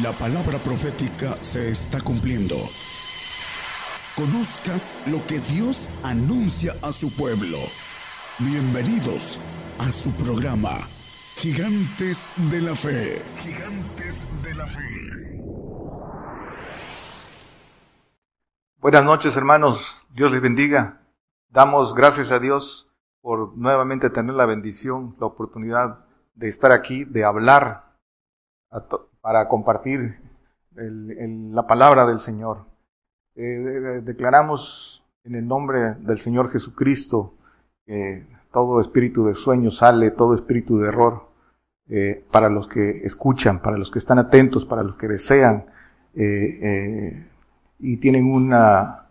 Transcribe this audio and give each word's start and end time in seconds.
La 0.00 0.10
palabra 0.12 0.56
profética 0.56 1.36
se 1.44 1.68
está 1.68 2.00
cumpliendo. 2.00 2.56
Conozca 4.16 4.72
lo 5.10 5.22
que 5.26 5.38
Dios 5.52 5.90
anuncia 6.02 6.72
a 6.80 6.92
su 6.92 7.14
pueblo. 7.14 7.58
Bienvenidos 8.38 9.38
a 9.78 9.90
su 9.90 10.10
programa, 10.12 10.78
Gigantes 11.36 12.26
de 12.50 12.62
la 12.62 12.74
Fe. 12.74 13.20
Gigantes 13.36 14.24
de 14.42 14.54
la 14.54 14.66
Fe. 14.66 14.80
Buenas 18.78 19.04
noches 19.04 19.36
hermanos, 19.36 20.08
Dios 20.14 20.32
les 20.32 20.40
bendiga. 20.40 21.02
Damos 21.50 21.94
gracias 21.94 22.32
a 22.32 22.38
Dios 22.38 22.90
por 23.20 23.54
nuevamente 23.58 24.08
tener 24.08 24.36
la 24.36 24.46
bendición, 24.46 25.16
la 25.20 25.26
oportunidad 25.26 26.06
de 26.34 26.48
estar 26.48 26.72
aquí, 26.72 27.04
de 27.04 27.26
hablar 27.26 27.92
para 29.22 29.48
compartir 29.48 30.18
la 30.74 31.66
palabra 31.66 32.06
del 32.06 32.18
Señor. 32.18 32.66
Eh, 33.36 34.02
declaramos 34.04 35.04
en 35.24 35.36
el 35.36 35.46
nombre 35.46 35.94
del 36.00 36.18
Señor 36.18 36.50
Jesucristo 36.50 37.34
que 37.86 38.26
todo 38.52 38.80
espíritu 38.80 39.24
de 39.24 39.34
sueño 39.34 39.70
sale, 39.70 40.10
todo 40.10 40.34
espíritu 40.34 40.78
de 40.78 40.88
error, 40.88 41.28
eh, 41.88 42.24
para 42.30 42.50
los 42.50 42.68
que 42.68 43.02
escuchan, 43.04 43.60
para 43.60 43.78
los 43.78 43.90
que 43.90 43.98
están 43.98 44.18
atentos, 44.18 44.66
para 44.66 44.82
los 44.82 44.96
que 44.96 45.08
desean 45.08 45.66
eh, 46.14 47.26
y 47.78 47.96
tienen 47.98 48.30
una, 48.30 49.06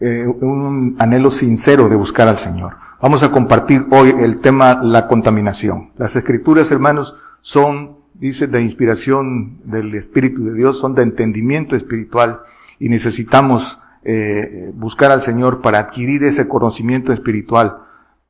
un 0.00 0.96
anhelo 0.98 1.30
sincero 1.30 1.88
de 1.88 1.96
buscar 1.96 2.26
al 2.28 2.36
Señor. 2.36 2.76
Vamos 3.00 3.22
a 3.22 3.30
compartir 3.30 3.86
hoy 3.90 4.10
el 4.18 4.40
tema 4.40 4.82
la 4.82 5.06
contaminación. 5.06 5.92
Las 5.96 6.16
escrituras, 6.16 6.70
hermanos, 6.70 7.16
son 7.40 7.95
dice, 8.18 8.46
de 8.46 8.62
inspiración 8.62 9.60
del 9.64 9.94
Espíritu 9.94 10.44
de 10.44 10.54
Dios, 10.54 10.78
son 10.78 10.94
de 10.94 11.02
entendimiento 11.02 11.76
espiritual 11.76 12.40
y 12.78 12.88
necesitamos 12.88 13.80
eh, 14.04 14.72
buscar 14.74 15.10
al 15.10 15.22
Señor 15.22 15.62
para 15.62 15.78
adquirir 15.78 16.24
ese 16.24 16.48
conocimiento 16.48 17.12
espiritual. 17.12 17.78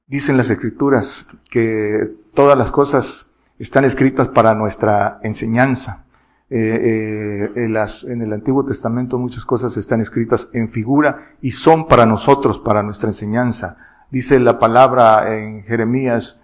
Dicen 0.07 0.37
las 0.37 0.51
Escrituras 0.51 1.27
que 1.51 2.13
todas 2.35 2.57
las 2.57 2.71
cosas 2.71 3.29
están 3.59 3.85
escritas 3.85 4.29
para 4.29 4.55
nuestra 4.55 5.19
enseñanza. 5.23 6.05
Eh, 6.49 7.51
eh, 7.57 7.69
las, 7.69 8.05
en 8.05 8.23
el 8.23 8.33
Antiguo 8.33 8.65
Testamento 8.65 9.19
muchas 9.19 9.45
cosas 9.45 9.77
están 9.77 10.01
escritas 10.01 10.49
en 10.53 10.69
figura 10.69 11.33
y 11.41 11.51
son 11.51 11.89
para 11.89 12.07
nosotros, 12.07 12.59
para 12.59 12.83
nuestra 12.83 13.09
enseñanza. 13.09 13.77
Dice 14.11 14.39
la 14.39 14.59
palabra 14.61 15.37
en 15.37 15.65
Jeremías 15.65 16.39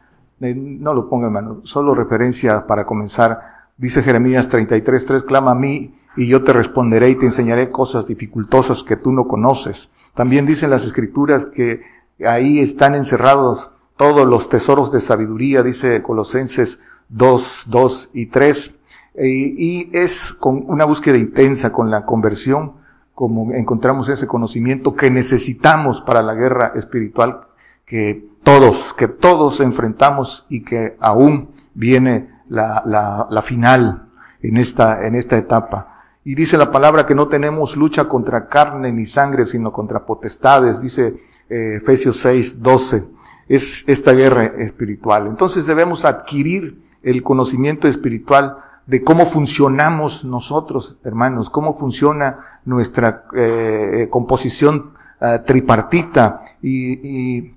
no 0.50 0.94
lo 0.94 1.08
ponga 1.08 1.26
hermano, 1.26 1.60
solo 1.62 1.94
referencia 1.94 2.66
para 2.66 2.84
comenzar. 2.84 3.68
Dice 3.76 4.02
Jeremías 4.02 4.50
33.3, 4.50 5.24
clama 5.24 5.52
a 5.52 5.54
mí 5.54 5.94
y 6.16 6.26
yo 6.26 6.44
te 6.44 6.52
responderé 6.52 7.10
y 7.10 7.16
te 7.16 7.26
enseñaré 7.26 7.70
cosas 7.70 8.06
dificultosas 8.06 8.82
que 8.82 8.96
tú 8.96 9.12
no 9.12 9.26
conoces. 9.26 9.90
También 10.14 10.46
dicen 10.46 10.70
las 10.70 10.84
escrituras 10.84 11.46
que 11.46 11.82
ahí 12.26 12.60
están 12.60 12.94
encerrados 12.94 13.70
todos 13.96 14.26
los 14.26 14.48
tesoros 14.48 14.92
de 14.92 15.00
sabiduría, 15.00 15.62
dice 15.62 16.02
Colosenses 16.02 16.80
2, 17.08 17.64
2 17.66 18.10
y 18.14 18.26
3. 18.26 18.74
Y, 19.18 19.80
y 19.80 19.90
es 19.92 20.32
con 20.32 20.64
una 20.66 20.84
búsqueda 20.84 21.18
intensa, 21.18 21.72
con 21.72 21.90
la 21.90 22.04
conversión, 22.04 22.72
como 23.14 23.52
encontramos 23.52 24.08
ese 24.08 24.26
conocimiento 24.26 24.94
que 24.94 25.10
necesitamos 25.10 26.00
para 26.00 26.22
la 26.22 26.34
guerra 26.34 26.72
espiritual 26.74 27.42
que 27.84 28.31
todos, 28.42 28.94
que 28.94 29.08
todos 29.08 29.60
enfrentamos 29.60 30.46
y 30.48 30.62
que 30.62 30.96
aún 31.00 31.50
viene 31.74 32.30
la, 32.48 32.82
la, 32.86 33.26
la 33.30 33.42
final 33.42 34.08
en 34.42 34.56
esta, 34.56 35.06
en 35.06 35.14
esta 35.14 35.36
etapa. 35.36 35.92
Y 36.24 36.34
dice 36.34 36.56
la 36.56 36.70
palabra 36.70 37.06
que 37.06 37.14
no 37.14 37.28
tenemos 37.28 37.76
lucha 37.76 38.04
contra 38.04 38.48
carne 38.48 38.92
ni 38.92 39.06
sangre, 39.06 39.44
sino 39.44 39.72
contra 39.72 40.04
potestades, 40.06 40.80
dice 40.80 41.16
eh, 41.48 41.78
Efesios 41.82 42.18
6, 42.18 42.62
12. 42.62 43.04
Es 43.48 43.88
esta 43.88 44.12
guerra 44.12 44.44
espiritual. 44.44 45.26
Entonces 45.26 45.66
debemos 45.66 46.04
adquirir 46.04 46.80
el 47.02 47.22
conocimiento 47.22 47.88
espiritual 47.88 48.58
de 48.86 49.02
cómo 49.02 49.26
funcionamos 49.26 50.24
nosotros, 50.24 50.96
hermanos, 51.04 51.50
cómo 51.50 51.76
funciona 51.76 52.60
nuestra 52.64 53.24
eh, 53.34 54.08
composición 54.10 54.92
eh, 55.20 55.40
tripartita 55.44 56.40
y, 56.62 57.38
y 57.38 57.54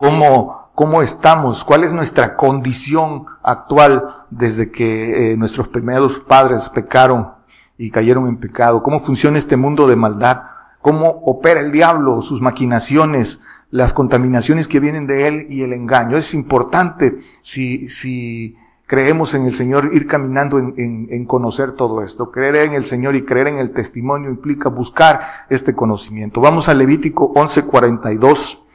cómo, 0.00 0.70
cómo 0.74 1.02
estamos, 1.02 1.62
cuál 1.62 1.84
es 1.84 1.92
nuestra 1.92 2.34
condición 2.34 3.26
actual 3.42 4.24
desde 4.30 4.70
que 4.70 5.32
eh, 5.32 5.36
nuestros 5.36 5.68
primeros 5.68 6.20
padres 6.20 6.70
pecaron 6.70 7.32
y 7.76 7.90
cayeron 7.90 8.26
en 8.26 8.38
pecado, 8.38 8.82
cómo 8.82 9.00
funciona 9.00 9.36
este 9.36 9.58
mundo 9.58 9.86
de 9.86 9.96
maldad, 9.96 10.44
cómo 10.80 11.06
opera 11.26 11.60
el 11.60 11.70
diablo, 11.70 12.22
sus 12.22 12.40
maquinaciones, 12.40 13.42
las 13.70 13.92
contaminaciones 13.92 14.68
que 14.68 14.80
vienen 14.80 15.06
de 15.06 15.28
él 15.28 15.46
y 15.50 15.62
el 15.62 15.74
engaño. 15.74 16.16
Es 16.16 16.32
importante 16.32 17.18
si, 17.42 17.86
si 17.88 18.56
creemos 18.86 19.34
en 19.34 19.44
el 19.44 19.52
Señor 19.52 19.90
ir 19.92 20.06
caminando 20.06 20.58
en, 20.58 20.72
en, 20.78 21.08
en, 21.10 21.26
conocer 21.26 21.72
todo 21.72 22.02
esto. 22.02 22.30
Creer 22.30 22.56
en 22.56 22.72
el 22.72 22.86
Señor 22.86 23.16
y 23.16 23.26
creer 23.26 23.48
en 23.48 23.58
el 23.58 23.72
testimonio 23.72 24.30
implica 24.30 24.70
buscar 24.70 25.20
este 25.50 25.74
conocimiento. 25.74 26.40
Vamos 26.40 26.70
a 26.70 26.74
Levítico 26.74 27.34
11:42. 27.34 28.69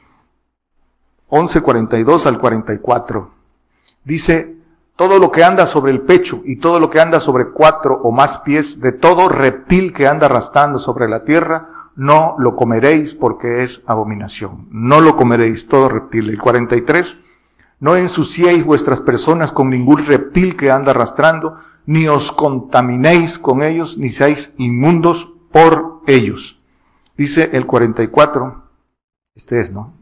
11.42 1.28 2.26
al 2.26 2.38
44. 2.38 3.30
Dice, 4.04 4.56
todo 4.96 5.18
lo 5.18 5.30
que 5.30 5.44
anda 5.44 5.66
sobre 5.66 5.92
el 5.92 6.00
pecho 6.00 6.42
y 6.44 6.56
todo 6.56 6.80
lo 6.80 6.88
que 6.88 7.00
anda 7.00 7.20
sobre 7.20 7.50
cuatro 7.50 8.00
o 8.02 8.12
más 8.12 8.38
pies, 8.38 8.80
de 8.80 8.92
todo 8.92 9.28
reptil 9.28 9.92
que 9.92 10.06
anda 10.06 10.26
arrastrando 10.26 10.78
sobre 10.78 11.08
la 11.08 11.24
tierra, 11.24 11.90
no 11.96 12.34
lo 12.38 12.56
comeréis 12.56 13.14
porque 13.14 13.62
es 13.62 13.82
abominación. 13.86 14.68
No 14.70 15.00
lo 15.00 15.16
comeréis, 15.16 15.66
todo 15.66 15.88
reptil. 15.88 16.30
El 16.30 16.38
43, 16.38 17.18
no 17.80 17.96
ensuciéis 17.96 18.64
vuestras 18.64 19.00
personas 19.00 19.52
con 19.52 19.70
ningún 19.70 20.04
reptil 20.06 20.56
que 20.56 20.70
anda 20.70 20.92
arrastrando, 20.92 21.56
ni 21.84 22.08
os 22.08 22.32
contaminéis 22.32 23.38
con 23.38 23.62
ellos, 23.62 23.98
ni 23.98 24.08
seáis 24.08 24.54
inmundos 24.56 25.32
por 25.52 26.00
ellos. 26.06 26.60
Dice 27.16 27.50
el 27.52 27.66
44, 27.66 28.62
este 29.34 29.60
es, 29.60 29.72
¿no? 29.72 29.95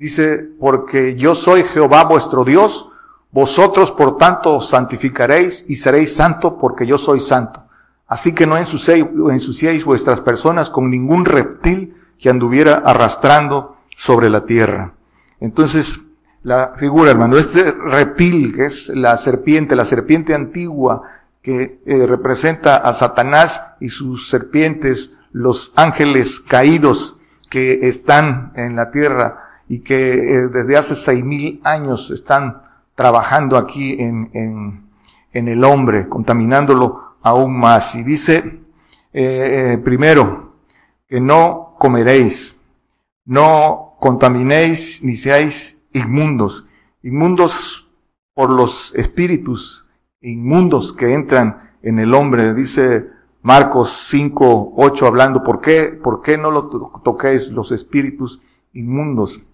Dice, 0.00 0.48
porque 0.58 1.14
yo 1.16 1.34
soy 1.34 1.62
Jehová 1.62 2.04
vuestro 2.04 2.42
Dios, 2.42 2.88
vosotros 3.32 3.92
por 3.92 4.16
tanto 4.16 4.56
os 4.56 4.70
santificaréis 4.70 5.66
y 5.68 5.76
seréis 5.76 6.16
santo 6.16 6.56
porque 6.56 6.86
yo 6.86 6.96
soy 6.96 7.20
santo. 7.20 7.64
Así 8.06 8.34
que 8.34 8.46
no 8.46 8.56
ensuciéis, 8.56 9.84
vuestras 9.84 10.22
personas 10.22 10.70
con 10.70 10.88
ningún 10.88 11.26
reptil 11.26 11.94
que 12.18 12.30
anduviera 12.30 12.76
arrastrando 12.76 13.76
sobre 13.94 14.30
la 14.30 14.46
tierra. 14.46 14.94
Entonces, 15.38 16.00
la 16.44 16.72
figura, 16.78 17.10
hermano, 17.10 17.36
este 17.36 17.70
reptil 17.70 18.56
que 18.56 18.64
es 18.64 18.88
la 18.88 19.18
serpiente, 19.18 19.76
la 19.76 19.84
serpiente 19.84 20.32
antigua 20.32 21.02
que 21.42 21.82
eh, 21.84 22.06
representa 22.06 22.76
a 22.76 22.94
Satanás 22.94 23.62
y 23.80 23.90
sus 23.90 24.30
serpientes, 24.30 25.12
los 25.30 25.74
ángeles 25.76 26.40
caídos 26.40 27.18
que 27.50 27.80
están 27.82 28.52
en 28.56 28.76
la 28.76 28.90
tierra, 28.90 29.49
y 29.70 29.82
que 29.82 30.14
eh, 30.14 30.48
desde 30.48 30.76
hace 30.76 30.96
seis 30.96 31.24
mil 31.24 31.60
años 31.62 32.10
están 32.10 32.62
trabajando 32.96 33.56
aquí 33.56 33.92
en, 34.02 34.28
en, 34.34 34.90
en, 35.32 35.46
el 35.46 35.62
hombre, 35.62 36.08
contaminándolo 36.08 37.14
aún 37.22 37.56
más. 37.56 37.94
Y 37.94 38.02
dice, 38.02 38.62
eh, 39.12 39.74
eh, 39.74 39.78
primero, 39.78 40.54
que 41.06 41.20
no 41.20 41.76
comeréis, 41.78 42.56
no 43.24 43.94
contaminéis 44.00 45.04
ni 45.04 45.14
seáis 45.14 45.80
inmundos, 45.92 46.66
inmundos 47.04 47.88
por 48.34 48.50
los 48.50 48.92
espíritus 48.96 49.86
inmundos 50.20 50.92
que 50.92 51.14
entran 51.14 51.76
en 51.82 52.00
el 52.00 52.12
hombre, 52.12 52.54
dice 52.54 53.06
Marcos 53.40 54.08
5, 54.08 54.72
8 54.76 55.06
hablando, 55.06 55.44
¿por 55.44 55.60
qué, 55.60 55.96
por 56.02 56.22
qué 56.22 56.36
no 56.36 56.50
lo 56.50 56.66
toquéis 57.04 57.52
los 57.52 57.70
espíritus 57.70 58.42
inmundos? 58.72 59.44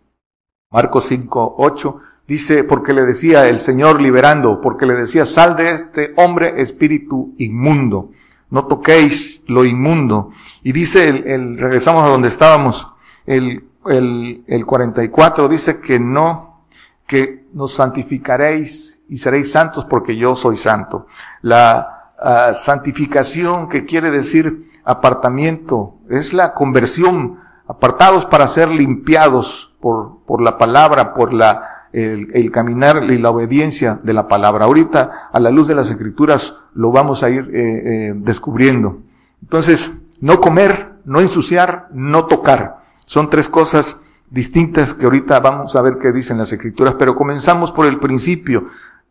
Marcos 0.71 1.05
5, 1.07 1.55
8, 1.59 1.99
dice, 2.27 2.65
porque 2.65 2.93
le 2.93 3.05
decía 3.05 3.49
el 3.49 3.61
Señor 3.61 4.03
liberando, 4.03 4.61
porque 4.61 4.85
le 4.85 4.95
decía, 4.95 5.25
sal 5.25 5.57
de 5.57 5.71
este 5.71 6.13
hombre 6.17 6.61
espíritu 6.61 7.35
inmundo, 7.39 8.11
no 8.51 8.67
toquéis 8.67 9.45
lo 9.47 9.65
inmundo. 9.65 10.31
Y 10.63 10.73
dice, 10.73 11.09
el, 11.09 11.27
el 11.27 11.59
regresamos 11.59 12.05
a 12.05 12.09
donde 12.09 12.29
estábamos, 12.29 12.89
el, 13.27 13.65
el, 13.87 14.45
el 14.47 14.67
44 14.67 15.49
dice 15.49 15.81
que 15.81 16.01
no, 16.01 16.65
que 17.07 17.47
nos 17.53 17.75
santificaréis 17.75 19.01
y 19.09 19.19
seréis 19.19 19.53
santos 19.53 19.87
porque 19.89 20.17
yo 20.17 20.35
soy 20.35 20.57
santo. 20.57 21.07
La 21.43 22.11
uh, 22.21 22.55
santificación 22.55 23.69
que 23.69 23.85
quiere 23.85 24.11
decir 24.11 24.67
apartamiento, 24.85 25.99
es 26.09 26.33
la 26.33 26.55
conversión, 26.55 27.41
apartados 27.69 28.27
para 28.27 28.47
ser 28.49 28.71
limpiados 28.71 29.76
por, 29.81 30.19
por 30.27 30.43
la 30.43 30.59
palabra, 30.59 31.15
por 31.15 31.33
la, 31.33 31.87
el, 31.93 32.51
caminar 32.51 33.05
y 33.11 33.19
la 33.19 33.31
obediencia 33.31 33.99
de 34.03 34.13
la 34.13 34.29
palabra. 34.29 34.67
Ahorita, 34.67 35.31
a 35.33 35.41
la 35.41 35.51
luz 35.51 35.69
de 35.69 35.75
las 35.75 35.91
escrituras, 35.91 36.57
lo 36.75 36.91
vamos 36.91 37.23
a 37.23 37.31
ir 37.31 37.51
eh, 37.53 37.83
eh, 38.11 38.13
descubriendo. 38.17 38.99
Entonces, 39.43 39.93
no 40.21 40.41
comer, 40.41 40.93
no 41.05 41.21
ensuciar, 41.21 41.89
no 41.93 42.27
tocar. 42.27 42.79
Son 43.07 43.31
tres 43.31 43.49
cosas 43.49 43.99
distintas 44.31 44.93
que 44.93 45.05
ahorita 45.05 45.41
vamos 45.41 45.77
a 45.77 45.83
ver 45.83 45.99
qué 46.01 46.13
dicen 46.13 46.39
las 46.39 46.53
escrituras, 46.53 46.97
pero 46.99 47.15
comenzamos 47.15 47.73
por 47.73 47.87
el 47.87 47.99
principio. 47.99 48.67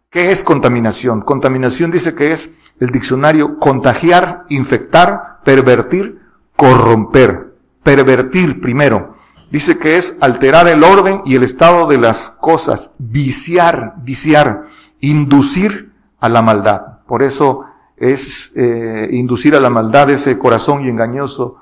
¿Qué 0.10 0.32
es 0.32 0.44
contaminación? 0.44 1.22
Contaminación 1.22 1.92
dice 1.92 2.14
que 2.14 2.32
es 2.32 2.52
el 2.80 2.90
diccionario 2.90 3.58
contagiar, 3.60 4.46
infectar, 4.50 5.40
pervertir, 5.44 6.20
corromper. 6.56 7.54
Pervertir 7.84 8.62
primero. 8.62 9.15
Dice 9.52 9.78
que 9.78 9.98
es 9.98 10.18
alterar 10.22 10.68
el 10.68 10.84
orden 10.84 11.22
y 11.26 11.36
el 11.36 11.44
estado 11.44 11.88
de 11.88 11.98
las 11.98 12.30
cosas, 12.30 12.94
viciar, 12.98 13.96
viciar, 14.04 14.66
inducir 15.00 15.94
a 16.20 16.30
la 16.30 16.42
maldad. 16.42 17.00
Por 17.08 17.24
eso 17.24 17.66
es 17.98 18.52
eh, 18.56 19.10
inducir 19.12 19.56
a 19.56 19.60
la 19.60 19.70
maldad 19.70 20.10
ese 20.10 20.38
corazón 20.38 20.84
y 20.84 20.90
engañoso, 20.90 21.58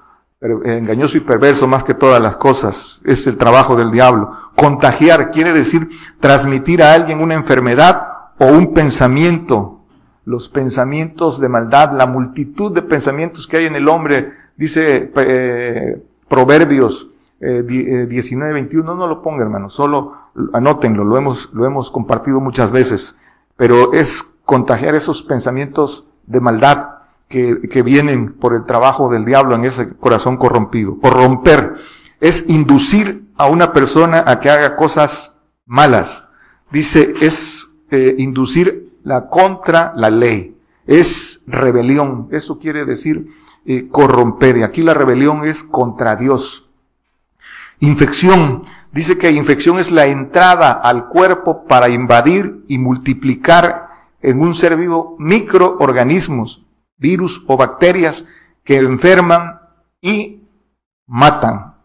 engañoso 0.65 1.17
y 1.17 1.21
perverso 1.21 1.67
más 1.67 1.83
que 1.83 1.93
todas 1.93 2.21
las 2.21 2.37
cosas. 2.37 3.01
Es 3.05 3.27
el 3.27 3.37
trabajo 3.37 3.75
del 3.75 3.91
diablo. 3.91 4.31
Contagiar 4.55 5.31
quiere 5.31 5.53
decir 5.53 5.89
transmitir 6.19 6.81
a 6.81 6.93
alguien 6.93 7.21
una 7.21 7.33
enfermedad 7.33 8.07
o 8.39 8.45
un 8.47 8.73
pensamiento. 8.73 9.81
Los 10.25 10.47
pensamientos 10.47 11.39
de 11.39 11.49
maldad, 11.49 11.91
la 11.91 12.05
multitud 12.05 12.71
de 12.71 12.81
pensamientos 12.81 13.45
que 13.45 13.57
hay 13.57 13.65
en 13.65 13.75
el 13.75 13.89
hombre, 13.89 14.31
dice 14.55 15.11
eh, 15.15 16.01
Proverbios 16.29 17.09
eh, 17.43 18.07
19, 18.07 18.53
21, 18.53 18.91
eh, 18.91 18.95
no 18.95 19.07
lo 19.07 19.21
ponga 19.21 19.43
hermano, 19.43 19.69
solo 19.69 20.13
anótenlo, 20.53 21.03
lo 21.03 21.17
hemos, 21.17 21.49
lo 21.53 21.65
hemos 21.65 21.91
compartido 21.91 22.39
muchas 22.39 22.71
veces, 22.71 23.15
pero 23.55 23.93
es 23.93 24.23
contagiar 24.45 24.95
esos 24.95 25.23
pensamientos 25.23 26.07
de 26.25 26.39
maldad 26.39 26.87
que, 27.27 27.61
que 27.69 27.81
vienen 27.81 28.33
por 28.33 28.55
el 28.55 28.65
trabajo 28.65 29.11
del 29.11 29.25
diablo 29.25 29.55
en 29.55 29.65
ese 29.65 29.95
corazón 29.95 30.37
corrompido. 30.37 30.97
Corromper 30.99 31.73
es 32.19 32.47
inducir 32.47 33.27
a 33.35 33.47
una 33.47 33.73
persona 33.73 34.23
a 34.25 34.39
que 34.39 34.49
haga 34.49 34.75
cosas 34.75 35.35
malas. 35.65 36.25
Dice, 36.71 37.13
es 37.21 37.73
eh, 37.91 38.15
inducir 38.17 38.97
la 39.03 39.29
contra 39.29 39.93
la 39.95 40.09
ley. 40.09 40.57
Es 40.85 41.43
rebelión. 41.47 42.29
Eso 42.31 42.59
quiere 42.59 42.85
decir 42.85 43.27
eh, 43.65 43.87
corromper. 43.89 44.57
Y 44.57 44.63
aquí 44.63 44.81
la 44.81 44.93
rebelión 44.93 45.45
es 45.45 45.63
contra 45.63 46.15
Dios. 46.15 46.69
Infección. 47.83 48.61
Dice 48.93 49.17
que 49.17 49.29
infección 49.31 49.77
es 49.77 49.91
la 49.91 50.05
entrada 50.05 50.71
al 50.71 51.09
cuerpo 51.09 51.65
para 51.65 51.89
invadir 51.89 52.63
y 52.69 52.77
multiplicar 52.77 53.89
en 54.21 54.39
un 54.39 54.55
ser 54.55 54.77
vivo 54.77 55.17
microorganismos, 55.19 56.65
virus 56.95 57.43
o 57.45 57.57
bacterias 57.57 58.23
que 58.63 58.77
enferman 58.77 59.59
y 59.99 60.43
matan. 61.07 61.75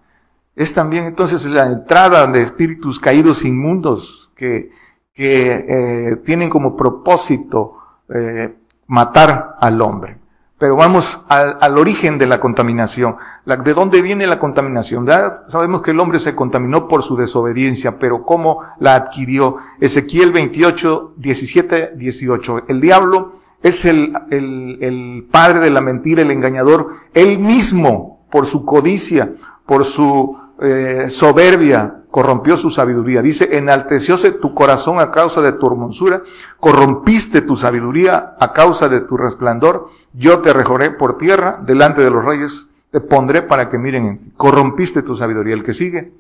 Es 0.55 0.73
también 0.73 1.05
entonces 1.05 1.45
la 1.47 1.67
entrada 1.67 2.29
de 2.29 2.43
espíritus 2.43 3.01
caídos 3.01 3.45
inmundos 3.45 4.31
que, 4.37 4.71
que 5.13 5.51
eh, 5.69 6.17
tienen 6.25 6.49
como 6.49 6.77
propósito 6.77 7.77
eh, 8.15 8.55
matar 8.87 9.57
al 9.61 9.83
hombre. 9.83 10.18
Pero 10.59 10.75
vamos 10.75 11.21
al, 11.29 11.79
origen 11.79 12.19
de 12.19 12.27
la 12.27 12.41
contaminación. 12.41 13.17
¿De 13.47 13.75
dónde 13.75 14.03
viene 14.03 14.27
la 14.27 14.41
contaminación? 14.41 15.07
Ya 15.07 15.31
sabemos 15.31 15.83
que 15.83 15.93
el 15.93 16.01
hombre 16.01 16.19
se 16.19 16.35
contaminó 16.35 16.89
por 16.89 17.05
su 17.05 17.17
desobediencia, 17.17 18.01
pero 18.01 18.25
¿cómo 18.25 18.63
la 18.81 18.97
adquirió? 18.97 19.59
Ezequiel 19.81 20.33
28, 20.33 21.15
17, 21.17 21.93
18. 21.95 22.65
El 22.67 22.81
diablo 22.81 23.35
es 23.63 23.85
el, 23.85 24.13
el, 24.31 24.79
el 24.81 25.29
padre 25.31 25.61
de 25.61 25.71
la 25.71 25.81
mentira, 25.81 26.23
el 26.23 26.33
engañador. 26.33 26.89
Él 27.15 27.39
mismo, 27.39 28.27
por 28.29 28.47
su 28.47 28.65
codicia, 28.65 29.35
por 29.65 29.85
su 29.85 30.37
eh, 30.61 31.09
soberbia, 31.11 32.03
corrompió 32.11 32.57
su 32.57 32.71
sabiduría. 32.71 33.23
Dice, 33.23 33.57
enaltecióse 33.57 34.33
tu 34.33 34.55
corazón 34.55 35.01
a 35.01 35.11
causa 35.11 35.41
de 35.41 35.53
tu 35.53 35.67
hermosura, 35.67 36.23
corrompiste 36.59 37.43
tu 37.43 37.57
sabiduría 37.57 38.37
a 38.41 38.53
causa 38.53 38.89
de 38.89 39.01
tu 39.01 39.17
resplandor, 39.17 39.89
yo 40.13 40.41
te 40.41 40.53
rejoré 40.53 40.91
por 40.91 41.19
tierra 41.19 41.61
delante 41.65 42.03
de 42.03 42.11
los 42.11 42.25
reyes, 42.25 42.71
te 42.91 43.01
pondré 43.01 43.43
para 43.43 43.69
que 43.69 43.79
miren 43.79 44.07
en 44.07 44.21
ti. 44.21 44.33
Corrompiste 44.37 45.03
tu 45.03 45.15
sabiduría. 45.15 45.55
El 45.55 45.63
que 45.63 45.75
sigue, 45.75 46.13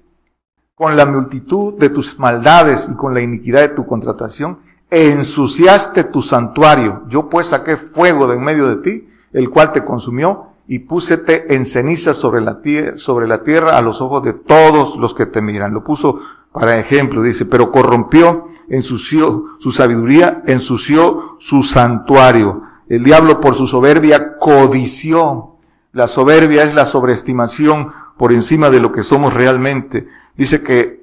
con 0.75 0.96
la 0.96 1.06
multitud 1.06 1.75
de 1.79 1.88
tus 1.88 2.19
maldades 2.19 2.88
y 2.93 2.94
con 2.94 3.14
la 3.14 3.20
iniquidad 3.20 3.62
de 3.62 3.69
tu 3.70 3.87
contratación, 3.87 4.61
ensuciaste 4.91 6.05
tu 6.05 6.23
santuario. 6.23 7.02
Yo 7.08 7.29
pues 7.29 7.49
saqué 7.49 7.76
fuego 7.76 8.29
de 8.29 8.37
en 8.37 8.44
medio 8.44 8.69
de 8.69 8.76
ti, 8.76 9.08
el 9.32 9.50
cual 9.50 9.73
te 9.73 9.84
consumió, 9.84 10.46
y 10.70 10.81
púsete 10.81 11.55
en 11.55 11.65
ceniza 11.65 12.12
sobre 12.12 12.43
la, 12.43 12.61
tierra, 12.61 12.97
sobre 12.99 13.26
la 13.26 13.43
tierra 13.43 13.79
a 13.79 13.82
los 13.82 14.03
ojos 14.03 14.23
de 14.23 14.35
todos 14.35 14.97
los 14.97 15.15
que 15.15 15.25
te 15.25 15.41
miran. 15.41 15.73
Lo 15.73 15.82
puso 15.82 16.20
para 16.53 16.79
ejemplo, 16.79 17.23
dice, 17.23 17.47
pero 17.47 17.73
corrompió, 17.73 18.49
ensució 18.69 19.47
su 19.59 19.70
sabiduría, 19.70 20.43
ensució 20.47 21.37
su 21.38 21.62
santuario. 21.62 22.62
El 22.87 23.03
diablo 23.03 23.41
por 23.41 23.55
su 23.55 23.67
soberbia 23.67 24.37
codició. 24.37 25.56
La 25.93 26.06
soberbia 26.06 26.65
es 26.65 26.75
la 26.75 26.85
sobreestimación 26.85 27.93
por 28.19 28.32
encima 28.32 28.69
de 28.69 28.81
lo 28.81 28.93
que 28.93 29.03
somos 29.03 29.32
realmente. 29.32 30.06
Dice 30.37 30.62
que 30.62 31.03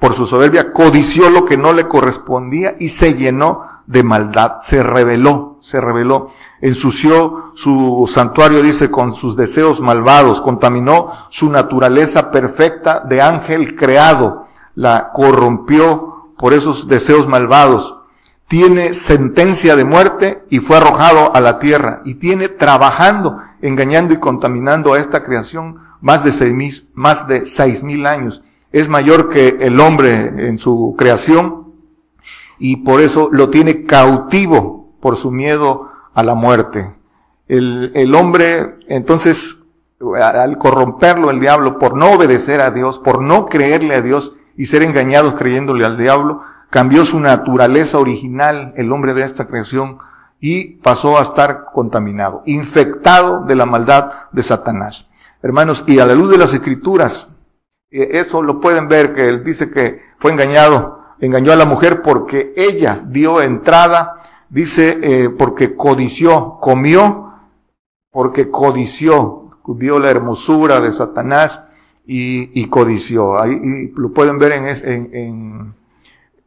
por 0.00 0.14
su 0.14 0.26
soberbia 0.26 0.72
codició 0.72 1.30
lo 1.30 1.44
que 1.44 1.56
no 1.56 1.72
le 1.72 1.86
correspondía 1.86 2.74
y 2.80 2.88
se 2.88 3.14
llenó 3.14 3.72
de 3.86 4.02
maldad, 4.02 4.58
se 4.58 4.82
rebeló, 4.82 5.58
se 5.60 5.80
rebeló, 5.80 6.30
ensució 6.62 7.50
su 7.54 8.08
santuario, 8.10 8.62
dice, 8.62 8.90
con 8.90 9.12
sus 9.12 9.36
deseos 9.36 9.80
malvados, 9.80 10.40
contaminó 10.40 11.08
su 11.28 11.50
naturaleza 11.50 12.30
perfecta 12.30 13.00
de 13.00 13.20
ángel 13.20 13.76
creado, 13.76 14.46
la 14.74 15.10
corrompió 15.12 16.32
por 16.38 16.54
esos 16.54 16.88
deseos 16.88 17.28
malvados, 17.28 17.98
tiene 18.48 18.94
sentencia 18.94 19.76
de 19.76 19.84
muerte 19.84 20.44
y 20.50 20.60
fue 20.60 20.76
arrojado 20.76 21.34
a 21.34 21.40
la 21.40 21.58
tierra, 21.58 22.00
y 22.04 22.14
tiene 22.14 22.48
trabajando, 22.48 23.38
engañando 23.60 24.14
y 24.14 24.20
contaminando 24.20 24.94
a 24.94 25.00
esta 25.00 25.22
creación 25.22 25.78
más 26.00 26.24
de 26.24 26.32
seis 26.32 26.52
mil, 26.52 26.74
más 26.94 27.26
de 27.26 27.44
seis 27.44 27.82
mil 27.82 28.06
años. 28.06 28.42
Es 28.70 28.88
mayor 28.88 29.28
que 29.28 29.58
el 29.60 29.80
hombre 29.80 30.48
en 30.48 30.58
su 30.58 30.94
creación, 30.96 31.72
y 32.58 32.76
por 32.76 33.00
eso 33.00 33.28
lo 33.32 33.50
tiene 33.50 33.84
cautivo 33.84 34.94
por 35.00 35.16
su 35.16 35.32
miedo 35.32 35.91
a 36.14 36.22
la 36.22 36.34
muerte. 36.34 36.94
El, 37.48 37.92
el 37.94 38.14
hombre, 38.14 38.78
entonces, 38.88 39.56
al 40.20 40.58
corromperlo 40.58 41.30
el 41.30 41.40
diablo, 41.40 41.78
por 41.78 41.96
no 41.96 42.12
obedecer 42.12 42.60
a 42.60 42.70
Dios, 42.70 42.98
por 42.98 43.22
no 43.22 43.46
creerle 43.46 43.94
a 43.94 44.02
Dios 44.02 44.32
y 44.56 44.66
ser 44.66 44.82
engañados 44.82 45.34
creyéndole 45.34 45.84
al 45.84 45.98
diablo, 45.98 46.42
cambió 46.70 47.04
su 47.04 47.20
naturaleza 47.20 47.98
original, 47.98 48.72
el 48.76 48.90
hombre 48.92 49.14
de 49.14 49.24
esta 49.24 49.46
creación, 49.46 49.98
y 50.40 50.76
pasó 50.76 51.18
a 51.18 51.22
estar 51.22 51.66
contaminado, 51.72 52.42
infectado 52.46 53.44
de 53.44 53.54
la 53.54 53.66
maldad 53.66 54.10
de 54.32 54.42
Satanás. 54.42 55.08
Hermanos, 55.42 55.84
y 55.86 55.98
a 55.98 56.06
la 56.06 56.14
luz 56.14 56.30
de 56.30 56.38
las 56.38 56.54
escrituras, 56.54 57.32
eh, 57.90 58.08
eso 58.12 58.42
lo 58.42 58.60
pueden 58.60 58.88
ver, 58.88 59.14
que 59.14 59.28
él 59.28 59.44
dice 59.44 59.70
que 59.70 60.02
fue 60.18 60.32
engañado 60.32 61.02
engañó 61.22 61.52
a 61.52 61.56
la 61.56 61.64
mujer 61.64 62.02
porque 62.02 62.52
ella 62.56 63.00
dio 63.06 63.40
entrada, 63.40 64.21
dice, 64.52 65.00
eh, 65.02 65.30
porque 65.30 65.74
codició, 65.74 66.58
comió, 66.60 67.32
porque 68.10 68.50
codició, 68.50 69.48
vio 69.66 69.98
la 69.98 70.10
hermosura 70.10 70.80
de 70.80 70.92
Satanás 70.92 71.62
y, 72.06 72.60
y 72.60 72.66
codició. 72.66 73.40
Ahí 73.40 73.90
lo 73.96 74.12
pueden 74.12 74.38
ver 74.38 74.52
en, 74.52 74.66
en, 74.66 75.10
en 75.14 75.74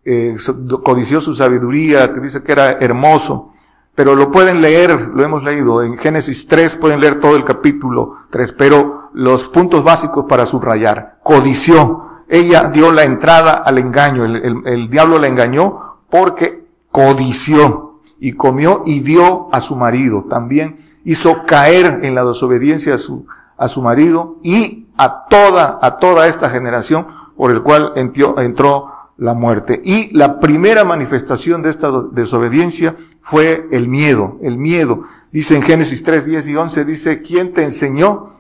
eh, 0.06 0.38
codició 0.84 1.20
su 1.20 1.34
sabiduría, 1.34 2.14
que 2.14 2.22
dice 2.22 2.44
que 2.44 2.52
era 2.52 2.74
hermoso. 2.74 3.54
Pero 3.96 4.14
lo 4.14 4.30
pueden 4.30 4.62
leer, 4.62 5.10
lo 5.14 5.24
hemos 5.24 5.44
leído, 5.44 5.82
en 5.82 5.98
Génesis 5.98 6.48
3 6.48 6.76
pueden 6.76 7.00
leer 7.00 7.20
todo 7.20 7.38
el 7.38 7.46
capítulo 7.46 8.18
3, 8.30 8.52
pero 8.54 9.10
los 9.14 9.46
puntos 9.46 9.84
básicos 9.84 10.26
para 10.28 10.46
subrayar. 10.46 11.20
Codició, 11.24 12.24
ella 12.28 12.70
dio 12.70 12.92
la 12.92 13.06
entrada 13.06 13.54
al 13.54 13.78
engaño, 13.78 14.26
el, 14.26 14.90
diablo 14.90 15.18
la 15.18 15.28
engañó 15.28 16.00
porque 16.10 16.66
codició 16.92 17.95
y 18.26 18.34
comió 18.34 18.82
y 18.88 19.02
dio 19.02 19.54
a 19.54 19.62
su 19.62 19.76
marido. 19.76 20.26
También 20.28 20.78
hizo 21.04 21.46
caer 21.46 22.00
en 22.02 22.16
la 22.16 22.26
desobediencia 22.26 22.96
a 22.96 22.98
su, 22.98 23.28
a 23.56 23.68
su 23.68 23.84
marido 23.84 24.38
y 24.42 24.88
a 24.98 25.28
toda, 25.30 25.78
a 25.80 26.00
toda 26.00 26.26
esta 26.26 26.50
generación 26.50 27.06
por 27.38 27.52
el 27.52 27.62
cual 27.62 27.94
entró, 27.96 28.42
entró 28.42 28.90
la 29.18 29.36
muerte. 29.36 29.80
Y 29.86 30.12
la 30.18 30.40
primera 30.40 30.84
manifestación 30.84 31.62
de 31.62 31.70
esta 31.70 31.92
desobediencia 32.14 32.96
fue 33.22 33.68
el 33.72 33.88
miedo, 33.88 34.40
el 34.42 34.58
miedo. 34.58 35.04
Dice 35.32 35.56
en 35.56 35.62
Génesis 35.62 36.04
3, 36.04 36.26
10 36.26 36.48
y 36.48 36.56
11, 36.56 36.84
dice, 36.84 37.22
¿quién 37.22 37.54
te 37.54 37.62
enseñó 37.62 38.32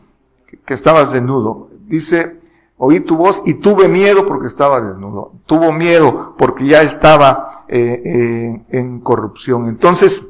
que 0.65 0.73
estabas 0.73 1.13
desnudo? 1.13 1.69
Dice, 1.85 2.41
oí 2.77 3.01
tu 3.01 3.17
voz 3.17 3.43
y 3.45 3.53
tuve 3.53 3.87
miedo 3.87 4.25
porque 4.25 4.47
estaba 4.47 4.81
desnudo. 4.81 5.33
Tuvo 5.45 5.71
miedo 5.71 6.33
porque 6.39 6.65
ya 6.65 6.81
estaba 6.81 7.54
eh, 7.67 8.01
eh, 8.05 8.61
en 8.77 8.99
corrupción. 8.99 9.67
Entonces, 9.67 10.23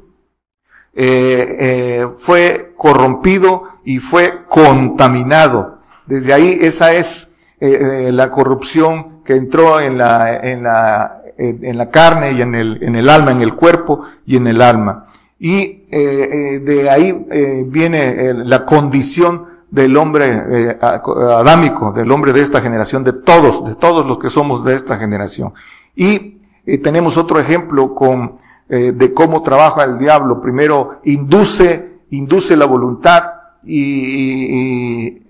eh, 0.94 2.08
fue 2.18 2.74
corrompido 2.78 3.64
y 3.84 4.00
fue 4.00 4.46
contaminado. 4.48 5.80
Desde 6.06 6.32
ahí 6.32 6.58
esa 6.62 6.94
es 6.94 7.30
la 7.60 8.30
corrupción 8.32 9.24
que 9.24 9.36
entró 9.36 9.82
en 9.82 9.98
la, 9.98 10.38
en 10.38 10.64
la, 10.64 11.22
en 11.38 11.78
la 11.78 11.90
carne 11.90 12.34
y 12.34 12.42
en 12.42 12.54
el, 12.56 12.82
en 12.82 12.96
el 12.96 13.10
alma, 13.10 13.32
en 13.32 13.42
el 13.42 13.56
cuerpo 13.56 14.04
y 14.26 14.38
en 14.38 14.48
el 14.48 14.62
alma. 14.62 15.08
Y 15.40 15.82
de 15.90 16.90
ahí 16.90 17.66
viene 17.66 18.34
la 18.34 18.66
condición 18.66 19.48
del 19.72 19.98
hombre 19.98 20.78
adámico, 20.80 21.92
del 21.92 22.12
hombre 22.12 22.34
de 22.34 22.42
esta 22.42 22.62
generación, 22.62 23.04
de 23.04 23.14
todos, 23.14 23.66
de 23.66 23.76
todos 23.76 24.06
los 24.06 24.20
que 24.20 24.30
somos 24.30 24.64
de 24.64 24.76
esta 24.76 24.98
generación. 24.98 25.54
Y 25.96 26.35
eh, 26.66 26.78
tenemos 26.78 27.18
otro 27.18 27.40
ejemplo 27.40 27.94
con, 27.96 28.38
eh, 28.70 28.92
de 28.94 29.14
cómo 29.14 29.42
trabaja 29.42 29.84
el 29.84 29.98
diablo. 29.98 30.42
Primero, 30.42 31.00
induce, 31.04 32.00
induce 32.10 32.56
la 32.56 32.66
voluntad 32.66 33.24
y, 33.64 35.24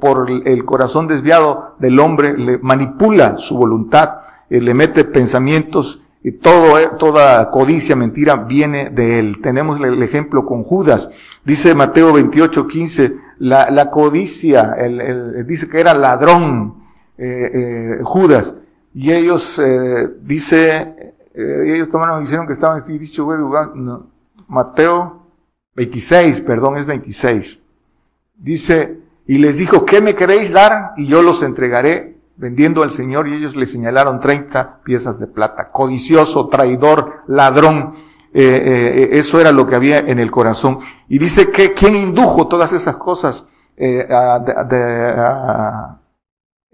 por 0.00 0.30
el 0.30 0.64
corazón 0.64 1.06
desviado 1.08 1.74
del 1.80 1.98
hombre 1.98 2.38
le 2.38 2.56
manipula 2.58 3.36
su 3.36 3.58
voluntad, 3.58 4.20
le 4.48 4.74
mete 4.74 5.04
pensamientos 5.04 6.00
y 6.26 6.32
todo, 6.32 6.76
toda 6.98 7.52
codicia, 7.52 7.94
mentira 7.94 8.34
viene 8.34 8.90
de 8.90 9.20
él. 9.20 9.40
Tenemos 9.40 9.78
el 9.80 10.02
ejemplo 10.02 10.44
con 10.44 10.64
Judas. 10.64 11.08
Dice 11.44 11.72
Mateo 11.74 12.12
28, 12.12 12.66
15, 12.66 13.16
la, 13.38 13.70
la 13.70 13.90
codicia, 13.92 14.74
el, 14.74 15.46
dice 15.46 15.68
que 15.68 15.78
era 15.78 15.94
ladrón 15.94 16.82
eh, 17.16 17.50
eh, 17.54 17.98
Judas. 18.02 18.56
Y 18.98 19.12
ellos, 19.12 19.58
eh, 19.58 20.08
dice, 20.22 21.14
ellos 21.34 21.90
tomaron, 21.90 22.24
dijeron 22.24 22.46
que 22.46 22.54
estaban 22.54 22.82
dicho 22.86 23.28
no, 23.74 24.06
Mateo 24.48 25.26
26, 25.74 26.40
perdón, 26.40 26.78
es 26.78 26.86
26. 26.86 27.60
Dice, 28.38 28.98
y 29.26 29.36
les 29.36 29.58
dijo, 29.58 29.84
¿qué 29.84 30.00
me 30.00 30.14
queréis 30.14 30.50
dar? 30.50 30.92
Y 30.96 31.06
yo 31.08 31.20
los 31.20 31.42
entregaré 31.42 32.16
vendiendo 32.36 32.82
al 32.82 32.90
Señor 32.90 33.28
y 33.28 33.34
ellos 33.34 33.54
le 33.54 33.66
señalaron 33.66 34.18
30 34.18 34.80
piezas 34.82 35.20
de 35.20 35.26
plata. 35.26 35.72
Codicioso, 35.72 36.48
traidor, 36.48 37.22
ladrón. 37.26 37.92
Eh, 38.32 38.42
eh, 38.42 39.08
eso 39.18 39.40
era 39.40 39.52
lo 39.52 39.66
que 39.66 39.74
había 39.74 39.98
en 39.98 40.20
el 40.20 40.30
corazón. 40.30 40.78
Y 41.06 41.18
dice 41.18 41.50
que 41.50 41.74
quién 41.74 41.96
indujo 41.96 42.48
todas 42.48 42.72
esas 42.72 42.96
cosas 42.96 43.44
eh, 43.76 44.08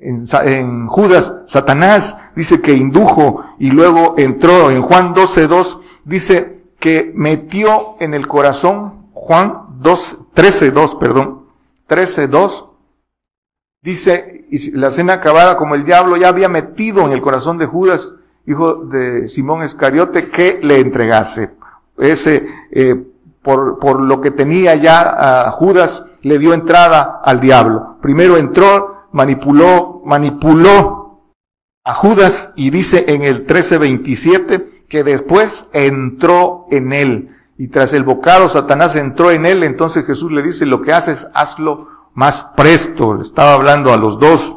en, 0.02 0.86
Judas, 0.88 1.40
Satanás 1.46 2.16
dice 2.34 2.60
que 2.60 2.74
indujo 2.74 3.44
y 3.58 3.70
luego 3.70 4.14
entró 4.18 4.70
en 4.70 4.82
Juan 4.82 5.14
12.2, 5.14 5.80
dice 6.04 6.62
que 6.80 7.12
metió 7.14 7.96
en 8.00 8.14
el 8.14 8.26
corazón, 8.26 9.06
Juan 9.12 9.78
2, 9.78 10.18
13.2, 10.34 10.98
perdón, 10.98 11.46
13.2, 11.88 12.70
dice 13.82 14.42
y 14.52 14.72
la 14.72 14.90
cena 14.90 15.14
acabada 15.14 15.56
como 15.56 15.74
el 15.74 15.84
diablo 15.84 16.18
ya 16.18 16.28
había 16.28 16.48
metido 16.48 17.06
en 17.06 17.12
el 17.12 17.22
corazón 17.22 17.56
de 17.56 17.64
Judas, 17.64 18.12
hijo 18.46 18.74
de 18.84 19.26
Simón 19.28 19.62
Escariote, 19.62 20.28
que 20.28 20.60
le 20.62 20.78
entregase. 20.78 21.54
Ese, 21.96 22.46
eh, 22.70 23.02
por, 23.40 23.78
por 23.78 24.02
lo 24.02 24.20
que 24.20 24.30
tenía 24.30 24.74
ya 24.74 25.46
a 25.46 25.50
Judas, 25.52 26.04
le 26.20 26.38
dio 26.38 26.52
entrada 26.52 27.22
al 27.24 27.40
diablo. 27.40 27.96
Primero 28.02 28.36
entró, 28.36 29.06
manipuló, 29.12 29.91
manipuló 30.04 31.32
a 31.84 31.94
Judas 31.94 32.52
y 32.56 32.70
dice 32.70 33.04
en 33.08 33.22
el 33.22 33.46
13:27 33.46 34.86
que 34.88 35.04
después 35.04 35.68
entró 35.72 36.66
en 36.70 36.92
él. 36.92 37.36
Y 37.58 37.68
tras 37.68 37.92
el 37.92 38.02
bocado 38.02 38.48
Satanás 38.48 38.96
entró 38.96 39.30
en 39.30 39.46
él, 39.46 39.62
entonces 39.62 40.04
Jesús 40.04 40.32
le 40.32 40.42
dice, 40.42 40.66
lo 40.66 40.82
que 40.82 40.92
haces, 40.92 41.28
hazlo 41.34 41.88
más 42.14 42.44
presto, 42.56 43.14
le 43.14 43.22
estaba 43.22 43.54
hablando 43.54 43.92
a 43.92 43.96
los 43.96 44.18
dos. 44.18 44.56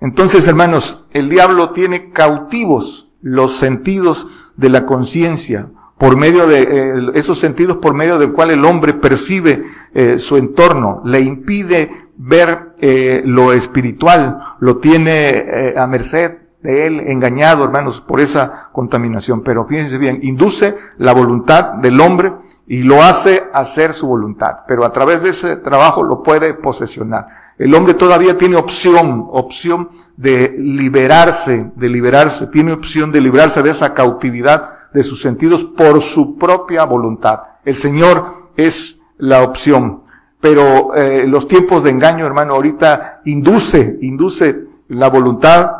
Entonces, 0.00 0.46
hermanos, 0.46 1.04
el 1.12 1.28
diablo 1.28 1.70
tiene 1.70 2.10
cautivos 2.10 3.12
los 3.22 3.56
sentidos 3.56 4.26
de 4.56 4.68
la 4.68 4.86
conciencia, 4.86 5.70
por 5.98 6.16
medio 6.16 6.46
de 6.46 6.62
eh, 6.62 7.10
esos 7.14 7.38
sentidos 7.38 7.78
por 7.78 7.94
medio 7.94 8.18
del 8.18 8.32
cual 8.32 8.50
el 8.50 8.64
hombre 8.64 8.92
percibe 8.92 9.64
eh, 9.94 10.18
su 10.18 10.36
entorno, 10.36 11.02
le 11.04 11.20
impide 11.22 12.05
ver 12.16 12.74
eh, 12.80 13.22
lo 13.24 13.52
espiritual, 13.52 14.56
lo 14.60 14.78
tiene 14.78 15.74
a 15.76 15.86
merced 15.86 16.38
de 16.62 16.86
él, 16.86 17.00
engañado, 17.06 17.64
hermanos, 17.64 18.00
por 18.00 18.20
esa 18.20 18.68
contaminación. 18.72 19.42
Pero 19.42 19.66
fíjense 19.66 19.98
bien, 19.98 20.18
induce 20.22 20.74
la 20.98 21.12
voluntad 21.12 21.74
del 21.74 22.00
hombre 22.00 22.32
y 22.66 22.82
lo 22.82 23.02
hace 23.02 23.44
hacer 23.52 23.92
su 23.92 24.08
voluntad, 24.08 24.58
pero 24.66 24.84
a 24.84 24.92
través 24.92 25.22
de 25.22 25.30
ese 25.30 25.56
trabajo 25.56 26.02
lo 26.02 26.22
puede 26.22 26.52
posesionar. 26.52 27.28
El 27.58 27.72
hombre 27.74 27.94
todavía 27.94 28.36
tiene 28.36 28.56
opción, 28.56 29.26
opción 29.30 29.90
de 30.16 30.56
liberarse, 30.58 31.70
de 31.76 31.88
liberarse, 31.88 32.48
tiene 32.48 32.72
opción 32.72 33.12
de 33.12 33.20
librarse 33.20 33.62
de 33.62 33.70
esa 33.70 33.94
cautividad 33.94 34.90
de 34.92 35.04
sus 35.04 35.22
sentidos 35.22 35.62
por 35.62 36.00
su 36.02 36.36
propia 36.36 36.84
voluntad. 36.84 37.40
El 37.64 37.76
Señor 37.76 38.50
es 38.56 38.98
la 39.16 39.42
opción, 39.42 40.02
pero 40.40 40.94
eh, 40.94 41.26
los 41.26 41.48
tiempos 41.48 41.82
de 41.82 41.90
engaño, 41.90 42.26
hermano, 42.26 42.54
ahorita 42.54 43.20
induce, 43.24 43.98
induce 44.02 44.66
la 44.88 45.08
voluntad, 45.08 45.70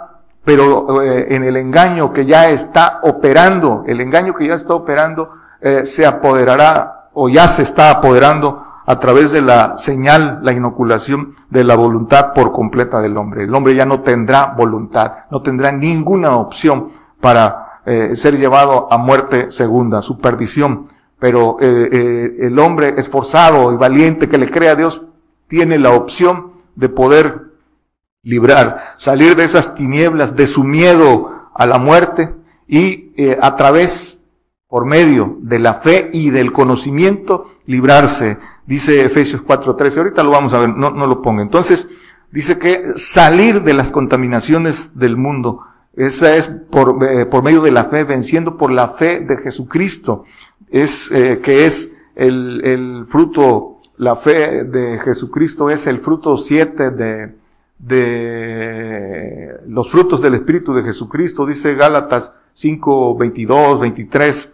pero 0.44 1.02
eh, 1.02 1.34
en 1.34 1.44
el 1.44 1.56
engaño 1.56 2.12
que 2.12 2.24
ya 2.24 2.48
está 2.48 3.00
operando, 3.02 3.84
el 3.86 4.00
engaño 4.00 4.34
que 4.34 4.46
ya 4.46 4.54
está 4.54 4.74
operando, 4.74 5.30
eh, 5.60 5.84
se 5.84 6.06
apoderará 6.06 7.08
o 7.14 7.28
ya 7.28 7.48
se 7.48 7.62
está 7.62 7.90
apoderando 7.90 8.62
a 8.86 9.00
través 9.00 9.32
de 9.32 9.42
la 9.42 9.78
señal, 9.78 10.38
la 10.42 10.52
inoculación 10.52 11.34
de 11.50 11.64
la 11.64 11.74
voluntad 11.74 12.32
por 12.32 12.52
completa 12.52 13.00
del 13.00 13.16
hombre. 13.16 13.44
El 13.44 13.54
hombre 13.54 13.74
ya 13.74 13.84
no 13.84 14.00
tendrá 14.00 14.54
voluntad, 14.56 15.12
no 15.30 15.42
tendrá 15.42 15.72
ninguna 15.72 16.36
opción 16.36 16.90
para 17.20 17.80
eh, 17.84 18.14
ser 18.14 18.38
llevado 18.38 18.86
a 18.90 18.98
muerte 18.98 19.50
segunda, 19.50 20.02
su 20.02 20.18
perdición. 20.18 20.86
Pero 21.18 21.56
eh, 21.60 22.36
el 22.40 22.58
hombre 22.58 22.94
esforzado 22.98 23.72
y 23.72 23.76
valiente 23.76 24.28
que 24.28 24.38
le 24.38 24.50
crea 24.50 24.72
a 24.72 24.76
Dios 24.76 25.02
tiene 25.48 25.78
la 25.78 25.90
opción 25.90 26.52
de 26.74 26.88
poder 26.88 27.52
librar, 28.22 28.94
salir 28.96 29.36
de 29.36 29.44
esas 29.44 29.74
tinieblas, 29.74 30.36
de 30.36 30.46
su 30.46 30.64
miedo 30.64 31.50
a 31.54 31.66
la 31.66 31.78
muerte 31.78 32.34
y 32.66 33.12
a 33.40 33.54
través 33.56 34.24
por 34.68 34.84
medio 34.84 35.38
de 35.40 35.58
la 35.58 35.74
fe 35.74 36.10
y 36.12 36.30
del 36.30 36.52
conocimiento, 36.52 37.50
librarse. 37.66 38.38
Dice 38.66 39.04
Efesios 39.04 39.42
4:13, 39.42 39.98
ahorita 39.98 40.22
lo 40.22 40.30
vamos 40.30 40.52
a 40.52 40.58
ver, 40.58 40.70
no, 40.70 40.90
no 40.90 41.06
lo 41.06 41.22
ponga. 41.22 41.42
Entonces, 41.42 41.88
dice 42.32 42.58
que 42.58 42.92
salir 42.96 43.62
de 43.62 43.74
las 43.74 43.92
contaminaciones 43.92 44.98
del 44.98 45.16
mundo, 45.16 45.60
esa 45.96 46.36
es 46.36 46.48
por, 46.48 47.02
eh, 47.02 47.24
por 47.26 47.42
medio 47.42 47.62
de 47.62 47.70
la 47.70 47.84
fe, 47.84 48.04
venciendo 48.04 48.56
por 48.56 48.70
la 48.70 48.88
fe 48.88 49.20
de 49.20 49.38
Jesucristo, 49.38 50.24
es 50.68 51.10
eh, 51.10 51.40
que 51.42 51.66
es 51.66 51.92
el, 52.14 52.60
el 52.64 53.06
fruto, 53.08 53.80
la 53.96 54.14
fe 54.14 54.64
de 54.64 54.98
Jesucristo 54.98 55.70
es 55.70 55.86
el 55.86 56.00
fruto 56.00 56.36
siete 56.36 56.90
de, 56.90 57.34
de 57.78 59.58
los 59.66 59.90
frutos 59.90 60.20
del 60.20 60.34
Espíritu 60.34 60.74
de 60.74 60.82
Jesucristo, 60.82 61.46
dice 61.46 61.74
Gálatas 61.74 62.34
5, 62.52 63.16
22, 63.16 63.80
23. 63.80 64.52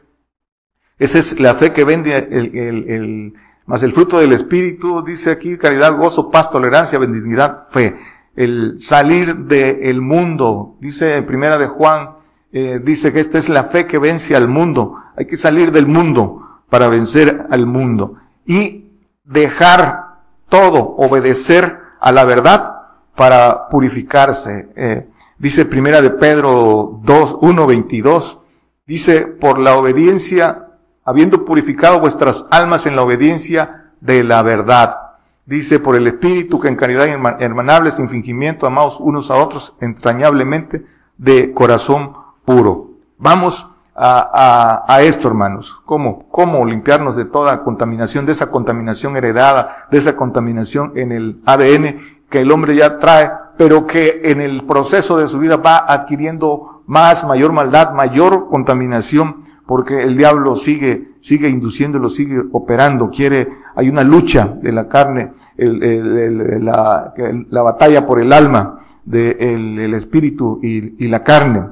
Esa 0.99 1.18
es 1.18 1.40
la 1.40 1.54
fe 1.54 1.72
que 1.72 1.82
vende 1.82 2.16
el, 2.16 2.56
el, 2.56 2.90
el, 2.90 3.34
más 3.66 3.82
el 3.82 3.92
fruto 3.92 4.18
del 4.18 4.32
Espíritu, 4.32 5.02
dice 5.02 5.30
aquí, 5.30 5.56
caridad, 5.58 5.96
gozo, 5.96 6.30
paz, 6.30 6.50
tolerancia, 6.50 6.99
benignidad, 6.99 7.66
fe. 7.70 7.96
El 8.34 8.80
salir 8.80 9.36
del 9.36 10.00
mundo, 10.00 10.76
dice 10.80 11.16
en 11.16 11.26
primera 11.26 11.58
de 11.58 11.66
Juan, 11.66 12.16
eh, 12.52 12.80
dice 12.82 13.12
que 13.12 13.20
esta 13.20 13.38
es 13.38 13.48
la 13.48 13.64
fe 13.64 13.86
que 13.86 13.98
vence 13.98 14.36
al 14.36 14.48
mundo. 14.48 14.96
Hay 15.16 15.26
que 15.26 15.36
salir 15.36 15.72
del 15.72 15.86
mundo 15.86 16.62
para 16.68 16.88
vencer 16.88 17.46
al 17.50 17.66
mundo. 17.66 18.16
Y 18.46 18.86
dejar 19.24 20.20
todo, 20.48 20.94
obedecer 20.96 21.78
a 22.00 22.12
la 22.12 22.24
verdad 22.24 22.74
para 23.14 23.68
purificarse. 23.68 24.70
Eh, 24.76 25.08
dice 25.38 25.64
primera 25.64 26.00
de 26.00 26.10
Pedro 26.10 27.00
2, 27.02 27.38
1, 27.40 27.66
22, 27.66 28.40
dice, 28.86 29.26
por 29.26 29.58
la 29.58 29.76
obediencia 29.76 30.68
habiendo 31.04 31.44
purificado 31.44 32.00
vuestras 32.00 32.46
almas 32.50 32.86
en 32.86 32.96
la 32.96 33.02
obediencia 33.02 33.92
de 34.00 34.24
la 34.24 34.42
verdad. 34.42 34.96
Dice, 35.44 35.80
por 35.80 35.96
el 35.96 36.06
Espíritu 36.06 36.61
que 36.61 36.68
en 36.68 36.76
caridad 36.76 37.06
hermanable, 37.40 37.90
sin 37.90 38.08
fingimiento, 38.08 38.66
amados 38.66 39.00
unos 39.00 39.30
a 39.30 39.37
otros 39.37 39.76
entrañablemente, 39.80 40.84
de 41.18 41.52
corazón 41.52 42.12
puro. 42.44 42.90
Vamos 43.18 43.68
a, 43.94 44.84
a, 44.87 44.94
a, 44.94 45.02
esto, 45.02 45.28
hermanos. 45.28 45.80
¿Cómo? 45.84 46.28
¿Cómo 46.30 46.64
limpiarnos 46.64 47.16
de 47.16 47.25
toda 47.25 47.62
contaminación, 47.62 48.25
de 48.25 48.32
esa 48.32 48.50
contaminación 48.50 49.16
heredada, 49.16 49.87
de 49.90 49.99
esa 49.99 50.16
contaminación 50.16 50.92
en 50.96 51.12
el 51.12 51.42
ADN 51.44 52.22
que 52.32 52.40
el 52.40 52.50
hombre 52.50 52.75
ya 52.75 52.99
trae, 52.99 53.30
pero 53.58 53.87
que 53.87 54.22
en 54.25 54.40
el 54.40 54.64
proceso 54.64 55.18
de 55.18 55.28
su 55.28 55.38
vida 55.38 55.58
va 55.58 55.84
adquiriendo 55.87 56.82
más, 56.87 57.25
mayor 57.25 57.52
maldad, 57.52 57.92
mayor 57.92 58.49
contaminación, 58.49 59.44
porque 59.66 60.02
el 60.02 60.16
diablo 60.16 60.56
sigue, 60.56 61.12
sigue 61.22 61.48
induciéndolo, 61.48 62.08
sigue 62.08 62.42
operando, 62.50 63.08
quiere, 63.08 63.48
hay 63.76 63.88
una 63.88 64.02
lucha 64.02 64.56
de 64.60 64.72
la 64.72 64.88
carne, 64.88 65.32
la, 65.56 67.14
la, 67.48 67.62
batalla 67.62 68.04
por 68.04 68.20
el 68.20 68.32
alma, 68.32 68.80
del 69.04 69.38
de 69.38 69.84
el 69.84 69.94
espíritu 69.94 70.58
y, 70.62 71.04
y, 71.04 71.08
la 71.08 71.22
carne, 71.22 71.68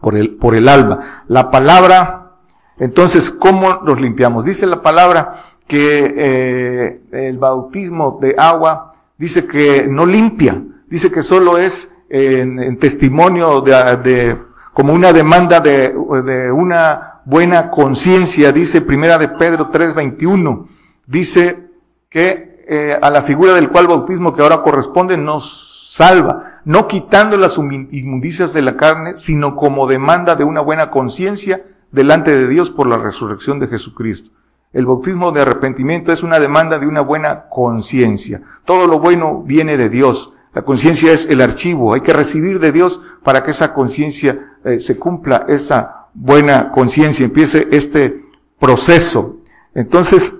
por 0.00 0.16
el, 0.16 0.34
por 0.34 0.56
el 0.56 0.68
alma. 0.68 1.24
La 1.28 1.52
palabra, 1.52 2.32
entonces, 2.76 3.30
¿cómo 3.30 3.80
nos 3.84 4.00
limpiamos? 4.00 4.44
Dice 4.44 4.66
la 4.66 4.82
palabra 4.82 5.34
que 5.68 6.12
eh, 6.16 7.00
el 7.12 7.38
bautismo 7.38 8.18
de 8.20 8.34
agua 8.36 8.96
dice 9.16 9.46
que 9.46 9.86
no 9.88 10.04
limpia, 10.04 10.60
dice 10.88 11.12
que 11.12 11.22
solo 11.22 11.58
es 11.58 11.94
en, 12.08 12.76
testimonio 12.78 13.60
de, 13.60 13.96
de, 13.98 14.36
como 14.72 14.92
una 14.92 15.12
demanda 15.12 15.60
de, 15.60 15.94
de 16.24 16.50
una 16.50 17.13
buena 17.24 17.70
conciencia, 17.70 18.52
dice 18.52 18.80
Primera 18.80 19.18
de 19.18 19.28
Pedro 19.28 19.70
3:21, 19.70 20.66
dice 21.06 21.68
que 22.08 22.64
eh, 22.66 22.98
a 23.00 23.10
la 23.10 23.22
figura 23.22 23.54
del 23.54 23.70
cual 23.70 23.86
bautismo 23.86 24.32
que 24.32 24.42
ahora 24.42 24.62
corresponde 24.62 25.16
nos 25.16 25.92
salva, 25.94 26.60
no 26.64 26.88
quitando 26.88 27.36
las 27.36 27.58
inmundicias 27.58 28.52
de 28.52 28.62
la 28.62 28.76
carne, 28.76 29.16
sino 29.16 29.54
como 29.54 29.86
demanda 29.86 30.34
de 30.34 30.44
una 30.44 30.60
buena 30.60 30.90
conciencia 30.90 31.64
delante 31.92 32.34
de 32.34 32.48
Dios 32.48 32.70
por 32.70 32.86
la 32.86 32.98
resurrección 32.98 33.60
de 33.60 33.68
Jesucristo. 33.68 34.30
El 34.72 34.86
bautismo 34.86 35.30
de 35.30 35.42
arrepentimiento 35.42 36.10
es 36.10 36.24
una 36.24 36.40
demanda 36.40 36.80
de 36.80 36.88
una 36.88 37.00
buena 37.00 37.48
conciencia. 37.48 38.42
Todo 38.64 38.88
lo 38.88 38.98
bueno 38.98 39.44
viene 39.46 39.76
de 39.76 39.88
Dios. 39.88 40.32
La 40.52 40.62
conciencia 40.62 41.12
es 41.12 41.26
el 41.26 41.40
archivo. 41.40 41.94
Hay 41.94 42.00
que 42.00 42.12
recibir 42.12 42.58
de 42.58 42.72
Dios 42.72 43.00
para 43.22 43.44
que 43.44 43.52
esa 43.52 43.72
conciencia 43.72 44.56
eh, 44.64 44.80
se 44.80 44.98
cumpla, 44.98 45.46
esa 45.48 46.03
buena 46.14 46.70
conciencia, 46.70 47.24
empiece 47.24 47.68
este 47.70 48.24
proceso. 48.58 49.40
Entonces, 49.74 50.32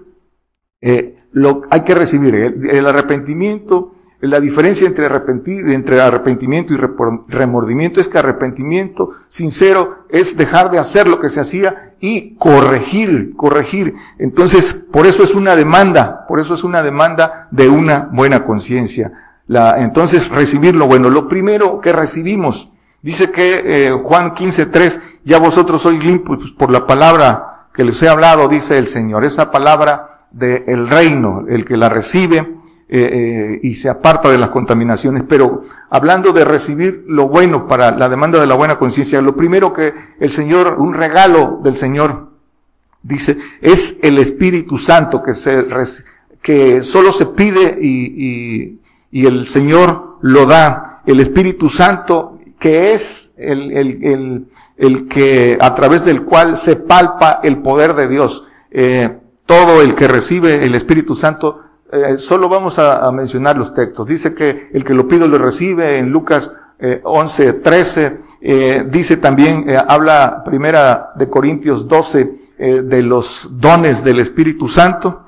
eh, 0.81 1.17
lo 1.33 1.63
hay 1.71 1.83
que 1.83 1.95
recibir. 1.95 2.35
el 2.35 2.87
arrepentimiento 2.87 3.95
la 4.27 4.41
diferencia 4.41 4.87
entre 4.87 5.05
arrepentir, 5.05 5.69
entre 5.69 6.01
arrepentimiento 6.01 6.73
y 6.73 6.79
remordimiento 7.29 8.01
es 8.01 8.09
que 8.09 8.19
arrepentimiento 8.19 9.11
sincero 9.29 10.07
es 10.09 10.37
dejar 10.37 10.71
de 10.71 10.79
hacer 10.79 11.07
lo 11.07 11.21
que 11.21 11.29
se 11.29 11.41
hacía 11.41 11.95
y 12.01 12.35
corregir, 12.37 13.35
corregir. 13.37 13.95
Entonces, 14.19 14.73
por 14.73 15.07
eso 15.07 15.23
es 15.23 15.35
una 15.35 15.57
demanda, 15.57 16.25
por 16.27 16.41
eso 16.41 16.55
es 16.55 16.65
una 16.65 16.83
demanda 16.83 17.49
de 17.51 17.69
una 17.69 18.09
buena 18.13 18.45
conciencia. 18.45 19.13
La, 19.47 19.83
entonces, 19.83 20.31
recibir 20.31 20.75
lo 20.75 20.87
bueno. 20.87 21.11
Lo 21.11 21.29
primero 21.29 21.81
que 21.81 21.93
recibimos, 21.93 22.73
dice 23.05 23.31
que 23.31 23.63
eh, 23.87 23.91
Juan 23.93 24.33
15.3, 24.33 24.99
ya 25.25 25.39
vosotros 25.39 25.83
sois 25.83 26.03
limpios 26.03 26.53
por 26.53 26.71
la 26.71 26.87
palabra 26.87 27.67
que 27.75 27.85
les 27.85 28.03
he 28.03 28.09
hablado, 28.09 28.49
dice 28.49 28.79
el 28.79 28.87
Señor. 28.87 29.27
Esa 29.27 29.51
palabra 29.51 30.27
del 30.31 30.89
reino, 30.89 31.45
el 31.47 31.67
que 31.67 31.77
la 31.77 31.91
recibe, 31.91 32.39
eh, 32.39 32.49
eh, 32.89 33.61
y 33.63 33.75
se 33.75 33.91
aparta 33.91 34.31
de 34.31 34.39
las 34.39 34.49
contaminaciones. 34.49 35.23
Pero 35.29 35.63
hablando 35.91 36.33
de 36.33 36.47
recibir 36.47 37.05
lo 37.07 37.29
bueno 37.29 37.69
para 37.69 37.91
la 37.91 38.09
demanda 38.09 38.41
de 38.41 38.47
la 38.47 38.55
buena 38.55 38.79
conciencia, 38.79 39.21
lo 39.21 39.37
primero 39.37 39.75
que 39.75 39.93
el 40.19 40.31
Señor, 40.31 40.77
un 40.79 40.95
regalo 40.95 41.61
del 41.63 41.77
Señor, 41.77 42.31
dice, 43.03 43.37
es 43.61 43.99
el 44.03 44.19
Espíritu 44.19 44.79
Santo 44.79 45.23
que 45.23 45.35
se, 45.35 45.67
que 46.41 46.83
solo 46.83 47.13
se 47.13 47.27
pide 47.27 47.77
y, 47.79 48.15
y, 48.17 48.81
y 49.11 49.27
el 49.27 49.47
Señor 49.47 50.17
lo 50.23 50.47
da. 50.47 51.03
El 51.05 51.21
Espíritu 51.21 51.69
Santo 51.69 52.34
que 52.59 52.95
es 52.95 53.35
el, 53.37 53.73
el, 53.73 54.05
el, 54.05 54.47
el, 54.77 55.09
que 55.09 55.59
a 55.61 55.75
través 55.75 56.05
del 56.05 56.25
cual 56.25 56.57
se 56.57 56.77
palpa 56.77 57.41
el 57.43 57.59
poder 57.59 57.95
de 57.95 58.09
Dios. 58.09 58.47
Eh, 58.71 59.19
todo 59.47 59.83
el 59.83 59.95
que 59.95 60.09
recibe 60.09 60.65
el 60.65 60.75
Espíritu 60.75 61.15
Santo 61.15 61.61
eh, 61.93 62.19
solo 62.19 62.49
vamos 62.49 62.79
a, 62.79 63.11
mencionar 63.13 63.57
los 63.57 63.75
textos. 63.75 64.07
Dice 64.07 64.35
que 64.35 64.71
el 64.73 64.85
que 64.85 64.95
lo 64.95 65.07
pide 65.07 65.29
lo 65.29 65.39
recibe 65.39 65.99
en 65.99 66.11
Lucas 66.11 66.51
eh, 66.79 67.01
11, 67.05 67.53
13. 67.55 68.19
Eh, 68.41 68.85
dice 68.91 69.17
también, 69.17 69.69
eh, 69.69 69.77
habla 69.77 70.43
primera 70.45 71.13
de 71.15 71.29
Corintios 71.29 71.87
12 71.89 72.45
de 72.57 73.03
los 73.03 73.49
dones 73.59 74.05
del 74.05 74.21
Espíritu 74.21 74.69
Santo, 74.69 75.25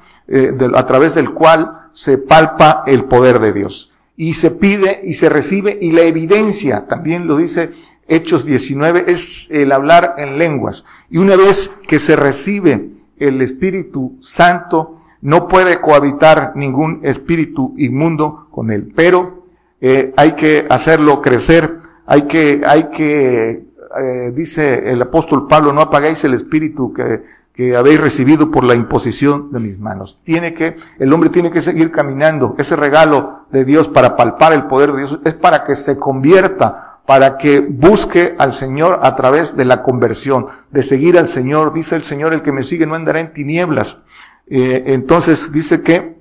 a 0.74 0.86
través 0.86 1.16
del 1.16 1.32
cual 1.32 1.88
se 1.92 2.18
palpa 2.18 2.84
el 2.86 3.04
poder 3.04 3.40
de 3.40 3.52
Dios. 3.52 3.92
Y 4.16 4.34
se 4.34 4.50
pide 4.50 5.00
y 5.04 5.14
se 5.14 5.28
recibe 5.28 5.78
y 5.80 5.92
la 5.92 6.02
evidencia, 6.02 6.86
también 6.86 7.26
lo 7.26 7.36
dice 7.36 7.70
Hechos 8.08 8.44
19, 8.44 9.04
es 9.08 9.50
el 9.50 9.72
hablar 9.72 10.14
en 10.18 10.38
lenguas. 10.38 10.84
Y 11.10 11.18
una 11.18 11.36
vez 11.36 11.70
que 11.86 11.98
se 11.98 12.16
recibe 12.16 12.90
el 13.18 13.42
Espíritu 13.42 14.16
Santo, 14.20 15.00
no 15.22 15.48
puede 15.48 15.80
cohabitar 15.80 16.52
ningún 16.54 17.00
espíritu 17.02 17.74
inmundo 17.76 18.46
con 18.50 18.70
él, 18.70 18.92
pero 18.94 19.46
eh, 19.80 20.12
hay 20.16 20.32
que 20.32 20.66
hacerlo 20.68 21.20
crecer, 21.20 21.80
hay 22.06 22.22
que, 22.22 22.62
hay 22.64 22.84
que, 22.90 23.64
eh, 23.98 24.32
dice 24.34 24.90
el 24.90 25.02
apóstol 25.02 25.46
Pablo, 25.48 25.72
no 25.72 25.80
apagáis 25.80 26.22
el 26.24 26.34
espíritu 26.34 26.92
que, 26.92 27.22
que 27.56 27.74
habéis 27.74 27.98
recibido 27.98 28.50
por 28.50 28.64
la 28.64 28.74
imposición 28.74 29.50
de 29.50 29.60
mis 29.60 29.78
manos. 29.78 30.20
Tiene 30.22 30.52
que, 30.52 30.76
el 30.98 31.12
hombre 31.12 31.30
tiene 31.30 31.50
que 31.50 31.62
seguir 31.62 31.90
caminando. 31.90 32.54
Ese 32.58 32.76
regalo 32.76 33.46
de 33.50 33.64
Dios 33.64 33.88
para 33.88 34.14
palpar 34.14 34.52
el 34.52 34.66
poder 34.66 34.92
de 34.92 34.98
Dios 34.98 35.20
es 35.24 35.32
para 35.32 35.64
que 35.64 35.74
se 35.74 35.96
convierta, 35.96 37.00
para 37.06 37.38
que 37.38 37.60
busque 37.60 38.34
al 38.36 38.52
Señor 38.52 39.00
a 39.02 39.16
través 39.16 39.56
de 39.56 39.64
la 39.64 39.82
conversión, 39.82 40.46
de 40.70 40.82
seguir 40.82 41.18
al 41.18 41.28
Señor. 41.28 41.72
Dice 41.72 41.96
el 41.96 42.02
Señor, 42.02 42.34
el 42.34 42.42
que 42.42 42.52
me 42.52 42.62
sigue 42.62 42.86
no 42.86 42.94
andará 42.94 43.20
en 43.20 43.32
tinieblas, 43.32 43.98
eh, 44.48 44.84
entonces 44.88 45.50
dice 45.50 45.80
que 45.80 46.14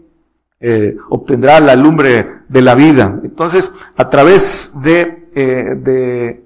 eh, 0.62 0.95
obtendrá 1.10 1.60
la 1.60 1.76
lumbre 1.76 2.43
de 2.48 2.62
la 2.62 2.76
vida. 2.76 3.19
Entonces, 3.24 3.74
a 3.98 4.10
través 4.10 4.71
de, 4.76 5.28
eh, 5.36 5.76
de 5.76 6.45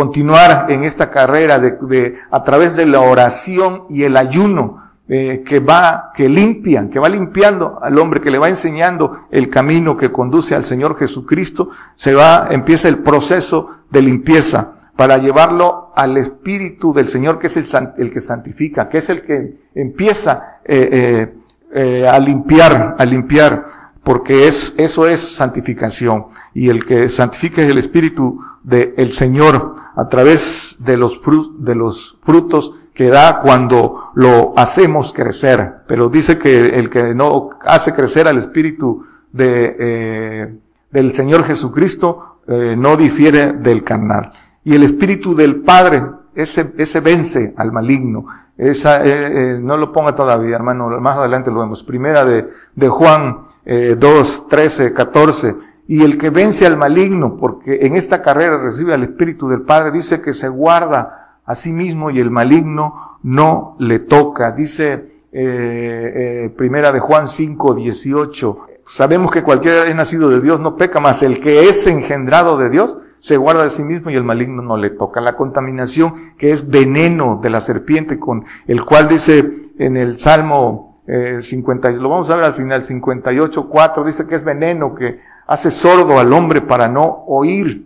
continuar 0.00 0.66
en 0.70 0.84
esta 0.84 1.10
carrera, 1.10 1.58
de, 1.58 1.72
de, 1.82 2.14
a 2.30 2.42
través 2.42 2.74
de 2.74 2.86
la 2.86 3.00
oración 3.00 3.84
y 3.90 4.04
el 4.04 4.16
ayuno, 4.16 4.90
que 5.08 5.58
va, 5.58 6.12
que 6.14 6.28
limpian, 6.28 6.88
que 6.88 7.00
va 7.00 7.08
limpiando 7.08 7.80
al 7.82 7.98
hombre, 7.98 8.20
que 8.20 8.30
le 8.30 8.38
va 8.38 8.48
enseñando 8.48 9.26
el 9.32 9.50
camino 9.50 9.96
que 9.96 10.12
conduce 10.12 10.54
al 10.54 10.64
Señor 10.64 10.96
Jesucristo, 10.96 11.70
se 11.96 12.14
va, 12.14 12.46
empieza 12.52 12.86
el 12.86 12.98
proceso 12.98 13.80
de 13.90 14.02
limpieza 14.02 14.74
para 15.00 15.16
llevarlo 15.16 15.92
al 15.96 16.18
Espíritu 16.18 16.92
del 16.92 17.08
Señor, 17.08 17.38
que 17.38 17.46
es 17.46 17.56
el, 17.56 17.66
el 17.96 18.12
que 18.12 18.20
santifica, 18.20 18.88
que 18.90 18.98
es 18.98 19.08
el 19.08 19.22
que 19.22 19.70
empieza 19.74 20.58
eh, 20.62 20.88
eh, 20.92 21.34
eh, 21.72 22.06
a 22.06 22.18
limpiar, 22.18 22.96
a 22.98 23.04
limpiar, 23.06 23.66
porque 24.10 24.48
es, 24.48 24.74
eso 24.76 25.06
es 25.06 25.20
santificación. 25.20 26.26
Y 26.52 26.68
el 26.68 26.84
que 26.84 27.08
santifica 27.08 27.62
es 27.62 27.70
el 27.70 27.78
Espíritu 27.78 28.40
del 28.64 28.92
el 28.96 29.12
Señor 29.12 29.76
a 29.94 30.08
través 30.08 30.78
de 30.80 30.96
los, 30.96 31.20
de 31.60 31.76
los 31.76 32.18
frutos 32.24 32.74
que 32.92 33.08
da 33.08 33.38
cuando 33.40 34.10
lo 34.14 34.52
hacemos 34.56 35.12
crecer. 35.12 35.82
Pero 35.86 36.08
dice 36.08 36.38
que 36.38 36.80
el 36.80 36.90
que 36.90 37.14
no 37.14 37.50
hace 37.64 37.94
crecer 37.94 38.26
al 38.26 38.38
Espíritu 38.38 39.06
de, 39.30 39.76
eh, 39.78 40.58
del 40.90 41.14
Señor 41.14 41.44
Jesucristo 41.44 42.40
eh, 42.48 42.74
no 42.76 42.96
difiere 42.96 43.52
del 43.52 43.84
carnal. 43.84 44.32
Y 44.64 44.74
el 44.74 44.82
espíritu 44.82 45.36
del 45.36 45.60
Padre, 45.60 46.02
ese, 46.34 46.74
ese 46.78 46.98
vence 46.98 47.54
al 47.56 47.70
maligno. 47.70 48.26
Esa, 48.58 49.06
eh, 49.06 49.56
no 49.62 49.76
lo 49.76 49.92
ponga 49.92 50.16
todavía, 50.16 50.56
hermano, 50.56 51.00
más 51.00 51.16
adelante 51.16 51.52
lo 51.52 51.60
vemos. 51.60 51.84
Primera 51.84 52.24
de, 52.24 52.50
de 52.74 52.88
Juan 52.88 53.50
eh, 53.64 53.96
2, 53.98 54.48
13, 54.48 54.92
14. 54.92 55.56
Y 55.86 56.02
el 56.02 56.18
que 56.18 56.30
vence 56.30 56.66
al 56.66 56.76
maligno, 56.76 57.36
porque 57.36 57.80
en 57.82 57.96
esta 57.96 58.22
carrera 58.22 58.58
recibe 58.58 58.94
al 58.94 59.02
Espíritu 59.02 59.48
del 59.48 59.62
Padre, 59.62 59.90
dice 59.90 60.22
que 60.22 60.34
se 60.34 60.48
guarda 60.48 61.38
a 61.44 61.54
sí 61.54 61.72
mismo 61.72 62.10
y 62.10 62.20
el 62.20 62.30
maligno 62.30 63.18
no 63.22 63.76
le 63.78 63.98
toca. 63.98 64.52
Dice 64.52 65.22
eh, 65.32 66.12
eh 66.44 66.54
Primera 66.56 66.92
de 66.92 67.00
Juan 67.00 67.26
5, 67.26 67.74
18. 67.74 68.58
Sabemos 68.86 69.30
que 69.30 69.42
cualquiera 69.42 69.86
es 69.86 69.94
nacido 69.94 70.30
de 70.30 70.40
Dios 70.40 70.60
no 70.60 70.76
peca, 70.76 71.00
más 71.00 71.22
el 71.22 71.40
que 71.40 71.68
es 71.68 71.86
engendrado 71.86 72.56
de 72.56 72.70
Dios 72.70 72.98
se 73.20 73.36
guarda 73.36 73.64
de 73.64 73.70
sí 73.70 73.84
mismo 73.84 74.10
y 74.10 74.16
el 74.16 74.24
maligno 74.24 74.62
no 74.62 74.76
le 74.76 74.90
toca. 74.90 75.20
La 75.20 75.36
contaminación 75.36 76.34
que 76.36 76.50
es 76.50 76.68
veneno 76.68 77.38
de 77.40 77.50
la 77.50 77.60
serpiente 77.60 78.18
con 78.18 78.44
el 78.66 78.84
cual 78.84 79.08
dice 79.08 79.70
en 79.78 79.96
el 79.96 80.18
Salmo 80.18 80.89
eh, 81.12 81.42
50, 81.42 81.90
lo 81.90 82.08
vamos 82.08 82.30
a 82.30 82.36
ver 82.36 82.44
al 82.44 82.54
final, 82.54 82.84
58, 82.84 83.68
4, 83.68 84.04
dice 84.04 84.26
que 84.28 84.36
es 84.36 84.44
veneno 84.44 84.94
que 84.94 85.18
hace 85.48 85.72
sordo 85.72 86.20
al 86.20 86.32
hombre 86.32 86.60
para 86.60 86.86
no 86.86 87.24
oír. 87.26 87.84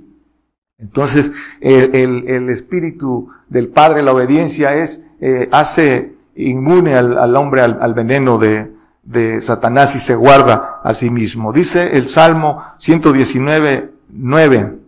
Entonces, 0.77 1.33
el, 1.63 2.29
el, 2.29 2.51
espíritu 2.51 3.31
del 3.49 3.69
Padre, 3.69 4.03
la 4.03 4.13
obediencia 4.13 4.75
es, 4.75 5.07
eh, 5.21 5.49
hace 5.53 6.17
inmune 6.35 6.95
al, 6.95 7.17
al 7.17 7.35
hombre 7.37 7.63
al, 7.63 7.79
al 7.81 7.95
veneno 7.95 8.37
de, 8.37 8.75
de 9.03 9.41
Satanás 9.41 9.95
y 9.95 10.01
se 10.01 10.15
guarda 10.15 10.81
a 10.83 10.93
sí 10.93 11.09
mismo. 11.09 11.53
Dice 11.53 11.97
el 11.97 12.09
Salmo 12.11 12.63
119, 12.77 13.91
9. 14.11 14.79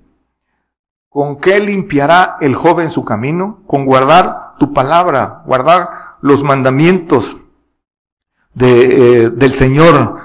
¿Con 1.08 1.36
qué 1.36 1.60
limpiará 1.60 2.36
el 2.42 2.54
joven 2.54 2.90
su 2.90 3.02
camino? 3.02 3.60
Con 3.66 3.86
guardar 3.86 4.56
tu 4.58 4.74
palabra, 4.74 5.42
guardar 5.46 5.88
los 6.20 6.42
mandamientos 6.42 7.38
de, 8.56 9.24
eh, 9.24 9.30
del 9.30 9.52
Señor, 9.52 10.16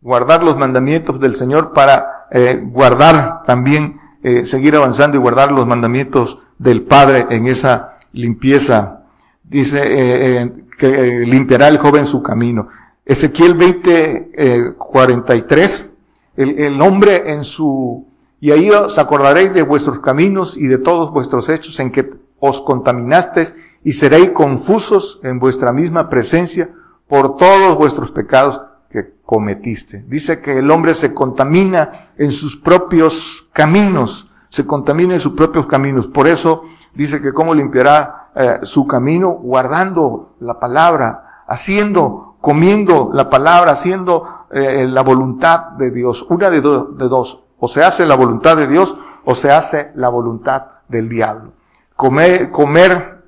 guardar 0.00 0.44
los 0.44 0.56
mandamientos 0.56 1.18
del 1.18 1.34
Señor 1.34 1.72
para 1.72 2.26
eh, 2.30 2.62
guardar 2.64 3.42
también, 3.46 4.00
eh, 4.22 4.46
seguir 4.46 4.76
avanzando 4.76 5.16
y 5.16 5.20
guardar 5.20 5.50
los 5.50 5.66
mandamientos 5.66 6.38
del 6.56 6.82
Padre 6.82 7.26
en 7.30 7.48
esa 7.48 7.98
limpieza. 8.12 9.00
Dice 9.42 10.54
que 10.78 11.24
limpiará 11.26 11.68
el 11.68 11.78
joven 11.78 12.06
su 12.06 12.22
camino. 12.22 12.68
Ezequiel 13.04 13.54
20, 13.54 14.74
43, 14.78 15.90
el, 16.36 16.58
el 16.58 16.80
hombre 16.80 17.30
en 17.30 17.44
su, 17.44 18.06
y 18.40 18.52
ahí 18.52 18.70
os 18.70 18.98
acordaréis 18.98 19.52
de 19.52 19.62
vuestros 19.62 19.98
caminos 19.98 20.56
y 20.56 20.66
de 20.66 20.78
todos 20.78 21.12
vuestros 21.12 21.48
hechos 21.48 21.78
en 21.80 21.90
que 21.92 22.10
os 22.38 22.62
contaminasteis 22.62 23.54
y 23.82 23.92
seréis 23.92 24.30
confusos 24.30 25.20
en 25.22 25.38
vuestra 25.38 25.72
misma 25.72 26.08
presencia 26.08 26.70
por 27.08 27.36
todos 27.36 27.76
vuestros 27.76 28.10
pecados 28.10 28.60
que 28.90 29.14
cometiste. 29.24 30.04
Dice 30.06 30.40
que 30.40 30.58
el 30.58 30.70
hombre 30.70 30.94
se 30.94 31.12
contamina 31.12 32.10
en 32.16 32.32
sus 32.32 32.56
propios 32.56 33.48
caminos, 33.52 34.30
se 34.48 34.66
contamina 34.66 35.14
en 35.14 35.20
sus 35.20 35.32
propios 35.32 35.66
caminos. 35.66 36.06
Por 36.06 36.28
eso 36.28 36.62
dice 36.94 37.20
que 37.20 37.32
cómo 37.32 37.54
limpiará 37.54 38.30
eh, 38.34 38.58
su 38.62 38.86
camino 38.86 39.30
guardando 39.30 40.36
la 40.40 40.58
palabra, 40.58 41.44
haciendo, 41.46 42.36
comiendo 42.40 43.10
la 43.12 43.28
palabra, 43.30 43.72
haciendo 43.72 44.46
eh, 44.50 44.86
la 44.88 45.02
voluntad 45.02 45.72
de 45.72 45.90
Dios. 45.90 46.24
Una 46.28 46.50
de, 46.50 46.60
de 46.60 47.08
dos. 47.08 47.42
O 47.58 47.68
se 47.68 47.82
hace 47.82 48.06
la 48.06 48.14
voluntad 48.14 48.56
de 48.56 48.66
Dios 48.66 48.94
o 49.24 49.34
se 49.34 49.50
hace 49.50 49.92
la 49.94 50.08
voluntad 50.08 50.66
del 50.88 51.08
diablo. 51.08 51.52
Comer, 51.96 52.50
comer 52.50 53.24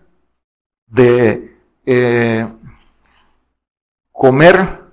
de, 0.86 1.56
eh, 1.84 2.46
comer 4.16 4.84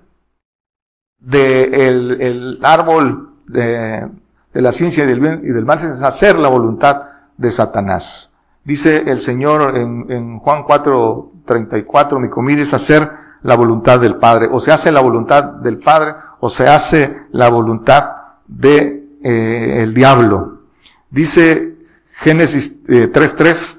de 1.18 1.88
el, 1.88 2.60
árbol 2.62 3.30
de, 3.46 4.08
la 4.52 4.72
ciencia 4.72 5.04
y 5.04 5.06
del 5.06 5.20
bien 5.20 5.40
y 5.44 5.48
del 5.48 5.64
mal 5.64 5.78
es 5.78 6.02
hacer 6.02 6.38
la 6.38 6.48
voluntad 6.48 7.02
de 7.36 7.50
Satanás. 7.50 8.30
Dice 8.64 9.10
el 9.10 9.20
Señor 9.20 9.76
en, 9.76 10.10
en 10.10 10.38
Juan 10.38 10.62
4, 10.64 11.32
34, 11.46 12.20
mi 12.20 12.30
comida 12.30 12.62
es 12.62 12.74
hacer 12.74 13.10
la 13.42 13.56
voluntad 13.56 14.00
del 14.00 14.16
Padre. 14.16 14.48
O 14.50 14.60
se 14.60 14.72
hace 14.72 14.90
la 14.90 15.00
voluntad 15.00 15.44
del 15.44 15.78
Padre 15.78 16.14
o 16.40 16.50
se 16.50 16.68
hace 16.68 17.22
la 17.32 17.48
voluntad 17.48 18.10
de 18.46 19.06
eh, 19.22 19.82
el 19.82 19.94
diablo. 19.94 20.62
Dice 21.10 21.76
Génesis 22.18 22.76
eh, 22.88 23.10
3.3, 23.10 23.78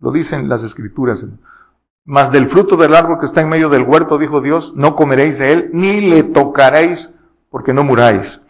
lo 0.00 0.12
dicen 0.12 0.48
las 0.48 0.62
escrituras. 0.62 1.26
Mas 2.10 2.32
del 2.32 2.48
fruto 2.48 2.76
del 2.76 2.96
árbol 2.96 3.20
que 3.20 3.26
está 3.26 3.40
en 3.40 3.48
medio 3.48 3.68
del 3.68 3.84
huerto, 3.84 4.18
dijo 4.18 4.40
Dios, 4.40 4.72
no 4.74 4.96
comeréis 4.96 5.38
de 5.38 5.52
él, 5.52 5.70
ni 5.72 6.00
le 6.00 6.24
tocaréis, 6.24 7.10
porque 7.50 7.72
no 7.72 7.84
muráis. 7.84 8.40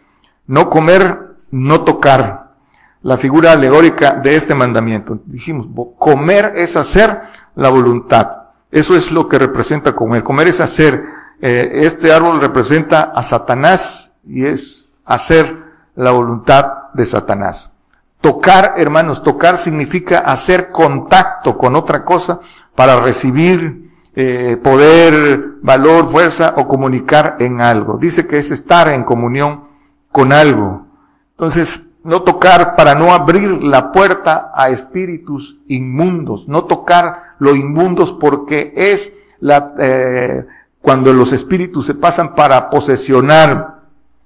No 0.47 0.71
comer, 0.71 1.35
no 1.51 1.83
tocar. 1.83 2.55
La 3.03 3.17
figura 3.17 3.51
alegórica 3.51 4.15
de 4.15 4.35
este 4.35 4.55
mandamiento. 4.55 5.19
Dijimos, 5.27 5.67
comer 5.99 6.53
es 6.55 6.75
hacer 6.75 7.21
la 7.53 7.69
voluntad. 7.69 8.45
Eso 8.71 8.95
es 8.95 9.11
lo 9.11 9.29
que 9.29 9.37
representa 9.37 9.95
comer. 9.95 10.23
Comer 10.23 10.47
es 10.47 10.59
hacer. 10.59 11.05
Eh, 11.39 11.81
este 11.83 12.11
árbol 12.11 12.41
representa 12.41 13.11
a 13.13 13.21
Satanás 13.21 14.15
y 14.25 14.43
es 14.43 14.89
hacer 15.05 15.55
la 15.95 16.09
voluntad 16.09 16.89
de 16.95 17.05
Satanás. 17.05 17.71
Tocar, 18.21 18.75
hermanos, 18.77 19.23
tocar 19.23 19.57
significa 19.57 20.19
hacer 20.19 20.69
contacto 20.69 21.57
con 21.57 21.75
otra 21.75 22.05
cosa 22.05 22.39
para 22.75 22.99
recibir 23.01 23.89
eh, 24.15 24.57
poder, 24.61 25.55
valor, 25.61 26.09
fuerza 26.09 26.53
o 26.57 26.67
comunicar 26.67 27.37
en 27.39 27.61
algo. 27.61 27.97
Dice 27.97 28.27
que 28.27 28.37
es 28.37 28.51
estar 28.51 28.89
en 28.89 29.03
comunión 29.03 29.63
con 30.11 30.33
algo. 30.33 30.85
Entonces, 31.31 31.87
no 32.03 32.23
tocar 32.23 32.75
para 32.75 32.95
no 32.95 33.13
abrir 33.13 33.63
la 33.63 33.91
puerta 33.91 34.51
a 34.55 34.69
espíritus 34.69 35.59
inmundos, 35.67 36.47
no 36.47 36.65
tocar 36.65 37.35
lo 37.39 37.55
inmundos 37.55 38.11
porque 38.11 38.73
es 38.75 39.13
la, 39.39 39.73
eh, 39.79 40.45
cuando 40.81 41.13
los 41.13 41.31
espíritus 41.31 41.85
se 41.85 41.95
pasan 41.95 42.35
para 42.35 42.69
posesionar 42.69 43.81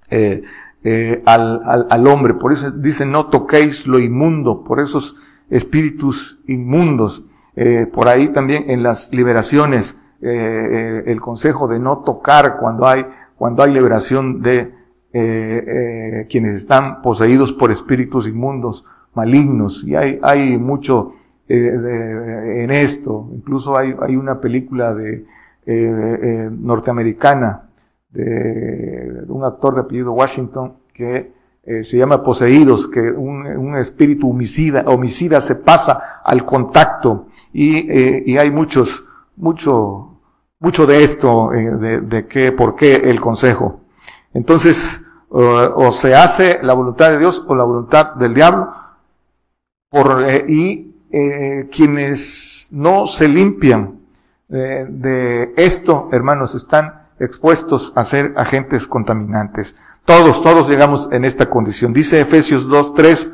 eh, 0.09 0.43
eh, 0.85 1.23
al, 1.25 1.61
al, 1.65 1.87
al, 1.89 2.07
hombre. 2.07 2.35
Por 2.35 2.53
eso 2.53 2.69
dice 2.69 3.07
no 3.07 3.25
toquéis 3.27 3.87
lo 3.87 3.97
inmundo, 3.97 4.63
por 4.63 4.79
esos 4.79 5.15
espíritus 5.49 6.39
inmundos. 6.47 7.25
Eh, 7.55 7.87
por 7.91 8.07
ahí 8.07 8.27
también 8.29 8.69
en 8.69 8.83
las 8.83 9.11
liberaciones, 9.11 9.97
eh, 10.21 10.29
eh, 10.29 11.03
el 11.07 11.21
consejo 11.21 11.67
de 11.67 11.79
no 11.79 11.99
tocar 11.99 12.57
cuando 12.59 12.87
hay, 12.87 13.05
cuando 13.35 13.63
hay 13.63 13.73
liberación 13.73 14.41
de 14.41 14.73
quienes 16.29 16.57
están 16.57 17.01
poseídos 17.01 17.53
por 17.53 17.71
espíritus 17.71 18.27
inmundos, 18.27 18.85
malignos. 19.13 19.85
Y 19.85 19.95
hay, 19.95 20.19
hay 20.21 20.57
mucho 20.57 21.13
en 21.47 22.69
esto. 22.69 23.29
Incluso 23.33 23.77
hay, 23.77 23.95
hay 24.01 24.17
una 24.17 24.41
película 24.41 24.93
de 24.93 25.25
norteamericana 26.51 27.69
de, 28.15 29.25
un 29.27 29.43
actor 29.43 29.75
de 29.75 29.81
apellido 29.81 30.13
Washington 30.13 30.73
que 30.93 31.33
eh, 31.63 31.83
se 31.83 31.97
llama 31.97 32.23
poseídos, 32.23 32.87
que 32.87 32.99
un, 32.99 33.45
un, 33.45 33.75
espíritu 33.75 34.29
homicida, 34.29 34.83
homicida 34.87 35.41
se 35.41 35.55
pasa 35.55 36.21
al 36.23 36.45
contacto 36.45 37.27
y, 37.51 37.91
eh, 37.91 38.23
y 38.25 38.37
hay 38.37 38.51
muchos, 38.51 39.03
mucho, 39.35 40.19
mucho 40.59 40.85
de 40.85 41.03
esto, 41.03 41.51
eh, 41.53 41.71
de, 41.71 42.01
de 42.01 42.27
qué, 42.27 42.51
por 42.51 42.75
qué 42.75 42.95
el 43.09 43.19
consejo. 43.19 43.81
Entonces, 44.33 45.01
o 45.29 45.91
se 45.91 46.15
hace 46.15 46.59
la 46.61 46.73
voluntad 46.73 47.09
de 47.09 47.19
Dios 47.19 47.43
o 47.45 47.55
la 47.55 47.63
voluntad 47.65 48.13
del 48.15 48.33
diablo, 48.33 48.73
por, 49.89 50.23
y 50.47 50.93
quienes 51.71 52.69
no 52.71 53.05
se 53.05 53.27
limpian 53.27 53.99
de 54.47 55.53
esto, 55.57 56.09
hermanos, 56.11 56.55
están 56.55 57.04
expuestos 57.19 57.93
a 57.95 58.03
ser 58.05 58.33
agentes 58.37 58.87
contaminantes. 58.87 59.75
Todos, 60.05 60.43
todos 60.43 60.69
llegamos 60.69 61.09
en 61.11 61.25
esta 61.25 61.49
condición. 61.49 61.93
Dice 61.93 62.21
Efesios 62.21 62.67
2, 62.67 62.93
3, 62.93 63.29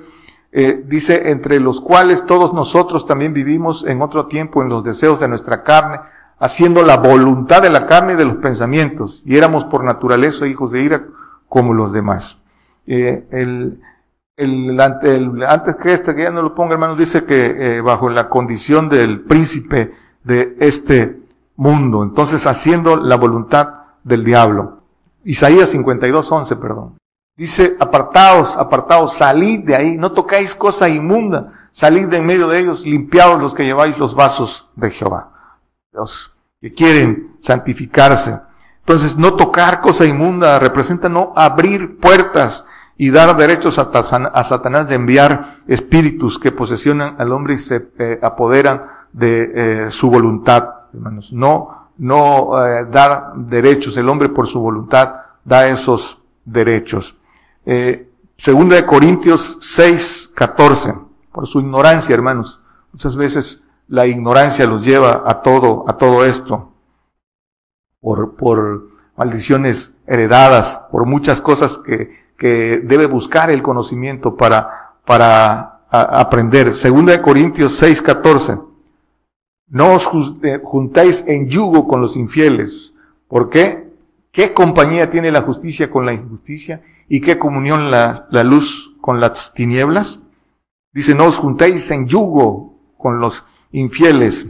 eh, 0.53 0.83
dice, 0.85 1.31
entre 1.31 1.59
los 1.59 1.81
cuales 1.81 2.25
todos 2.25 2.53
nosotros 2.53 3.05
también 3.05 3.33
vivimos 3.33 3.85
en 3.85 4.01
otro 4.01 4.27
tiempo 4.27 4.61
en 4.61 4.69
los 4.69 4.83
deseos 4.83 5.19
de 5.19 5.27
nuestra 5.27 5.63
carne, 5.63 5.99
haciendo 6.39 6.83
la 6.83 6.97
voluntad 6.97 7.61
de 7.61 7.69
la 7.69 7.85
carne 7.85 8.13
y 8.13 8.15
de 8.15 8.25
los 8.25 8.37
pensamientos, 8.37 9.21
y 9.25 9.37
éramos 9.37 9.65
por 9.65 9.83
naturaleza 9.83 10.47
hijos 10.47 10.71
de 10.71 10.83
ira 10.83 11.05
como 11.47 11.73
los 11.73 11.93
demás. 11.93 12.39
Eh, 12.87 13.25
el, 13.31 13.79
el, 14.35 14.79
el, 15.03 15.43
antes 15.43 15.75
que 15.75 15.93
este, 15.93 16.15
que 16.15 16.23
ya 16.23 16.31
no 16.31 16.41
lo 16.41 16.55
ponga 16.55 16.73
hermano, 16.73 16.95
dice 16.95 17.25
que 17.25 17.77
eh, 17.77 17.81
bajo 17.81 18.09
la 18.09 18.27
condición 18.27 18.89
del 18.89 19.21
príncipe 19.21 19.93
de 20.23 20.55
este 20.59 21.20
mundo, 21.61 22.01
entonces 22.01 22.47
haciendo 22.47 22.97
la 22.97 23.17
voluntad 23.17 23.69
del 24.03 24.23
diablo. 24.23 24.79
Isaías 25.23 25.69
52, 25.69 26.31
11, 26.31 26.55
perdón. 26.55 26.97
Dice, 27.37 27.77
apartaos, 27.79 28.57
apartaos, 28.57 29.13
salid 29.13 29.59
de 29.63 29.75
ahí, 29.75 29.95
no 29.95 30.11
tocáis 30.11 30.55
cosa 30.55 30.89
inmunda, 30.89 31.67
salid 31.69 32.07
de 32.07 32.17
en 32.17 32.25
medio 32.25 32.47
de 32.47 32.59
ellos, 32.59 32.83
limpiaos 32.83 33.39
los 33.39 33.53
que 33.53 33.63
lleváis 33.63 33.99
los 33.99 34.15
vasos 34.15 34.69
de 34.75 34.89
Jehová. 34.89 35.33
Los 35.91 36.33
que 36.59 36.73
quieren 36.73 37.37
santificarse. 37.41 38.39
Entonces, 38.79 39.15
no 39.15 39.35
tocar 39.35 39.81
cosa 39.81 40.05
inmunda 40.05 40.57
representa 40.57 41.09
no 41.09 41.31
abrir 41.35 41.99
puertas 41.99 42.65
y 42.97 43.11
dar 43.11 43.37
derechos 43.37 43.77
a, 43.77 44.43
Satanás 44.43 44.89
de 44.89 44.95
enviar 44.95 45.57
espíritus 45.67 46.39
que 46.39 46.51
posesionan 46.51 47.17
al 47.19 47.31
hombre 47.31 47.53
y 47.53 47.59
se 47.59 47.87
eh, 47.99 48.19
apoderan 48.23 48.87
de 49.13 49.51
eh, 49.85 49.91
su 49.91 50.09
voluntad, 50.09 50.80
hermanos. 50.93 51.33
No 51.33 51.81
no 52.01 52.65
eh, 52.65 52.85
dar 52.85 53.33
derechos. 53.35 53.95
El 53.95 54.09
hombre 54.09 54.27
por 54.29 54.47
su 54.47 54.59
voluntad 54.59 55.15
da 55.45 55.67
esos 55.67 56.19
derechos. 56.43 57.15
Eh, 57.63 58.09
segunda 58.37 58.75
de 58.75 58.85
Corintios 58.87 59.59
6, 59.61 60.31
14. 60.33 60.95
Por 61.31 61.47
su 61.47 61.59
ignorancia, 61.59 62.15
hermanos. 62.15 62.63
Muchas 62.91 63.15
veces 63.15 63.63
la 63.87 64.07
ignorancia 64.07 64.65
los 64.65 64.83
lleva 64.83 65.23
a 65.25 65.41
todo, 65.43 65.85
a 65.87 65.97
todo 65.97 66.25
esto. 66.25 66.73
Por, 67.99 68.35
por 68.35 68.87
maldiciones 69.15 69.95
heredadas, 70.07 70.81
por 70.91 71.05
muchas 71.05 71.39
cosas 71.39 71.77
que, 71.77 72.31
que 72.35 72.79
debe 72.83 73.05
buscar 73.05 73.51
el 73.51 73.61
conocimiento 73.61 74.35
para, 74.35 74.95
para 75.05 75.81
aprender. 75.91 76.73
Segunda 76.73 77.11
de 77.11 77.21
Corintios 77.21 77.75
6, 77.75 78.01
14. 78.01 78.70
No 79.71 79.93
os 79.93 80.11
eh, 80.43 80.59
juntáis 80.61 81.23
en 81.27 81.47
yugo 81.47 81.87
con 81.87 82.01
los 82.01 82.17
infieles. 82.17 82.93
¿Por 83.29 83.49
qué? 83.49 83.89
¿Qué 84.29 84.53
compañía 84.53 85.09
tiene 85.09 85.31
la 85.31 85.43
justicia 85.43 85.89
con 85.89 86.05
la 86.05 86.11
injusticia? 86.11 86.83
¿Y 87.07 87.21
qué 87.21 87.39
comunión 87.39 87.89
la, 87.89 88.27
luz 88.43 88.97
con 88.99 89.21
las 89.21 89.53
tinieblas? 89.53 90.19
Dice, 90.91 91.15
no 91.15 91.25
os 91.25 91.37
juntéis 91.37 91.89
en 91.89 92.05
yugo 92.05 92.81
con 92.97 93.21
los 93.21 93.45
infieles. 93.71 94.47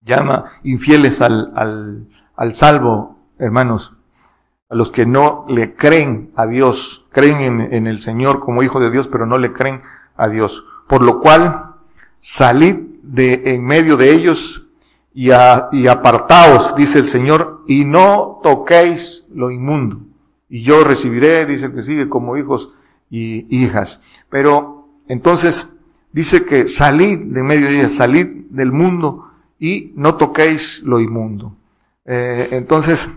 Llama 0.00 0.52
infieles 0.62 1.20
al, 1.20 1.52
al, 1.54 2.08
al 2.34 2.54
salvo, 2.54 3.18
hermanos, 3.38 3.94
a 4.70 4.74
los 4.74 4.90
que 4.90 5.04
no 5.04 5.44
le 5.50 5.74
creen 5.74 6.32
a 6.34 6.46
Dios, 6.46 7.04
creen 7.12 7.40
en, 7.42 7.74
en 7.74 7.86
el 7.86 8.00
Señor 8.00 8.40
como 8.40 8.62
hijo 8.62 8.80
de 8.80 8.90
Dios, 8.90 9.06
pero 9.06 9.26
no 9.26 9.36
le 9.36 9.52
creen 9.52 9.82
a 10.16 10.28
Dios. 10.28 10.64
Por 10.88 11.02
lo 11.02 11.20
cual, 11.20 11.74
salid 12.20 12.93
de 13.04 13.42
en 13.54 13.64
medio 13.64 13.96
de 13.96 14.12
ellos 14.12 14.66
y, 15.12 15.30
a, 15.30 15.68
y 15.72 15.86
apartaos, 15.86 16.74
dice 16.76 16.98
el 16.98 17.08
Señor, 17.08 17.62
y 17.66 17.84
no 17.84 18.40
toquéis 18.42 19.26
lo 19.32 19.50
inmundo. 19.50 20.00
Y 20.48 20.62
yo 20.62 20.84
recibiré, 20.84 21.46
dice 21.46 21.66
el 21.66 21.74
que 21.74 21.82
sigue, 21.82 22.08
como 22.08 22.36
hijos 22.36 22.70
y 23.10 23.46
hijas. 23.56 24.00
Pero 24.28 24.88
entonces 25.08 25.68
dice 26.12 26.44
que 26.44 26.68
salid 26.68 27.18
de 27.18 27.42
medio 27.42 27.66
de 27.66 27.78
ellas, 27.78 27.92
salid 27.92 28.26
del 28.50 28.72
mundo 28.72 29.30
y 29.58 29.92
no 29.94 30.16
toquéis 30.16 30.82
lo 30.82 31.00
inmundo. 31.00 31.56
Eh, 32.04 32.48
entonces, 32.52 33.08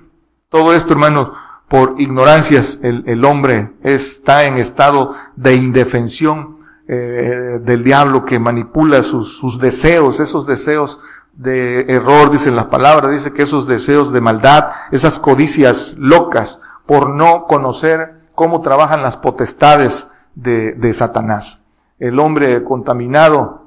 todo 0.50 0.74
esto, 0.74 0.94
hermanos, 0.94 1.30
por 1.68 1.96
ignorancias, 1.98 2.80
el, 2.84 3.04
el 3.08 3.26
hombre 3.26 3.72
está 3.84 4.46
en 4.46 4.58
estado 4.58 5.16
de 5.36 5.56
indefensión 5.56 6.57
eh, 6.90 7.60
del 7.62 7.84
diablo 7.84 8.24
que 8.24 8.40
manipula 8.40 9.04
sus, 9.04 9.60
deseos, 9.60 10.22
esos 10.22 10.48
deseos 10.48 11.02
de 11.34 11.82
error, 11.90 12.32
dice 12.32 12.50
la 12.50 12.70
palabra, 12.70 13.10
dice 13.10 13.34
que 13.34 13.42
esos 13.42 13.68
deseos 13.68 14.14
de 14.14 14.22
maldad, 14.22 14.72
esas 14.92 15.20
codicias 15.20 15.96
locas, 15.98 16.62
por 16.86 17.10
no 17.10 17.46
conocer 17.46 18.22
cómo 18.36 18.62
trabajan 18.62 19.02
las 19.02 19.18
potestades 19.18 20.08
de, 20.34 20.94
Satanás. 20.94 21.62
El 22.00 22.20
hombre 22.20 22.64
contaminado, 22.64 23.64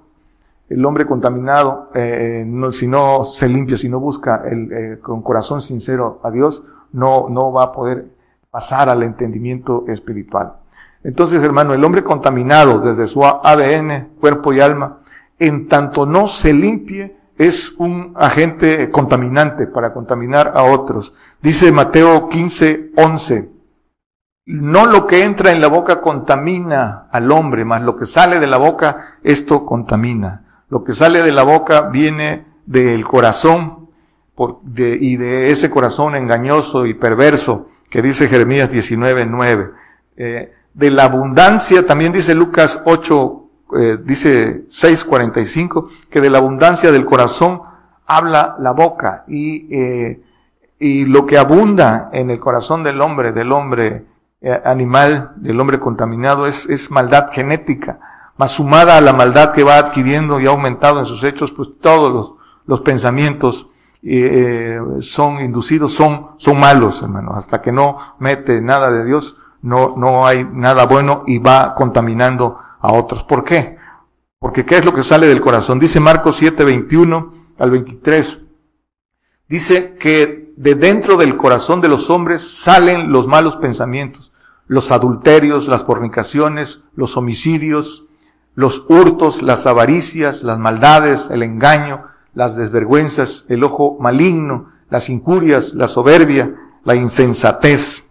el 0.70 0.82
hombre 0.86 1.06
contaminado, 1.06 1.90
eh, 1.94 2.46
si 2.70 2.88
no 2.88 3.24
se 3.24 3.48
limpia, 3.48 3.76
si 3.76 3.90
no 3.90 4.00
busca 4.00 4.44
eh, 4.46 4.98
con 5.02 5.20
corazón 5.20 5.60
sincero 5.60 6.20
a 6.22 6.30
Dios, 6.30 6.64
no, 6.92 7.28
no 7.28 7.52
va 7.52 7.64
a 7.64 7.72
poder 7.72 8.06
pasar 8.50 8.88
al 8.88 9.02
entendimiento 9.02 9.84
espiritual. 9.88 10.59
Entonces, 11.02 11.42
hermano, 11.42 11.72
el 11.72 11.84
hombre 11.84 12.04
contaminado 12.04 12.78
desde 12.78 13.06
su 13.06 13.24
ADN, 13.24 14.10
cuerpo 14.20 14.52
y 14.52 14.60
alma, 14.60 14.98
en 15.38 15.68
tanto 15.68 16.04
no 16.04 16.26
se 16.26 16.52
limpie, 16.52 17.16
es 17.38 17.72
un 17.78 18.12
agente 18.16 18.90
contaminante 18.90 19.66
para 19.66 19.94
contaminar 19.94 20.52
a 20.54 20.62
otros. 20.62 21.14
Dice 21.40 21.72
Mateo 21.72 22.28
15, 22.28 22.90
11. 22.96 23.50
No 24.44 24.84
lo 24.84 25.06
que 25.06 25.24
entra 25.24 25.52
en 25.52 25.62
la 25.62 25.68
boca 25.68 26.02
contamina 26.02 27.08
al 27.10 27.32
hombre, 27.32 27.64
más 27.64 27.80
lo 27.80 27.96
que 27.96 28.04
sale 28.04 28.40
de 28.40 28.46
la 28.46 28.58
boca, 28.58 29.16
esto 29.22 29.64
contamina. 29.64 30.64
Lo 30.68 30.84
que 30.84 30.92
sale 30.92 31.22
de 31.22 31.32
la 31.32 31.42
boca 31.42 31.82
viene 31.82 32.44
del 32.66 33.06
corazón 33.06 33.88
y 34.66 35.16
de 35.16 35.50
ese 35.50 35.70
corazón 35.70 36.16
engañoso 36.16 36.84
y 36.84 36.94
perverso 36.94 37.68
que 37.88 38.02
dice 38.02 38.28
Jeremías 38.28 38.70
19, 38.70 39.26
9. 39.26 39.70
Eh, 40.16 40.52
de 40.74 40.90
la 40.90 41.04
abundancia, 41.04 41.86
también 41.86 42.12
dice 42.12 42.34
Lucas 42.34 42.82
8, 42.84 43.44
eh, 43.78 43.98
dice 44.02 44.66
6.45, 44.68 45.88
que 46.10 46.20
de 46.20 46.30
la 46.30 46.38
abundancia 46.38 46.92
del 46.92 47.04
corazón 47.04 47.62
habla 48.06 48.56
la 48.58 48.72
boca 48.72 49.24
y, 49.28 49.74
eh, 49.74 50.22
y 50.78 51.04
lo 51.04 51.26
que 51.26 51.38
abunda 51.38 52.10
en 52.12 52.30
el 52.30 52.40
corazón 52.40 52.82
del 52.82 53.00
hombre, 53.00 53.32
del 53.32 53.52
hombre 53.52 54.06
eh, 54.40 54.60
animal, 54.64 55.32
del 55.36 55.60
hombre 55.60 55.78
contaminado, 55.78 56.46
es, 56.46 56.66
es 56.66 56.90
maldad 56.90 57.30
genética, 57.30 58.00
más 58.36 58.52
sumada 58.52 58.96
a 58.96 59.00
la 59.00 59.12
maldad 59.12 59.52
que 59.52 59.62
va 59.62 59.76
adquiriendo 59.76 60.40
y 60.40 60.46
ha 60.46 60.50
aumentado 60.50 60.98
en 60.98 61.04
sus 61.04 61.22
hechos, 61.24 61.52
pues 61.52 61.68
todos 61.80 62.12
los, 62.12 62.32
los 62.66 62.80
pensamientos 62.80 63.68
eh, 64.02 64.80
son 65.00 65.40
inducidos, 65.40 65.92
son, 65.92 66.28
son 66.38 66.58
malos, 66.58 67.02
hermano, 67.02 67.32
hasta 67.34 67.60
que 67.60 67.70
no 67.70 67.98
mete 68.18 68.62
nada 68.62 68.90
de 68.90 69.04
Dios, 69.04 69.36
no, 69.62 69.94
no 69.96 70.26
hay 70.26 70.44
nada 70.44 70.86
bueno 70.86 71.24
y 71.26 71.38
va 71.38 71.74
contaminando 71.74 72.58
a 72.80 72.92
otros. 72.92 73.24
¿Por 73.24 73.44
qué? 73.44 73.76
Porque 74.38 74.64
¿qué 74.64 74.78
es 74.78 74.84
lo 74.84 74.94
que 74.94 75.02
sale 75.02 75.26
del 75.26 75.40
corazón? 75.40 75.78
Dice 75.78 76.00
Marcos 76.00 76.36
7, 76.36 76.64
21 76.64 77.32
al 77.58 77.70
23. 77.70 78.44
Dice 79.48 79.96
que 79.98 80.52
de 80.56 80.74
dentro 80.74 81.16
del 81.16 81.36
corazón 81.36 81.80
de 81.80 81.88
los 81.88 82.10
hombres 82.10 82.42
salen 82.42 83.12
los 83.12 83.26
malos 83.26 83.56
pensamientos, 83.56 84.32
los 84.66 84.92
adulterios, 84.92 85.68
las 85.68 85.84
fornicaciones, 85.84 86.82
los 86.94 87.16
homicidios, 87.16 88.06
los 88.54 88.84
hurtos, 88.88 89.42
las 89.42 89.66
avaricias, 89.66 90.42
las 90.42 90.58
maldades, 90.58 91.30
el 91.30 91.42
engaño, 91.42 92.04
las 92.34 92.56
desvergüenzas, 92.56 93.44
el 93.48 93.64
ojo 93.64 93.96
maligno, 94.00 94.70
las 94.88 95.08
injurias, 95.08 95.74
la 95.74 95.88
soberbia, 95.88 96.54
la 96.84 96.94
insensatez. 96.94 98.04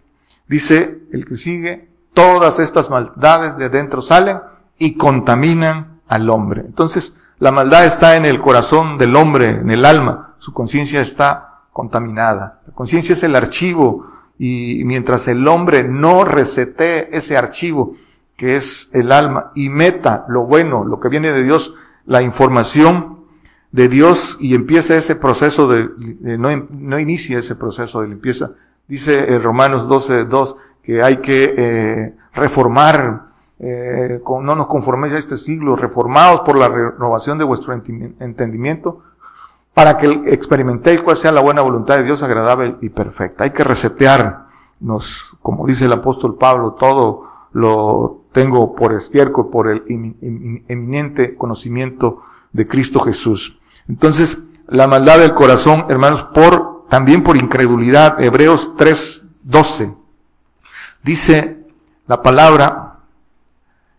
Dice 0.50 0.98
el 1.12 1.26
que 1.26 1.36
sigue, 1.36 1.88
todas 2.12 2.58
estas 2.58 2.90
maldades 2.90 3.56
de 3.56 3.68
dentro 3.68 4.02
salen 4.02 4.40
y 4.78 4.96
contaminan 4.96 6.00
al 6.08 6.28
hombre. 6.28 6.62
Entonces, 6.66 7.14
la 7.38 7.52
maldad 7.52 7.86
está 7.86 8.16
en 8.16 8.24
el 8.24 8.40
corazón 8.40 8.98
del 8.98 9.14
hombre, 9.14 9.50
en 9.50 9.70
el 9.70 9.84
alma. 9.84 10.34
Su 10.38 10.52
conciencia 10.52 11.02
está 11.02 11.60
contaminada. 11.72 12.62
La 12.66 12.74
conciencia 12.74 13.12
es 13.12 13.22
el 13.22 13.36
archivo 13.36 14.10
y 14.40 14.82
mientras 14.86 15.28
el 15.28 15.46
hombre 15.46 15.84
no 15.84 16.24
resete 16.24 17.16
ese 17.16 17.36
archivo, 17.36 17.94
que 18.36 18.56
es 18.56 18.90
el 18.92 19.12
alma, 19.12 19.52
y 19.54 19.68
meta 19.68 20.24
lo 20.28 20.46
bueno, 20.46 20.84
lo 20.84 20.98
que 20.98 21.10
viene 21.10 21.30
de 21.30 21.44
Dios, 21.44 21.74
la 22.06 22.22
información 22.22 23.20
de 23.70 23.86
Dios 23.86 24.36
y 24.40 24.56
empieza 24.56 24.96
ese 24.96 25.14
proceso 25.14 25.68
de, 25.68 25.90
no, 26.38 26.66
no, 26.70 26.98
inicia 26.98 27.38
ese 27.38 27.54
proceso 27.54 28.00
de 28.00 28.08
limpieza. 28.08 28.50
Dice 28.90 29.38
Romanos 29.38 29.88
12, 29.88 30.26
2 30.26 30.56
que 30.82 31.02
hay 31.02 31.18
que 31.18 31.54
eh, 31.56 32.14
reformar 32.34 33.30
eh, 33.62 34.22
no 34.26 34.56
nos 34.56 34.66
conforméis 34.66 35.12
a 35.12 35.18
este 35.18 35.36
siglo, 35.36 35.76
reformados 35.76 36.40
por 36.40 36.56
la 36.56 36.68
renovación 36.68 37.36
de 37.36 37.44
vuestro 37.44 37.74
entendimiento, 37.74 39.02
para 39.74 39.98
que 39.98 40.06
experimentéis 40.26 41.02
cuál 41.02 41.18
sea 41.18 41.30
la 41.30 41.42
buena 41.42 41.60
voluntad 41.60 41.98
de 41.98 42.04
Dios 42.04 42.22
agradable 42.22 42.76
y 42.80 42.88
perfecta. 42.88 43.44
Hay 43.44 43.50
que 43.50 43.62
resetearnos, 43.62 45.36
como 45.42 45.66
dice 45.66 45.84
el 45.84 45.92
apóstol 45.92 46.36
Pablo, 46.36 46.72
todo 46.72 47.28
lo 47.52 48.22
tengo 48.32 48.74
por 48.74 48.94
estiércol, 48.94 49.50
por 49.50 49.68
el 49.68 49.84
eminente 50.68 51.36
conocimiento 51.36 52.22
de 52.52 52.66
Cristo 52.66 53.00
Jesús. 53.00 53.60
Entonces, 53.88 54.38
la 54.68 54.86
maldad 54.86 55.18
del 55.18 55.34
corazón, 55.34 55.84
hermanos, 55.90 56.24
por, 56.32 56.79
también 56.90 57.22
por 57.22 57.36
incredulidad, 57.36 58.20
Hebreos 58.20 58.76
3, 58.76 59.26
12. 59.44 59.94
Dice 61.02 61.64
la 62.08 62.20
palabra, 62.20 62.98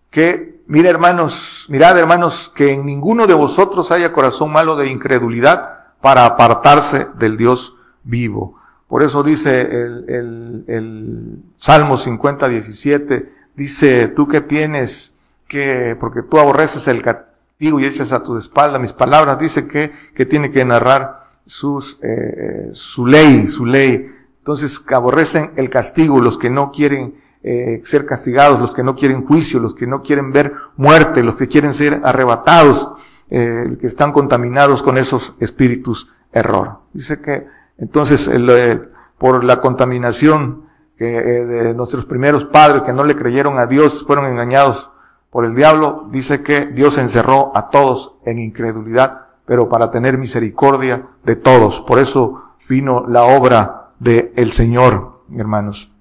que, 0.09 0.61
mira 0.67 0.89
hermanos, 0.89 1.65
mirad 1.69 1.97
hermanos, 1.97 2.51
que 2.53 2.73
en 2.73 2.85
ninguno 2.85 3.27
de 3.27 3.33
vosotros 3.33 3.91
haya 3.91 4.11
corazón 4.11 4.51
malo 4.51 4.75
de 4.75 4.89
incredulidad 4.89 5.85
para 6.01 6.25
apartarse 6.25 7.07
del 7.15 7.37
Dios 7.37 7.75
vivo. 8.03 8.59
Por 8.89 9.03
eso 9.03 9.23
dice 9.23 9.61
el, 9.61 10.05
el, 10.09 10.65
el 10.67 11.43
Salmo 11.55 11.97
50, 11.97 12.49
17, 12.49 13.33
dice, 13.55 14.09
tú 14.09 14.27
que 14.27 14.41
tienes 14.41 15.15
que, 15.47 15.95
porque 15.97 16.23
tú 16.23 16.39
aborreces 16.39 16.89
el 16.89 17.01
castigo 17.01 17.79
y 17.79 17.85
echas 17.85 18.11
a 18.11 18.21
tu 18.21 18.35
espalda 18.35 18.79
mis 18.79 18.91
palabras, 18.91 19.39
dice 19.39 19.65
que, 19.65 19.93
que 20.13 20.25
tiene 20.25 20.51
que 20.51 20.65
narrar 20.65 21.20
sus, 21.45 21.99
eh, 22.01 22.69
su 22.73 23.05
ley, 23.05 23.47
su 23.47 23.65
ley. 23.65 24.11
Entonces, 24.39 24.81
aborrecen 24.91 25.51
el 25.55 25.69
castigo, 25.69 26.19
los 26.19 26.37
que 26.37 26.49
no 26.49 26.71
quieren 26.71 27.15
eh, 27.43 27.81
ser 27.83 28.05
castigados, 28.05 28.59
los 28.59 28.73
que 28.73 28.83
no 28.83 28.95
quieren 28.95 29.25
juicio, 29.25 29.59
los 29.59 29.73
que 29.73 29.87
no 29.87 30.01
quieren 30.01 30.31
ver 30.31 30.53
muerte, 30.77 31.23
los 31.23 31.35
que 31.35 31.47
quieren 31.47 31.73
ser 31.73 32.01
arrebatados, 32.03 32.91
eh, 33.29 33.77
que 33.79 33.87
están 33.87 34.11
contaminados 34.11 34.83
con 34.83 34.97
esos 34.97 35.35
espíritus 35.39 36.09
error. 36.33 36.79
Dice 36.93 37.21
que 37.21 37.47
entonces 37.77 38.29
eh, 38.31 38.81
por 39.17 39.43
la 39.43 39.61
contaminación 39.61 40.65
que, 40.97 41.17
eh, 41.17 41.45
de 41.45 41.73
nuestros 41.73 42.05
primeros 42.05 42.45
padres 42.45 42.83
que 42.83 42.93
no 42.93 43.03
le 43.03 43.15
creyeron 43.15 43.57
a 43.57 43.67
Dios, 43.67 44.03
fueron 44.05 44.25
engañados 44.25 44.91
por 45.29 45.45
el 45.45 45.55
diablo, 45.55 46.07
dice 46.11 46.43
que 46.43 46.65
Dios 46.65 46.97
encerró 46.97 47.51
a 47.55 47.69
todos 47.69 48.17
en 48.25 48.39
incredulidad, 48.39 49.27
pero 49.45 49.69
para 49.69 49.91
tener 49.91 50.17
misericordia 50.17 51.07
de 51.23 51.35
todos. 51.35 51.81
Por 51.81 51.99
eso 51.99 52.43
vino 52.69 53.05
la 53.07 53.23
obra 53.23 53.91
del 53.99 54.31
el 54.35 54.51
Señor, 54.51 55.23
hermanos. 55.35 55.91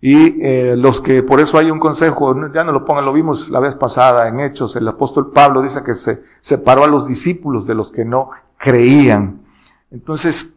Y 0.00 0.42
eh, 0.42 0.76
los 0.78 1.00
que, 1.00 1.22
por 1.22 1.40
eso 1.40 1.58
hay 1.58 1.70
un 1.70 1.78
consejo, 1.78 2.34
ya 2.52 2.64
no 2.64 2.72
lo 2.72 2.86
pongan, 2.86 3.04
lo 3.04 3.12
vimos 3.12 3.50
la 3.50 3.60
vez 3.60 3.74
pasada 3.74 4.28
en 4.28 4.40
Hechos, 4.40 4.74
el 4.76 4.88
apóstol 4.88 5.30
Pablo 5.30 5.60
dice 5.60 5.82
que 5.82 5.94
se 5.94 6.22
separó 6.40 6.84
a 6.84 6.88
los 6.88 7.06
discípulos 7.06 7.66
de 7.66 7.74
los 7.74 7.92
que 7.92 8.06
no 8.06 8.30
creían. 8.56 9.42
Entonces, 9.90 10.54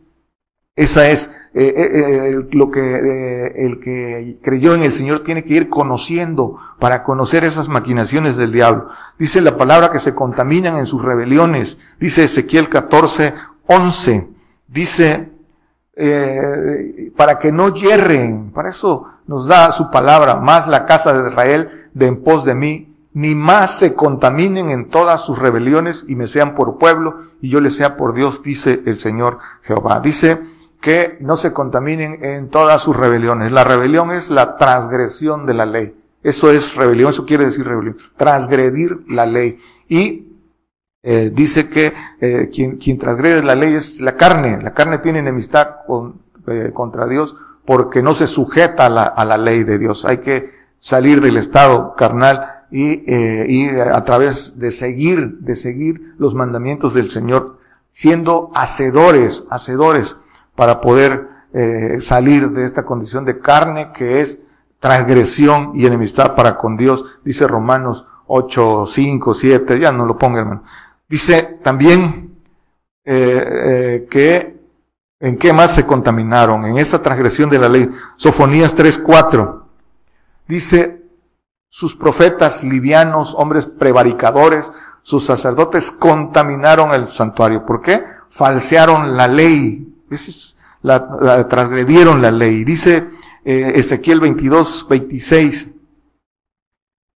Esa 0.75 1.07
es 1.09 1.29
eh, 1.53 1.71
eh, 1.77 2.31
eh, 2.31 2.47
lo 2.51 2.71
que 2.71 3.53
el 3.55 3.79
que 3.79 4.39
creyó 4.41 4.73
en 4.73 4.81
el 4.81 4.91
Señor 4.91 5.23
tiene 5.23 5.43
que 5.43 5.53
ir 5.53 5.69
conociendo 5.69 6.57
para 6.79 7.03
conocer 7.03 7.43
esas 7.43 7.69
maquinaciones 7.69 8.37
del 8.37 8.51
diablo. 8.51 8.89
Dice 9.19 9.39
la 9.39 9.55
palabra 9.55 9.91
que 9.91 9.99
se 9.99 10.15
contaminan 10.15 10.77
en 10.77 10.87
sus 10.87 11.03
rebeliones. 11.03 11.77
Dice 11.99 12.23
Ezequiel 12.23 12.69
14, 12.69 13.35
11. 13.67 14.29
Dice 14.67 15.29
para 17.15 17.37
que 17.37 17.51
no 17.51 17.71
yerren. 17.71 18.49
Para 18.51 18.69
eso 18.69 19.05
nos 19.27 19.45
da 19.45 19.71
su 19.71 19.91
palabra. 19.91 20.37
Más 20.37 20.67
la 20.67 20.87
casa 20.87 21.13
de 21.13 21.29
Israel 21.29 21.89
de 21.93 22.07
en 22.07 22.23
pos 22.23 22.45
de 22.45 22.55
mí 22.55 22.89
ni 23.13 23.35
más 23.35 23.77
se 23.77 23.93
contaminen 23.93 24.71
en 24.71 24.89
todas 24.89 25.21
sus 25.21 25.37
rebeliones 25.37 26.05
y 26.07 26.15
me 26.15 26.25
sean 26.25 26.55
por 26.55 26.79
pueblo 26.79 27.27
y 27.41 27.49
yo 27.49 27.61
les 27.61 27.75
sea 27.75 27.95
por 27.95 28.15
Dios, 28.15 28.41
dice 28.41 28.81
el 28.87 28.99
Señor 28.99 29.37
Jehová. 29.61 29.99
Dice 29.99 30.41
que 30.83 31.15
no 31.21 31.37
se 31.37 31.53
contaminen 31.53 32.25
en 32.25 32.49
todas 32.49 32.81
sus 32.81 32.97
rebeliones. 32.97 33.53
La 33.53 33.63
rebelión 33.63 34.11
es 34.11 34.29
la 34.29 34.57
transgresión 34.57 35.45
de 35.45 35.53
la 35.53 35.65
ley. 35.65 35.95
Eso 36.21 36.51
es 36.51 36.75
rebelión, 36.75 37.09
eso 37.09 37.25
quiere 37.25 37.45
decir 37.45 37.65
rebelión. 37.65 37.95
Transgredir 38.17 38.99
la 39.07 39.25
ley. 39.25 39.57
Y 39.87 40.27
eh, 41.01 41.31
dice 41.33 41.69
que 41.69 41.93
eh, 42.19 42.49
quien, 42.53 42.75
quien 42.75 42.97
transgrede 42.97 43.43
la 43.43 43.55
ley 43.55 43.73
es 43.73 44.01
la 44.01 44.17
carne. 44.17 44.61
La 44.61 44.73
carne 44.73 44.97
tiene 44.97 45.19
enemistad 45.19 45.85
con, 45.87 46.21
eh, 46.47 46.71
contra 46.73 47.07
Dios 47.07 47.33
porque 47.65 48.03
no 48.03 48.13
se 48.13 48.27
sujeta 48.27 48.87
a 48.87 48.89
la, 48.89 49.03
a 49.03 49.23
la 49.23 49.37
ley 49.37 49.63
de 49.63 49.79
Dios. 49.79 50.03
Hay 50.03 50.17
que 50.17 50.51
salir 50.79 51.21
del 51.21 51.37
estado 51.37 51.95
carnal 51.95 52.65
y, 52.71 53.09
y 53.09 53.69
a 53.69 54.03
través 54.03 54.59
de 54.59 54.69
seguir, 54.69 55.37
de 55.39 55.55
seguir 55.55 56.13
los 56.17 56.35
mandamientos 56.35 56.93
del 56.93 57.09
Señor, 57.09 57.59
siendo 57.89 58.51
hacedores, 58.53 59.45
hacedores 59.49 60.17
para 60.55 60.81
poder 60.81 61.27
eh, 61.53 61.99
salir 62.01 62.49
de 62.51 62.65
esta 62.65 62.83
condición 62.83 63.25
de 63.25 63.39
carne 63.39 63.91
que 63.93 64.21
es 64.21 64.39
transgresión 64.79 65.71
y 65.75 65.85
enemistad 65.85 66.35
para 66.35 66.57
con 66.57 66.75
Dios, 66.75 67.05
dice 67.23 67.47
Romanos 67.47 68.05
8, 68.27 68.85
5, 68.87 69.33
7, 69.33 69.79
ya 69.79 69.91
no 69.91 70.05
lo 70.05 70.17
ponga 70.17 70.41
hermano. 70.41 70.63
Dice 71.07 71.59
también 71.63 72.35
eh, 73.05 73.47
eh, 73.47 74.07
que 74.09 74.59
en 75.19 75.37
qué 75.37 75.53
más 75.53 75.71
se 75.71 75.85
contaminaron, 75.85 76.65
en 76.65 76.77
esa 76.77 77.01
transgresión 77.01 77.49
de 77.49 77.59
la 77.59 77.69
ley. 77.69 77.89
Sofonías 78.17 78.75
3, 78.75 78.97
4. 78.97 79.67
Dice, 80.47 81.01
sus 81.69 81.95
profetas 81.95 82.61
livianos, 82.63 83.33
hombres 83.37 83.65
prevaricadores, 83.65 84.73
sus 85.01 85.25
sacerdotes 85.25 85.91
contaminaron 85.91 86.93
el 86.93 87.07
santuario. 87.07 87.65
¿Por 87.65 87.81
qué? 87.81 88.03
Falsearon 88.29 89.15
la 89.15 89.27
ley, 89.29 89.92
la, 90.81 91.47
transgredieron 91.47 92.21
la 92.21 92.31
ley. 92.31 92.63
Dice 92.63 93.09
eh, 93.43 93.73
Ezequiel 93.75 94.19
22, 94.19 94.87
26. 94.89 95.69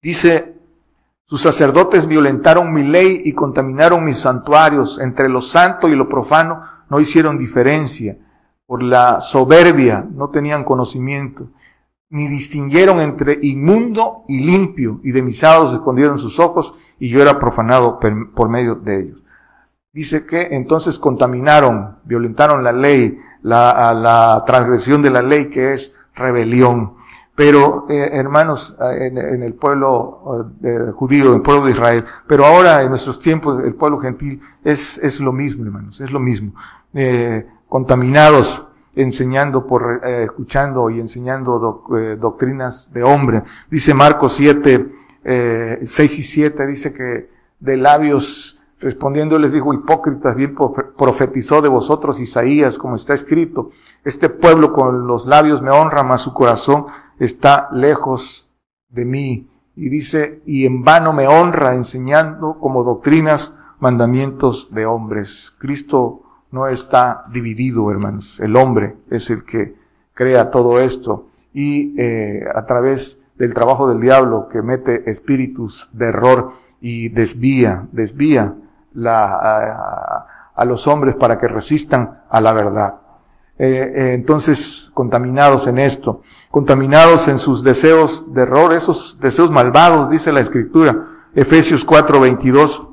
Dice, 0.01 0.55
sus 1.25 1.41
sacerdotes 1.41 2.07
violentaron 2.07 2.71
mi 2.71 2.83
ley 2.83 3.21
y 3.25 3.33
contaminaron 3.33 4.03
mis 4.03 4.19
santuarios. 4.19 4.99
Entre 4.99 5.29
lo 5.29 5.41
santo 5.41 5.89
y 5.89 5.95
lo 5.95 6.07
profano 6.09 6.63
no 6.89 6.99
hicieron 6.99 7.37
diferencia. 7.37 8.17
Por 8.65 8.83
la 8.83 9.21
soberbia 9.21 10.07
no 10.09 10.29
tenían 10.29 10.63
conocimiento. 10.63 11.49
Ni 12.09 12.27
distinguieron 12.27 13.01
entre 13.01 13.39
inmundo 13.41 14.23
y 14.27 14.39
limpio. 14.39 15.01
Y 15.03 15.11
de 15.11 15.21
mis 15.21 15.39
sábados 15.39 15.73
escondieron 15.73 16.19
sus 16.19 16.39
ojos 16.39 16.73
y 16.99 17.09
yo 17.09 17.21
era 17.21 17.39
profanado 17.39 17.99
por 17.99 18.49
medio 18.49 18.75
de 18.75 18.99
ellos 19.01 19.21
dice 19.97 20.27
que 20.27 20.49
entonces 20.51 20.99
contaminaron, 20.99 21.97
violentaron 22.03 22.63
la 22.63 22.71
ley, 22.71 23.19
la, 23.41 23.95
la 23.95 24.43
transgresión 24.45 25.01
de 25.01 25.09
la 25.09 25.23
ley 25.23 25.47
que 25.47 25.73
es 25.73 25.91
rebelión. 26.13 26.93
Pero, 27.33 27.87
eh, 27.89 28.11
hermanos, 28.13 28.77
en, 28.79 29.41
el 29.41 29.55
pueblo 29.55 30.51
eh, 30.63 30.91
judío, 30.93 31.29
en 31.29 31.35
el 31.37 31.41
pueblo 31.41 31.65
de 31.65 31.71
Israel, 31.71 32.05
pero 32.27 32.45
ahora 32.45 32.83
en 32.83 32.89
nuestros 32.89 33.19
tiempos, 33.19 33.63
el 33.63 33.73
pueblo 33.73 33.97
gentil 33.97 34.39
es, 34.63 34.99
es 34.99 35.19
lo 35.19 35.31
mismo, 35.31 35.65
hermanos, 35.65 35.99
es 35.99 36.11
lo 36.11 36.19
mismo. 36.19 36.53
Eh, 36.93 37.47
contaminados, 37.67 38.67
enseñando 38.95 39.65
por, 39.65 40.01
escuchando 40.03 40.91
y 40.91 40.99
enseñando 40.99 41.83
doctrinas 42.19 42.93
de 42.93 43.01
hombre. 43.01 43.41
Dice 43.71 43.95
Marcos 43.95 44.33
7, 44.35 44.91
6 45.81 46.19
y 46.19 46.23
7, 46.23 46.67
dice 46.67 46.93
que 46.93 47.31
de 47.59 47.77
labios 47.77 48.56
Respondiendo 48.79 49.39
les 49.39 49.51
dijo, 49.51 49.73
hipócritas, 49.73 50.35
bien 50.35 50.55
profetizó 50.97 51.63
de 51.63 51.69
vosotros 51.69 52.19
Isaías, 52.19 52.77
como 52.77 52.95
está 52.95 53.15
escrito, 53.15 53.71
este 54.03 54.29
pueblo 54.29 54.71
con 54.71 55.07
los 55.07 55.25
labios 55.25 55.63
me 55.63 55.71
honra, 55.71 56.03
mas 56.03 56.21
su 56.21 56.33
corazón 56.33 56.85
está 57.17 57.69
lejos 57.71 58.49
de 58.89 59.05
mí. 59.05 59.49
Y 59.75 59.89
dice, 59.89 60.41
y 60.45 60.65
en 60.67 60.83
vano 60.83 61.11
me 61.11 61.27
honra 61.27 61.73
enseñando 61.73 62.59
como 62.59 62.83
doctrinas 62.83 63.53
mandamientos 63.79 64.69
de 64.71 64.85
hombres. 64.85 65.53
Cristo 65.57 66.21
no 66.51 66.67
está 66.67 67.25
dividido, 67.31 67.89
hermanos. 67.89 68.39
El 68.39 68.55
hombre 68.55 68.95
es 69.09 69.29
el 69.31 69.43
que 69.43 69.75
crea 70.13 70.51
todo 70.51 70.79
esto. 70.79 71.27
Y 71.51 71.99
eh, 71.99 72.45
a 72.53 72.65
través 72.65 73.23
del 73.37 73.53
trabajo 73.55 73.87
del 73.87 74.01
diablo 74.01 74.49
que 74.51 74.61
mete 74.61 75.09
espíritus 75.09 75.89
de 75.93 76.07
error 76.07 76.51
y 76.79 77.09
desvía, 77.09 77.87
desvía 77.91 78.55
la, 78.97 80.25
a, 80.55 80.65
los 80.65 80.87
hombres 80.87 81.15
para 81.15 81.37
que 81.37 81.47
resistan 81.47 82.23
a 82.29 82.41
la 82.41 82.53
verdad. 82.53 82.99
Eh, 83.59 83.93
eh, 83.95 84.13
entonces, 84.13 84.91
contaminados 84.93 85.67
en 85.67 85.79
esto, 85.79 86.21
contaminados 86.51 87.27
en 87.27 87.39
sus 87.39 87.63
deseos 87.63 88.33
de 88.33 88.43
error, 88.43 88.73
esos 88.73 89.19
deseos 89.19 89.51
malvados, 89.51 90.09
dice 90.09 90.31
la 90.31 90.41
escritura. 90.41 91.05
Efesios 91.33 91.85
4, 91.85 92.19
22, 92.19 92.87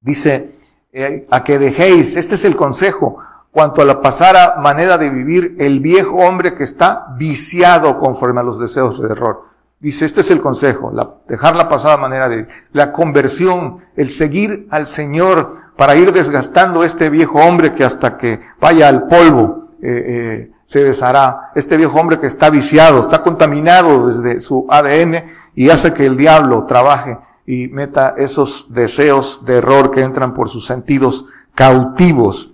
dice, 0.00 0.54
eh, 0.92 1.26
a 1.30 1.44
que 1.44 1.58
dejéis, 1.58 2.16
este 2.16 2.34
es 2.34 2.44
el 2.44 2.56
consejo, 2.56 3.18
cuanto 3.52 3.82
a 3.82 3.84
la 3.84 4.00
pasada 4.00 4.56
manera 4.60 4.98
de 4.98 5.10
vivir, 5.10 5.54
el 5.58 5.80
viejo 5.80 6.16
hombre 6.16 6.54
que 6.54 6.64
está 6.64 7.14
viciado 7.16 7.98
conforme 7.98 8.40
a 8.40 8.44
los 8.44 8.58
deseos 8.58 9.00
de 9.00 9.08
error. 9.08 9.44
Dice, 9.80 10.06
este 10.06 10.22
es 10.22 10.30
el 10.32 10.40
consejo, 10.40 10.90
la, 10.92 11.14
dejar 11.28 11.54
la 11.54 11.68
pasada 11.68 11.96
manera 11.96 12.28
de 12.28 12.48
la 12.72 12.90
conversión, 12.90 13.78
el 13.94 14.10
seguir 14.10 14.66
al 14.70 14.88
Señor 14.88 15.52
para 15.76 15.94
ir 15.94 16.12
desgastando 16.12 16.82
este 16.82 17.10
viejo 17.10 17.38
hombre 17.38 17.72
que 17.72 17.84
hasta 17.84 18.18
que 18.18 18.40
vaya 18.60 18.88
al 18.88 19.06
polvo 19.06 19.68
eh, 19.80 20.04
eh, 20.06 20.50
se 20.64 20.82
deshará. 20.82 21.52
Este 21.54 21.76
viejo 21.76 21.98
hombre 22.00 22.18
que 22.18 22.26
está 22.26 22.50
viciado, 22.50 23.00
está 23.00 23.22
contaminado 23.22 24.08
desde 24.08 24.40
su 24.40 24.66
ADN 24.68 25.30
y 25.54 25.70
hace 25.70 25.94
que 25.94 26.06
el 26.06 26.16
diablo 26.16 26.64
trabaje 26.64 27.16
y 27.46 27.68
meta 27.68 28.16
esos 28.18 28.66
deseos 28.70 29.44
de 29.44 29.58
error 29.58 29.92
que 29.92 30.00
entran 30.00 30.34
por 30.34 30.48
sus 30.48 30.66
sentidos 30.66 31.26
cautivos. 31.54 32.52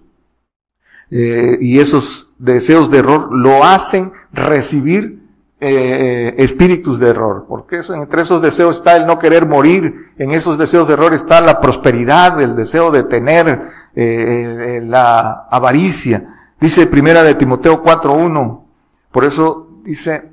Eh, 1.10 1.56
y 1.60 1.80
esos 1.80 2.32
deseos 2.38 2.90
de 2.90 2.98
error 2.98 3.28
lo 3.32 3.64
hacen 3.64 4.12
recibir 4.30 5.23
eh, 5.60 6.34
espíritus 6.38 6.98
de 6.98 7.10
error, 7.10 7.46
porque 7.48 7.78
eso, 7.78 7.94
entre 7.94 8.22
esos 8.22 8.42
deseos 8.42 8.76
está 8.76 8.96
el 8.96 9.06
no 9.06 9.18
querer 9.18 9.46
morir, 9.46 10.12
en 10.18 10.32
esos 10.32 10.58
deseos 10.58 10.88
de 10.88 10.94
error 10.94 11.14
está 11.14 11.40
la 11.40 11.60
prosperidad, 11.60 12.40
el 12.40 12.56
deseo 12.56 12.90
de 12.90 13.04
tener, 13.04 13.62
eh, 13.94 14.76
eh, 14.76 14.82
la 14.84 15.46
avaricia. 15.50 16.52
Dice 16.60 16.86
primera 16.86 17.22
de 17.22 17.34
Timoteo 17.34 17.82
4.1, 17.82 18.64
por 19.12 19.24
eso 19.24 19.68
dice, 19.84 20.30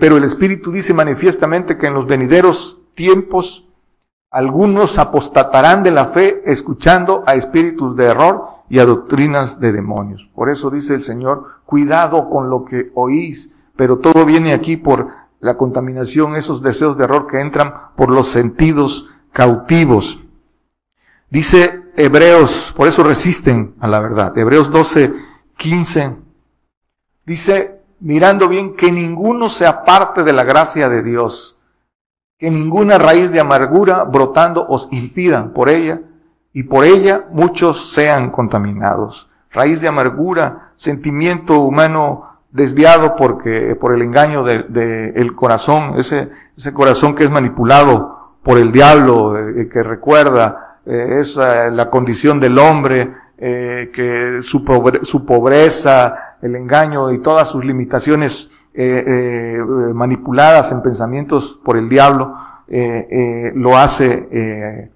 pero 0.00 0.16
el 0.16 0.24
Espíritu 0.24 0.72
dice 0.72 0.92
manifiestamente 0.92 1.78
que 1.78 1.86
en 1.86 1.94
los 1.94 2.06
venideros 2.06 2.82
tiempos 2.94 3.68
algunos 4.34 4.98
apostatarán 4.98 5.84
de 5.84 5.92
la 5.92 6.06
fe 6.06 6.42
escuchando 6.44 7.22
a 7.24 7.36
espíritus 7.36 7.94
de 7.94 8.06
error 8.06 8.48
y 8.68 8.80
a 8.80 8.84
doctrinas 8.84 9.60
de 9.60 9.70
demonios. 9.70 10.28
Por 10.34 10.50
eso 10.50 10.70
dice 10.70 10.94
el 10.94 11.04
Señor, 11.04 11.60
cuidado 11.64 12.28
con 12.28 12.50
lo 12.50 12.64
que 12.64 12.90
oís, 12.94 13.53
pero 13.76 13.98
todo 13.98 14.24
viene 14.24 14.52
aquí 14.52 14.76
por 14.76 15.08
la 15.40 15.56
contaminación, 15.56 16.36
esos 16.36 16.62
deseos 16.62 16.96
de 16.96 17.04
error 17.04 17.26
que 17.26 17.40
entran 17.40 17.92
por 17.96 18.10
los 18.10 18.28
sentidos 18.28 19.10
cautivos. 19.32 20.20
Dice 21.28 21.82
Hebreos, 21.96 22.72
por 22.76 22.88
eso 22.88 23.02
resisten 23.02 23.74
a 23.80 23.88
la 23.88 24.00
verdad. 24.00 24.36
Hebreos 24.38 24.70
12, 24.70 25.14
15. 25.56 26.16
Dice, 27.26 27.82
mirando 28.00 28.48
bien, 28.48 28.74
que 28.74 28.90
ninguno 28.90 29.48
se 29.48 29.66
aparte 29.66 30.22
de 30.22 30.32
la 30.32 30.44
gracia 30.44 30.88
de 30.88 31.02
Dios, 31.02 31.60
que 32.38 32.50
ninguna 32.50 32.98
raíz 32.98 33.32
de 33.32 33.40
amargura 33.40 34.04
brotando 34.04 34.66
os 34.68 34.88
impida 34.92 35.52
por 35.52 35.68
ella, 35.68 36.02
y 36.52 36.62
por 36.62 36.84
ella 36.84 37.26
muchos 37.32 37.92
sean 37.92 38.30
contaminados. 38.30 39.28
Raíz 39.50 39.80
de 39.80 39.88
amargura, 39.88 40.72
sentimiento 40.76 41.60
humano 41.60 42.33
desviado 42.54 43.16
porque, 43.16 43.74
por 43.74 43.94
el 43.94 44.00
engaño 44.00 44.44
del 44.44 44.72
de, 44.72 45.30
corazón, 45.34 45.94
ese, 45.98 46.30
ese 46.56 46.72
corazón 46.72 47.14
que 47.14 47.24
es 47.24 47.30
manipulado 47.30 48.36
por 48.42 48.58
el 48.58 48.70
diablo, 48.70 49.36
eh, 49.36 49.68
que 49.68 49.82
recuerda, 49.82 50.78
eh, 50.86 51.18
es 51.20 51.36
la 51.36 51.90
condición 51.90 52.38
del 52.38 52.58
hombre, 52.58 53.12
eh, 53.38 53.90
que 53.92 54.40
su, 54.42 54.64
su, 55.02 55.26
pobreza, 55.26 56.36
el 56.40 56.54
engaño 56.54 57.12
y 57.12 57.20
todas 57.20 57.48
sus 57.48 57.64
limitaciones 57.64 58.50
eh, 58.72 59.58
manipuladas 59.92 60.70
en 60.70 60.82
pensamientos 60.82 61.58
por 61.64 61.76
el 61.76 61.88
diablo, 61.88 62.36
lo 63.54 63.76
hace 63.76 64.90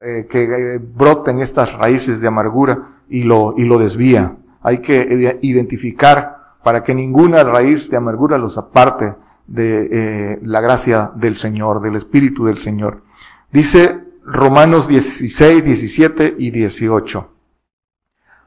que 0.00 0.80
broten 0.94 1.40
estas 1.40 1.74
raíces 1.74 2.20
de 2.20 2.28
amargura 2.28 3.02
y 3.08 3.24
lo, 3.24 3.54
y 3.56 3.64
lo 3.64 3.78
desvía. 3.78 4.36
Hay 4.62 4.78
que 4.78 5.38
identificar 5.42 6.37
para 6.68 6.84
que 6.84 6.94
ninguna 6.94 7.44
raíz 7.44 7.88
de 7.88 7.96
amargura 7.96 8.36
los 8.36 8.58
aparte 8.58 9.14
de 9.46 10.38
la 10.42 10.60
gracia 10.60 11.12
del 11.14 11.34
Señor, 11.34 11.80
del 11.80 11.96
Espíritu 11.96 12.44
del 12.44 12.58
Señor. 12.58 13.04
Dice 13.50 14.04
Romanos 14.22 14.86
16, 14.86 15.64
17 15.64 16.36
y 16.38 16.50
18 16.50 17.30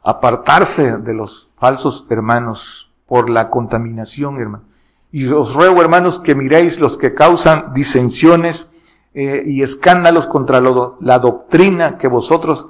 apartarse 0.04 1.00
de 1.00 1.16
los 1.16 1.50
falsos 1.58 2.06
hermanos 2.12 2.92
por 3.08 3.28
la 3.28 3.50
contaminación, 3.50 4.40
hermano. 4.40 4.66
Y 5.12 5.26
os 5.30 5.56
ruego, 5.56 5.82
hermanos, 5.82 6.20
que 6.20 6.36
miréis 6.36 6.80
los 6.80 7.00
que 7.00 7.16
causan 7.16 7.74
disensiones 7.74 8.70
eh, 9.16 9.42
y 9.48 9.64
escándalos 9.64 10.28
contra 10.28 10.62
la 10.62 11.18
doctrina 11.18 11.98
que 11.98 12.08
vosotros, 12.08 12.68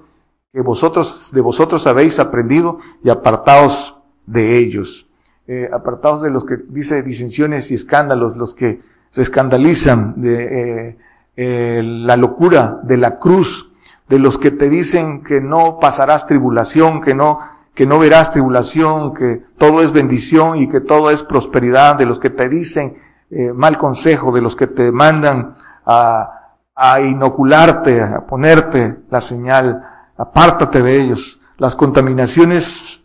que 0.53 0.61
vosotros, 0.61 1.33
de 1.33 1.41
vosotros 1.41 1.87
habéis 1.87 2.19
aprendido 2.19 2.79
y 3.03 3.09
apartaos 3.09 3.97
de 4.25 4.57
ellos. 4.57 5.09
Eh, 5.47 5.69
apartaos 5.71 6.21
de 6.21 6.29
los 6.29 6.45
que 6.45 6.57
dice 6.69 7.03
disensiones 7.03 7.71
y 7.71 7.75
escándalos, 7.75 8.37
los 8.37 8.53
que 8.53 8.81
se 9.09 9.21
escandalizan 9.21 10.13
de 10.21 10.97
eh, 11.35 11.81
la 11.83 12.17
locura 12.17 12.79
de 12.83 12.97
la 12.97 13.17
cruz 13.17 13.71
de 14.11 14.19
los 14.19 14.37
que 14.37 14.51
te 14.51 14.69
dicen 14.69 15.23
que 15.23 15.39
no 15.39 15.79
pasarás 15.79 16.27
tribulación, 16.27 16.99
que 16.99 17.15
no, 17.15 17.39
que 17.73 17.85
no 17.85 17.97
verás 17.97 18.31
tribulación, 18.31 19.13
que 19.13 19.41
todo 19.57 19.81
es 19.81 19.93
bendición 19.93 20.57
y 20.57 20.67
que 20.67 20.81
todo 20.81 21.11
es 21.11 21.23
prosperidad, 21.23 21.95
de 21.95 22.05
los 22.05 22.19
que 22.19 22.29
te 22.29 22.49
dicen 22.49 22.97
eh, 23.29 23.53
mal 23.53 23.77
consejo, 23.77 24.33
de 24.33 24.41
los 24.41 24.57
que 24.57 24.67
te 24.67 24.91
mandan 24.91 25.55
a, 25.85 26.57
a 26.75 26.99
inocularte, 26.99 28.01
a 28.01 28.25
ponerte 28.27 28.97
la 29.09 29.21
señal, 29.21 29.81
apártate 30.17 30.81
de 30.81 31.01
ellos. 31.01 31.39
Las 31.57 31.77
contaminaciones, 31.77 33.00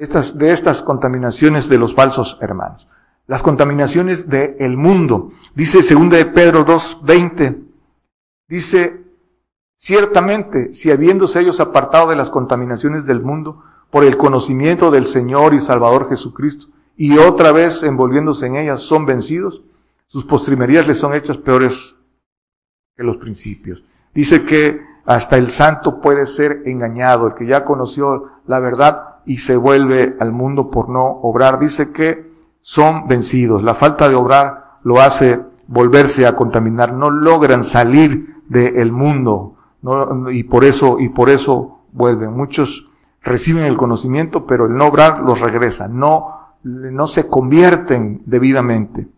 estas, 0.00 0.38
de 0.38 0.50
estas 0.50 0.82
contaminaciones 0.82 1.68
de 1.68 1.78
los 1.78 1.94
falsos 1.94 2.38
hermanos. 2.40 2.88
Las 3.26 3.42
contaminaciones 3.42 4.28
del 4.28 4.76
mundo. 4.76 5.30
Dice 5.54 5.82
segunda 5.82 6.16
de 6.16 6.26
Pedro 6.26 6.66
2.20, 6.66 7.62
dice, 8.48 9.04
Ciertamente, 9.76 10.72
si 10.72 10.90
habiéndose 10.90 11.40
ellos 11.40 11.60
apartado 11.60 12.08
de 12.08 12.16
las 12.16 12.30
contaminaciones 12.30 13.06
del 13.06 13.22
mundo 13.22 13.62
por 13.90 14.04
el 14.04 14.16
conocimiento 14.16 14.90
del 14.90 15.06
Señor 15.06 15.54
y 15.54 15.60
Salvador 15.60 16.08
Jesucristo, 16.08 16.66
y 16.96 17.16
otra 17.18 17.52
vez 17.52 17.82
envolviéndose 17.82 18.46
en 18.46 18.56
ellas 18.56 18.82
son 18.82 19.06
vencidos, 19.06 19.62
sus 20.06 20.24
postrimerías 20.24 20.86
les 20.86 20.98
son 20.98 21.14
hechas 21.14 21.38
peores 21.38 21.96
que 22.96 23.04
los 23.04 23.16
principios. 23.18 23.84
Dice 24.12 24.44
que 24.44 24.82
hasta 25.06 25.38
el 25.38 25.50
santo 25.50 26.00
puede 26.00 26.26
ser 26.26 26.62
engañado, 26.66 27.28
el 27.28 27.34
que 27.34 27.46
ya 27.46 27.64
conoció 27.64 28.26
la 28.46 28.60
verdad 28.60 29.09
y 29.24 29.38
se 29.38 29.56
vuelve 29.56 30.16
al 30.20 30.32
mundo 30.32 30.70
por 30.70 30.88
no 30.88 31.06
obrar. 31.22 31.58
Dice 31.58 31.92
que 31.92 32.30
son 32.60 33.08
vencidos. 33.08 33.62
La 33.62 33.74
falta 33.74 34.08
de 34.08 34.14
obrar 34.14 34.78
lo 34.82 35.00
hace 35.00 35.40
volverse 35.66 36.26
a 36.26 36.36
contaminar. 36.36 36.92
No 36.92 37.10
logran 37.10 37.64
salir 37.64 38.42
del 38.48 38.92
mundo 38.92 39.56
y 40.30 40.44
por 40.44 40.64
eso, 40.64 40.98
y 40.98 41.08
por 41.08 41.30
eso 41.30 41.80
vuelven. 41.92 42.32
Muchos 42.32 42.90
reciben 43.22 43.64
el 43.64 43.76
conocimiento, 43.76 44.46
pero 44.46 44.66
el 44.66 44.76
no 44.76 44.86
obrar 44.86 45.20
los 45.20 45.40
regresa. 45.40 45.88
No, 45.88 46.54
no 46.62 47.06
se 47.06 47.28
convierten 47.28 48.22
debidamente. 48.26 49.08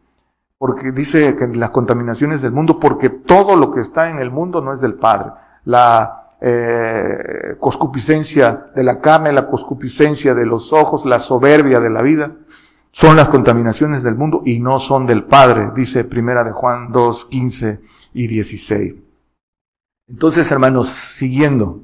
Porque 0.59 0.93
dice 0.93 1.35
que 1.35 1.49
las 1.49 1.71
contaminaciones 1.71 2.41
del 2.43 2.53
mundo, 2.53 2.79
porque 2.79 3.11
todo 3.11 3.57
lo 3.57 3.73
que 3.73 3.81
está 3.81 4.11
en 4.11 4.21
el 4.21 4.31
mundo 4.31 4.61
no 4.61 4.73
es 4.73 4.81
del 4.81 4.95
Padre. 4.95 5.33
La 5.65 6.22
eh, 6.45 7.55
coscupiscencia 7.61 8.67
de 8.75 8.83
la 8.83 9.01
carne, 9.01 9.33
la 9.33 9.47
coscupiscencia 9.47 10.35
de 10.35 10.45
los 10.45 10.73
ojos, 10.73 11.05
la 11.05 11.21
soberbia 11.21 11.79
de 11.79 11.89
la 11.89 12.03
vida, 12.03 12.33
son 12.91 13.15
las 13.15 13.29
contaminaciones 13.29 14.03
del 14.03 14.17
mundo 14.17 14.43
y 14.45 14.59
no 14.59 14.81
son 14.81 15.07
del 15.07 15.23
Padre, 15.23 15.71
dice 15.77 16.03
Primera 16.03 16.43
de 16.43 16.51
Juan 16.51 16.91
2, 16.91 17.27
15 17.27 17.81
y 18.15 18.27
16. 18.27 18.95
Entonces, 20.09 20.51
hermanos, 20.51 20.89
siguiendo, 20.89 21.81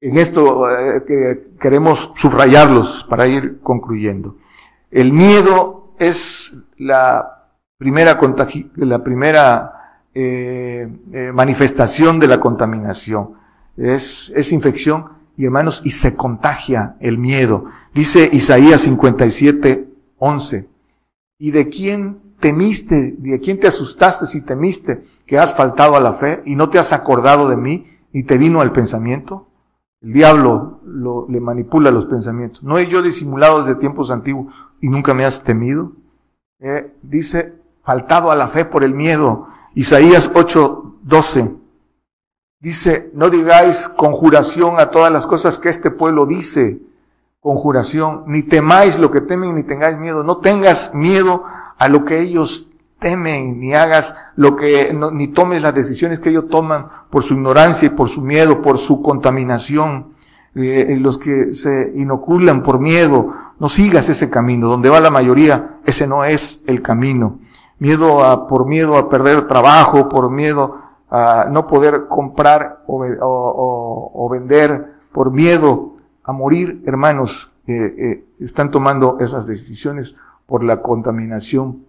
en 0.00 0.16
esto 0.16 0.70
eh, 0.70 1.02
que 1.04 1.56
queremos 1.58 2.12
subrayarlos 2.14 3.04
para 3.10 3.26
ir 3.26 3.60
concluyendo. 3.60 4.36
El 4.88 5.12
miedo 5.12 5.94
es 5.98 6.56
la 6.76 7.48
primera, 7.76 8.16
la 8.76 9.02
primera 9.02 9.79
eh, 10.14 10.88
eh, 11.12 11.30
manifestación 11.32 12.18
de 12.18 12.26
la 12.26 12.40
contaminación. 12.40 13.34
Es, 13.76 14.32
es 14.34 14.52
infección 14.52 15.20
y 15.36 15.46
hermanos, 15.46 15.80
y 15.84 15.92
se 15.92 16.16
contagia 16.16 16.96
el 17.00 17.16
miedo. 17.16 17.66
Dice 17.94 18.28
Isaías 18.32 18.82
57, 18.82 19.88
11. 20.18 20.68
¿Y 21.38 21.50
de 21.52 21.68
quién 21.68 22.34
temiste, 22.38 23.16
de 23.18 23.40
quién 23.40 23.58
te 23.58 23.66
asustaste 23.66 24.26
si 24.26 24.42
temiste 24.42 25.02
que 25.26 25.38
has 25.38 25.54
faltado 25.54 25.96
a 25.96 26.00
la 26.00 26.12
fe 26.12 26.42
y 26.44 26.56
no 26.56 26.68
te 26.68 26.78
has 26.78 26.92
acordado 26.92 27.48
de 27.48 27.56
mí 27.56 27.86
y 28.12 28.24
te 28.24 28.36
vino 28.36 28.60
al 28.60 28.72
pensamiento? 28.72 29.48
El 30.02 30.14
diablo 30.14 30.80
lo, 30.84 31.26
le 31.28 31.40
manipula 31.40 31.90
los 31.90 32.06
pensamientos. 32.06 32.62
¿No 32.62 32.78
he 32.78 32.86
yo 32.86 33.02
disimulado 33.02 33.62
desde 33.62 33.80
tiempos 33.80 34.10
antiguos 34.10 34.52
y 34.80 34.88
nunca 34.88 35.14
me 35.14 35.24
has 35.24 35.42
temido? 35.42 35.92
Eh, 36.58 36.94
dice, 37.02 37.54
faltado 37.84 38.30
a 38.30 38.36
la 38.36 38.48
fe 38.48 38.64
por 38.64 38.84
el 38.84 38.94
miedo. 38.94 39.48
Isaías 39.74 40.30
8, 40.34 40.96
12. 41.02 41.50
Dice, 42.60 43.10
no 43.14 43.30
digáis 43.30 43.88
conjuración 43.88 44.78
a 44.78 44.90
todas 44.90 45.12
las 45.12 45.26
cosas 45.26 45.58
que 45.58 45.68
este 45.68 45.90
pueblo 45.90 46.26
dice. 46.26 46.80
Conjuración. 47.40 48.24
Ni 48.26 48.42
temáis 48.42 48.98
lo 48.98 49.10
que 49.10 49.20
temen, 49.20 49.54
ni 49.54 49.62
tengáis 49.62 49.96
miedo. 49.96 50.24
No 50.24 50.38
tengas 50.38 50.92
miedo 50.92 51.44
a 51.78 51.88
lo 51.88 52.04
que 52.04 52.20
ellos 52.20 52.70
temen, 52.98 53.58
ni 53.58 53.72
hagas 53.72 54.14
lo 54.36 54.56
que, 54.56 54.94
ni 55.12 55.28
tomes 55.28 55.62
las 55.62 55.74
decisiones 55.74 56.20
que 56.20 56.28
ellos 56.28 56.48
toman 56.50 56.88
por 57.08 57.22
su 57.22 57.32
ignorancia 57.32 57.86
y 57.86 57.90
por 57.90 58.10
su 58.10 58.20
miedo, 58.20 58.60
por 58.60 58.78
su 58.78 59.00
contaminación. 59.02 60.14
Eh, 60.54 60.98
los 61.00 61.16
que 61.16 61.54
se 61.54 61.92
inoculan 61.94 62.62
por 62.62 62.80
miedo, 62.80 63.32
no 63.58 63.68
sigas 63.68 64.08
ese 64.08 64.28
camino. 64.28 64.68
Donde 64.68 64.90
va 64.90 65.00
la 65.00 65.10
mayoría, 65.10 65.78
ese 65.86 66.06
no 66.06 66.24
es 66.24 66.60
el 66.66 66.82
camino. 66.82 67.38
Miedo 67.80 68.22
a, 68.24 68.46
por 68.46 68.66
miedo 68.66 68.96
a 68.96 69.08
perder 69.08 69.48
trabajo, 69.48 70.08
por 70.08 70.30
miedo 70.30 70.76
a 71.10 71.48
no 71.50 71.66
poder 71.66 72.06
comprar 72.08 72.84
o, 72.86 74.28
vender, 74.30 74.92
por 75.12 75.32
miedo 75.32 75.96
a 76.22 76.32
morir, 76.32 76.82
hermanos, 76.86 77.50
eh, 77.66 78.24
están 78.38 78.70
tomando 78.70 79.18
esas 79.18 79.46
decisiones 79.48 80.14
por 80.46 80.62
la 80.62 80.82
contaminación 80.82 81.84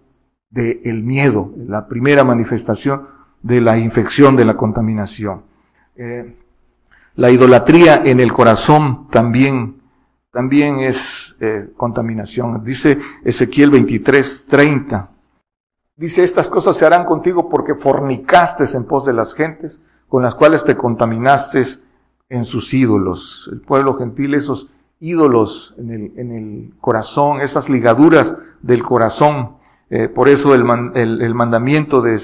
del 0.50 1.02
miedo, 1.02 1.50
la 1.56 1.88
primera 1.88 2.24
manifestación 2.24 3.08
de 3.42 3.60
la 3.60 3.78
infección 3.78 4.36
de 4.36 4.44
la 4.44 4.56
contaminación. 4.56 5.42
Eh, 5.96 6.36
la 7.16 7.30
idolatría 7.30 8.02
en 8.04 8.20
el 8.20 8.32
corazón 8.32 9.08
también, 9.10 9.82
también 10.30 10.78
es 10.78 11.36
eh, 11.40 11.70
contaminación. 11.76 12.62
Dice 12.64 12.98
Ezequiel 13.24 13.70
23, 13.70 14.46
30. 14.46 15.10
Dice, 16.02 16.24
estas 16.24 16.48
cosas 16.48 16.76
se 16.76 16.84
harán 16.84 17.04
contigo 17.04 17.48
porque 17.48 17.76
fornicaste 17.76 18.64
en 18.76 18.82
pos 18.82 19.04
de 19.04 19.12
las 19.12 19.34
gentes 19.34 19.80
con 20.08 20.20
las 20.20 20.34
cuales 20.34 20.64
te 20.64 20.76
contaminaste 20.76 21.64
en 22.28 22.44
sus 22.44 22.74
ídolos. 22.74 23.48
El 23.52 23.60
pueblo 23.60 23.94
gentil, 23.94 24.34
esos 24.34 24.66
ídolos 24.98 25.76
en 25.78 25.92
el, 25.92 26.12
en 26.16 26.32
el 26.32 26.74
corazón, 26.80 27.40
esas 27.40 27.68
ligaduras 27.68 28.34
del 28.62 28.82
corazón. 28.82 29.52
Eh, 29.90 30.08
por 30.08 30.28
eso 30.28 30.56
el, 30.56 30.64
el, 30.96 31.34
mandamiento 31.36 32.02
de, 32.02 32.18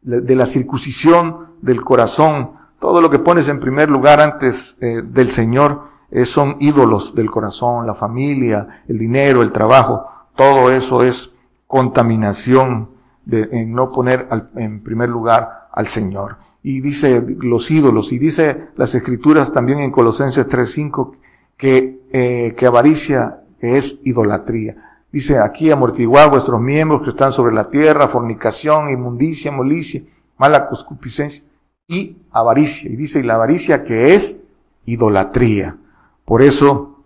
de, 0.00 0.34
la 0.34 0.46
circuncisión 0.46 1.48
del 1.60 1.84
corazón, 1.84 2.52
todo 2.80 3.02
lo 3.02 3.10
que 3.10 3.18
pones 3.18 3.50
en 3.50 3.60
primer 3.60 3.90
lugar 3.90 4.22
antes 4.22 4.78
eh, 4.80 5.02
del 5.04 5.30
Señor, 5.30 5.88
eh, 6.10 6.24
son 6.24 6.56
ídolos 6.58 7.14
del 7.14 7.30
corazón, 7.30 7.86
la 7.86 7.94
familia, 7.94 8.82
el 8.88 8.96
dinero, 8.96 9.42
el 9.42 9.52
trabajo, 9.52 10.08
todo 10.34 10.70
eso 10.70 11.02
es 11.02 11.32
contaminación 11.66 12.93
de, 13.24 13.48
en 13.52 13.72
no 13.72 13.90
poner 13.90 14.28
en 14.56 14.82
primer 14.82 15.08
lugar 15.08 15.68
al 15.72 15.88
Señor. 15.88 16.36
Y 16.62 16.80
dice 16.80 17.24
los 17.40 17.70
ídolos, 17.70 18.12
y 18.12 18.18
dice 18.18 18.68
las 18.76 18.94
escrituras 18.94 19.52
también 19.52 19.80
en 19.80 19.90
Colosenses 19.90 20.48
3.5, 20.48 21.16
que, 21.56 22.54
que 22.56 22.66
avaricia 22.66 23.40
es 23.60 24.00
idolatría. 24.04 24.98
Dice 25.12 25.38
aquí 25.38 25.70
amortiguar 25.70 26.30
vuestros 26.30 26.60
miembros 26.60 27.02
que 27.02 27.10
están 27.10 27.32
sobre 27.32 27.54
la 27.54 27.70
tierra, 27.70 28.08
fornicación, 28.08 28.90
inmundicia, 28.90 29.52
molicia, 29.52 30.02
mala 30.36 30.66
concupiscencia 30.66 31.44
y 31.86 32.16
avaricia. 32.32 32.90
Y 32.90 32.96
dice, 32.96 33.20
y 33.20 33.22
la 33.22 33.34
avaricia 33.34 33.84
que 33.84 34.14
es 34.14 34.38
idolatría. 34.84 35.76
Por 36.24 36.42
eso 36.42 37.04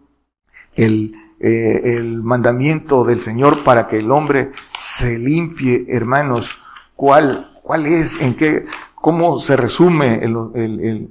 el, 0.74 1.14
eh, 1.40 1.96
el 1.96 2.22
mandamiento 2.22 3.04
del 3.04 3.20
Señor 3.20 3.62
para 3.62 3.86
que 3.86 3.98
el 3.98 4.10
hombre 4.10 4.50
se 4.78 5.18
limpie, 5.18 5.86
hermanos, 5.88 6.58
¿cuál, 6.96 7.46
cuál 7.62 7.86
es, 7.86 8.20
en 8.20 8.34
qué, 8.34 8.66
cómo 8.94 9.38
se 9.38 9.56
resume 9.56 10.24
el, 10.24 10.36
el, 10.54 11.10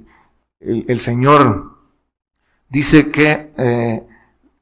el, 0.60 0.84
el 0.86 1.00
Señor? 1.00 1.78
Dice 2.68 3.10
que 3.10 3.52
eh, 3.56 4.06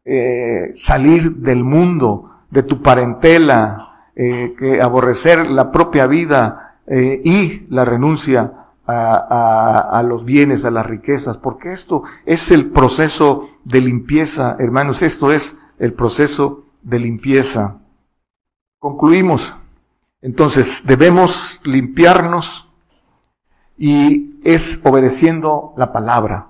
eh, 0.05 0.71
salir 0.75 1.35
del 1.37 1.65
mundo, 1.65 2.31
de 2.51 2.63
tu 2.63 2.81
parentela, 2.81 3.83
que 4.15 4.81
aborrecer 4.81 5.47
la 5.51 5.71
propia 5.71 6.07
vida 6.07 6.79
y 6.89 7.67
la 7.69 7.85
renuncia 7.85 8.66
a, 8.87 10.03
los 10.07 10.25
bienes, 10.25 10.65
a 10.65 10.71
las 10.71 10.87
riquezas, 10.87 11.37
porque 11.37 11.73
esto 11.73 12.05
es 12.25 12.51
el 12.51 12.71
proceso 12.71 13.49
de 13.65 13.81
limpieza, 13.81 14.57
hermanos, 14.59 15.03
esto 15.03 15.33
es 15.33 15.57
el 15.79 15.93
proceso 15.93 16.65
de 16.83 17.01
limpieza. 17.01 17.79
Concluimos. 18.79 19.55
Entonces, 20.23 20.83
debemos 20.87 21.61
limpiarnos 21.65 22.71
y 23.77 24.41
es 24.45 24.81
obedeciendo 24.85 25.75
la 25.77 25.93
palabra. 25.93 26.49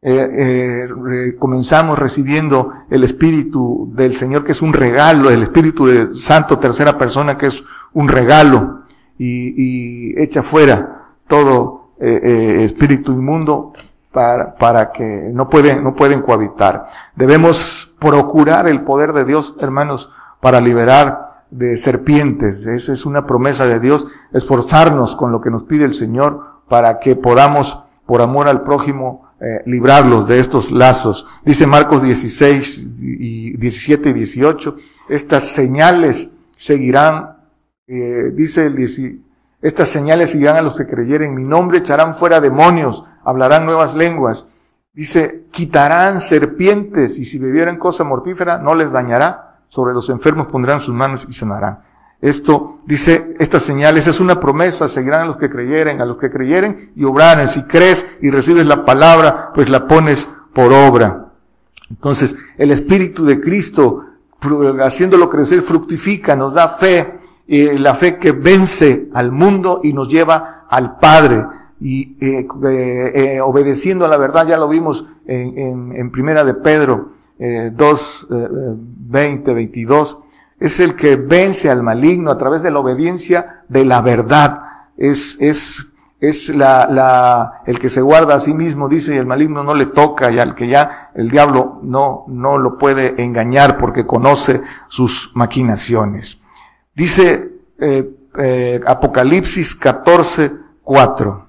Eh, 0.00 0.88
eh, 0.88 1.36
comenzamos 1.38 1.98
recibiendo 1.98 2.72
el 2.90 3.04
Espíritu 3.04 3.92
del 3.94 4.14
Señor, 4.14 4.44
que 4.44 4.52
es 4.52 4.62
un 4.62 4.72
regalo, 4.72 5.30
el 5.30 5.42
Espíritu 5.42 5.86
de 5.86 6.14
Santo, 6.14 6.58
tercera 6.58 6.98
persona, 6.98 7.36
que 7.36 7.46
es 7.46 7.62
un 7.92 8.08
regalo, 8.08 8.82
y, 9.18 9.54
y 9.56 10.20
echa 10.20 10.42
fuera 10.42 11.01
todo 11.32 11.94
eh, 11.98 12.20
eh, 12.22 12.64
espíritu 12.64 13.10
inmundo 13.12 13.72
para, 14.12 14.54
para 14.56 14.92
que 14.92 15.30
no 15.32 15.48
pueden, 15.48 15.82
no 15.82 15.94
pueden 15.94 16.20
cohabitar. 16.20 16.88
Debemos 17.16 17.90
procurar 17.98 18.68
el 18.68 18.82
poder 18.82 19.14
de 19.14 19.24
Dios, 19.24 19.56
hermanos, 19.58 20.10
para 20.40 20.60
liberar 20.60 21.44
de 21.50 21.78
serpientes. 21.78 22.66
Esa 22.66 22.92
es 22.92 23.06
una 23.06 23.26
promesa 23.26 23.64
de 23.64 23.80
Dios, 23.80 24.06
esforzarnos 24.34 25.16
con 25.16 25.32
lo 25.32 25.40
que 25.40 25.48
nos 25.48 25.62
pide 25.62 25.86
el 25.86 25.94
Señor 25.94 26.60
para 26.68 27.00
que 27.00 27.16
podamos, 27.16 27.82
por 28.04 28.20
amor 28.20 28.46
al 28.46 28.62
prójimo, 28.62 29.30
eh, 29.40 29.62
librarlos 29.64 30.28
de 30.28 30.38
estos 30.38 30.70
lazos. 30.70 31.26
Dice 31.46 31.66
Marcos 31.66 32.02
16 32.02 32.96
y 33.00 33.56
17 33.56 34.10
y 34.10 34.12
18, 34.12 34.76
estas 35.08 35.44
señales 35.44 36.28
seguirán, 36.58 37.38
dice 37.86 38.66
el 38.66 38.76
10, 38.76 39.00
estas 39.62 39.88
señales 39.88 40.32
seguirán 40.32 40.56
a 40.56 40.62
los 40.62 40.74
que 40.74 40.86
creyeren, 40.86 41.34
mi 41.34 41.44
nombre 41.44 41.78
echarán 41.78 42.14
fuera 42.14 42.40
demonios, 42.40 43.04
hablarán 43.24 43.64
nuevas 43.64 43.94
lenguas. 43.94 44.46
Dice, 44.92 45.46
quitarán 45.52 46.20
serpientes 46.20 47.18
y 47.18 47.24
si 47.24 47.38
bebieran 47.38 47.78
cosa 47.78 48.04
mortífera 48.04 48.58
no 48.58 48.74
les 48.74 48.92
dañará. 48.92 49.60
Sobre 49.68 49.94
los 49.94 50.10
enfermos 50.10 50.48
pondrán 50.48 50.80
sus 50.80 50.94
manos 50.94 51.26
y 51.30 51.32
sanarán. 51.32 51.78
Esto 52.20 52.80
dice, 52.86 53.34
estas 53.38 53.62
señales 53.62 54.06
es 54.06 54.20
una 54.20 54.38
promesa, 54.38 54.88
seguirán 54.88 55.22
a 55.22 55.24
los 55.24 55.38
que 55.38 55.48
creyeren, 55.48 56.00
a 56.00 56.04
los 56.04 56.18
que 56.18 56.30
creyeren 56.30 56.92
y 56.94 57.04
obraren. 57.04 57.48
Si 57.48 57.62
crees 57.62 58.18
y 58.20 58.30
recibes 58.30 58.66
la 58.66 58.84
palabra, 58.84 59.50
pues 59.54 59.70
la 59.70 59.86
pones 59.86 60.28
por 60.54 60.72
obra. 60.72 61.32
Entonces, 61.88 62.36
el 62.58 62.70
Espíritu 62.70 63.24
de 63.24 63.40
Cristo, 63.40 64.04
haciéndolo 64.80 65.30
crecer, 65.30 65.62
fructifica, 65.62 66.36
nos 66.36 66.54
da 66.54 66.68
fe, 66.68 67.20
la 67.46 67.94
fe 67.94 68.18
que 68.18 68.32
vence 68.32 69.08
al 69.12 69.32
mundo 69.32 69.80
y 69.82 69.92
nos 69.92 70.08
lleva 70.08 70.66
al 70.68 70.98
Padre. 70.98 71.44
Y 71.80 72.16
eh, 72.20 72.46
eh, 72.64 73.12
eh 73.14 73.40
obedeciendo 73.40 74.04
a 74.04 74.08
la 74.08 74.16
verdad, 74.16 74.46
ya 74.46 74.56
lo 74.56 74.68
vimos 74.68 75.06
en, 75.26 75.92
en, 75.92 76.10
Primera 76.10 76.44
de 76.44 76.54
Pedro 76.54 77.12
eh, 77.38 77.72
2, 77.74 78.26
20, 78.30 79.54
22 79.54 80.18
es 80.62 80.78
el 80.78 80.94
que 80.94 81.16
vence 81.16 81.70
al 81.70 81.82
maligno 81.82 82.30
a 82.30 82.38
través 82.38 82.62
de 82.62 82.70
la 82.70 82.78
obediencia 82.78 83.64
de 83.68 83.84
la 83.84 84.00
verdad. 84.00 84.62
Es, 84.96 85.36
es, 85.40 85.84
es 86.20 86.50
la, 86.50 86.86
la, 86.88 87.62
el 87.66 87.80
que 87.80 87.88
se 87.88 88.00
guarda 88.00 88.36
a 88.36 88.40
sí 88.40 88.54
mismo, 88.54 88.88
dice, 88.88 89.12
y 89.12 89.18
el 89.18 89.26
maligno 89.26 89.64
no 89.64 89.74
le 89.74 89.86
toca, 89.86 90.30
y 90.30 90.38
al 90.38 90.54
que 90.54 90.68
ya 90.68 91.10
el 91.16 91.30
diablo 91.30 91.80
no, 91.82 92.26
no 92.28 92.58
lo 92.58 92.78
puede 92.78 93.20
engañar 93.24 93.76
porque 93.76 94.06
conoce 94.06 94.62
sus 94.86 95.32
maquinaciones. 95.34 96.41
Dice 96.94 97.52
eh, 97.78 98.10
eh, 98.38 98.80
Apocalipsis 98.86 99.74
14, 99.74 100.52
4. 100.82 101.46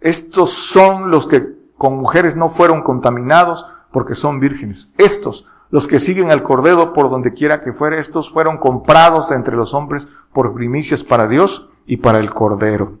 Estos 0.00 0.50
son 0.50 1.10
los 1.10 1.26
que 1.26 1.56
con 1.76 1.96
mujeres 1.98 2.36
no 2.36 2.48
fueron 2.48 2.82
contaminados 2.82 3.66
porque 3.90 4.14
son 4.14 4.40
vírgenes. 4.40 4.92
Estos 4.98 5.46
los 5.70 5.88
que 5.88 5.98
siguen 5.98 6.30
al 6.30 6.42
Cordero 6.42 6.92
por 6.92 7.10
donde 7.10 7.32
quiera 7.32 7.60
que 7.60 7.72
fuera, 7.72 7.98
estos 7.98 8.30
fueron 8.30 8.58
comprados 8.58 9.32
entre 9.32 9.56
los 9.56 9.74
hombres 9.74 10.06
por 10.32 10.54
primicias 10.54 11.02
para 11.02 11.26
Dios 11.26 11.68
y 11.86 11.96
para 11.96 12.20
el 12.20 12.32
Cordero. 12.32 12.98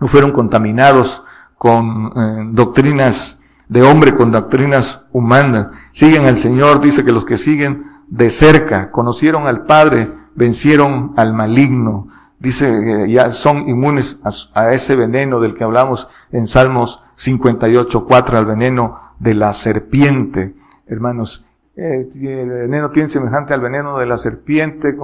No 0.00 0.08
fueron 0.08 0.32
contaminados 0.32 1.24
con 1.56 2.12
eh, 2.16 2.48
doctrinas 2.50 3.38
de 3.68 3.82
hombre, 3.82 4.14
con 4.16 4.32
doctrinas 4.32 5.02
humanas. 5.12 5.68
Siguen 5.90 6.26
al 6.26 6.38
Señor, 6.38 6.80
dice 6.80 7.04
que 7.04 7.12
los 7.12 7.24
que 7.24 7.36
siguen 7.36 7.84
de 8.08 8.30
cerca, 8.30 8.90
conocieron 8.90 9.46
al 9.46 9.64
Padre, 9.66 10.10
vencieron 10.38 11.12
al 11.16 11.34
maligno. 11.34 12.08
Dice 12.38 13.10
ya 13.10 13.32
son 13.32 13.68
inmunes 13.68 14.18
a, 14.54 14.72
ese 14.72 14.94
veneno 14.94 15.40
del 15.40 15.54
que 15.54 15.64
hablamos 15.64 16.08
en 16.30 16.46
Salmos 16.46 17.02
58, 17.16 18.06
4, 18.06 18.38
al 18.38 18.46
veneno 18.46 19.00
de 19.18 19.34
la 19.34 19.52
serpiente. 19.52 20.54
Hermanos, 20.86 21.46
eh, 21.76 22.06
el 22.22 22.48
veneno 22.48 22.90
tiene 22.90 23.08
semejante 23.08 23.52
al 23.52 23.60
veneno 23.60 23.98
de 23.98 24.06
la 24.06 24.16
serpiente, 24.16 24.96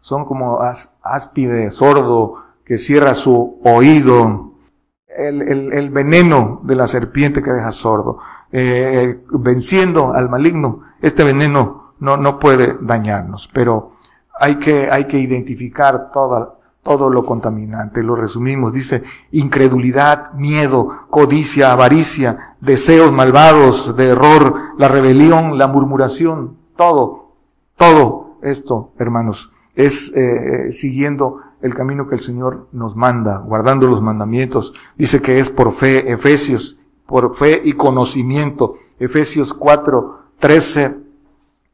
son 0.00 0.24
como 0.24 0.58
áspide, 1.02 1.70
sordo, 1.70 2.42
que 2.64 2.76
cierra 2.76 3.14
su 3.14 3.60
oído. 3.62 4.50
El, 5.06 5.72
el, 5.72 5.90
veneno 5.90 6.60
de 6.64 6.74
la 6.74 6.88
serpiente 6.88 7.40
que 7.40 7.52
deja 7.52 7.70
sordo. 7.70 8.18
Eh, 8.50 9.22
venciendo 9.30 10.12
al 10.12 10.28
maligno, 10.28 10.80
este 11.00 11.22
veneno 11.22 11.94
no, 12.00 12.16
no 12.16 12.40
puede 12.40 12.76
dañarnos, 12.80 13.48
pero 13.52 13.93
hay 14.38 14.56
que, 14.56 14.90
hay 14.90 15.04
que 15.04 15.18
identificar 15.18 16.10
toda, 16.12 16.54
todo 16.82 17.10
lo 17.10 17.24
contaminante. 17.24 18.02
Lo 18.02 18.14
resumimos, 18.14 18.72
dice 18.72 19.02
incredulidad, 19.32 20.32
miedo, 20.34 21.06
codicia, 21.10 21.72
avaricia, 21.72 22.56
deseos 22.60 23.12
malvados 23.12 23.96
de 23.96 24.08
error, 24.08 24.54
la 24.78 24.88
rebelión, 24.88 25.58
la 25.58 25.66
murmuración, 25.66 26.56
todo, 26.76 27.32
todo 27.76 28.38
esto, 28.42 28.92
hermanos, 28.98 29.50
es 29.74 30.12
eh, 30.14 30.70
siguiendo 30.72 31.40
el 31.62 31.74
camino 31.74 32.06
que 32.06 32.14
el 32.14 32.20
Señor 32.20 32.68
nos 32.72 32.94
manda, 32.94 33.38
guardando 33.38 33.86
los 33.86 34.02
mandamientos. 34.02 34.74
Dice 34.96 35.22
que 35.22 35.40
es 35.40 35.48
por 35.48 35.72
fe, 35.72 36.12
Efesios, 36.12 36.78
por 37.06 37.34
fe 37.34 37.60
y 37.64 37.72
conocimiento. 37.72 38.74
Efesios 38.98 39.54
4, 39.54 40.18
13 40.38 40.96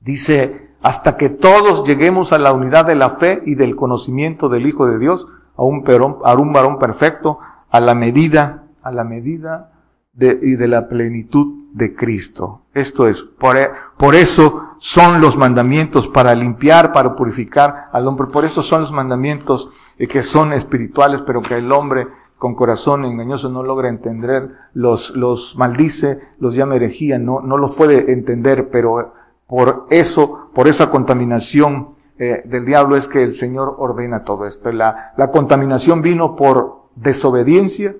dice, 0.00 0.69
hasta 0.82 1.16
que 1.16 1.28
todos 1.28 1.84
lleguemos 1.84 2.32
a 2.32 2.38
la 2.38 2.52
unidad 2.52 2.86
de 2.86 2.94
la 2.94 3.10
fe 3.10 3.42
y 3.44 3.54
del 3.54 3.76
conocimiento 3.76 4.48
del 4.48 4.66
Hijo 4.66 4.86
de 4.86 4.98
Dios, 4.98 5.26
a 5.56 5.62
un, 5.62 5.84
perón, 5.84 6.18
a 6.24 6.34
un 6.34 6.52
varón 6.52 6.78
perfecto, 6.78 7.38
a 7.70 7.80
la 7.80 7.94
medida, 7.94 8.64
a 8.82 8.90
la 8.90 9.04
medida 9.04 9.72
de, 10.12 10.38
y 10.42 10.56
de 10.56 10.68
la 10.68 10.88
plenitud 10.88 11.60
de 11.72 11.94
Cristo. 11.94 12.62
Esto 12.74 13.06
es, 13.06 13.22
por, 13.22 13.56
por 13.96 14.14
eso 14.14 14.62
son 14.78 15.20
los 15.20 15.36
mandamientos 15.36 16.08
para 16.08 16.34
limpiar, 16.34 16.92
para 16.92 17.14
purificar 17.14 17.88
al 17.92 18.08
hombre. 18.08 18.26
Por 18.28 18.44
eso 18.44 18.62
son 18.62 18.80
los 18.80 18.92
mandamientos 18.92 19.70
eh, 19.98 20.06
que 20.06 20.22
son 20.22 20.52
espirituales, 20.52 21.22
pero 21.22 21.42
que 21.42 21.56
el 21.56 21.70
hombre 21.70 22.08
con 22.38 22.54
corazón 22.54 23.04
engañoso 23.04 23.50
no 23.50 23.62
logra 23.62 23.90
entender, 23.90 24.56
los, 24.72 25.14
los 25.14 25.56
maldice, 25.56 26.20
los 26.38 26.54
llama 26.54 26.76
herejía, 26.76 27.18
no, 27.18 27.42
no 27.42 27.58
los 27.58 27.76
puede 27.76 28.12
entender, 28.12 28.70
pero 28.70 29.12
por 29.51 29.88
eso, 29.90 30.48
por 30.55 30.68
esa 30.68 30.90
contaminación 30.90 31.96
eh, 32.20 32.42
del 32.44 32.64
diablo 32.64 32.96
es 32.96 33.09
que 33.09 33.24
el 33.24 33.34
Señor 33.34 33.74
ordena 33.78 34.22
todo 34.22 34.46
esto. 34.46 34.70
La, 34.70 35.12
contaminación 35.32 36.03
vino 36.03 36.36
por 36.36 36.84
desobediencia 36.94 37.96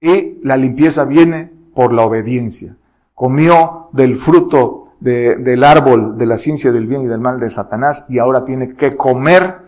y 0.00 0.40
la 0.42 0.56
limpieza 0.56 1.04
viene 1.04 1.52
por 1.76 1.92
la 1.92 2.02
obediencia. 2.02 2.74
Comió 3.14 3.88
del 3.92 4.16
fruto 4.16 4.88
de, 4.98 5.36
del 5.36 5.62
árbol 5.62 6.18
de 6.18 6.26
la 6.26 6.38
ciencia 6.38 6.72
del 6.72 6.88
bien 6.88 7.02
y 7.02 7.06
del 7.06 7.20
mal 7.20 7.38
de 7.38 7.50
Satanás 7.50 8.04
y 8.08 8.18
ahora 8.18 8.44
tiene 8.44 8.74
que 8.74 8.96
comer 8.96 9.58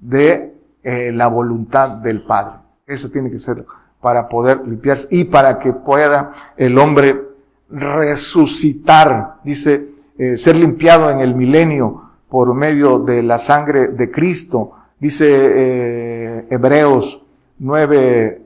de 0.00 0.52
eh, 0.82 1.12
la 1.12 1.28
voluntad 1.28 1.90
del 1.90 2.24
Padre. 2.24 2.54
Eso 2.88 3.08
tiene 3.08 3.30
que 3.30 3.38
ser 3.38 3.64
para 4.00 4.28
poder 4.28 4.66
limpiarse 4.66 5.06
y 5.12 5.22
para 5.22 5.60
que 5.60 5.72
pueda 5.72 6.32
el 6.56 6.76
hombre 6.76 7.22
resucitar. 7.70 9.36
Dice 9.44 9.91
eh, 10.18 10.36
ser 10.36 10.56
limpiado 10.56 11.10
en 11.10 11.20
el 11.20 11.34
milenio 11.34 12.10
por 12.28 12.54
medio 12.54 12.98
de 12.98 13.22
la 13.22 13.38
sangre 13.38 13.88
de 13.88 14.10
Cristo. 14.10 14.72
Dice 14.98 15.26
eh, 15.28 16.46
Hebreos 16.50 17.24
9, 17.58 18.42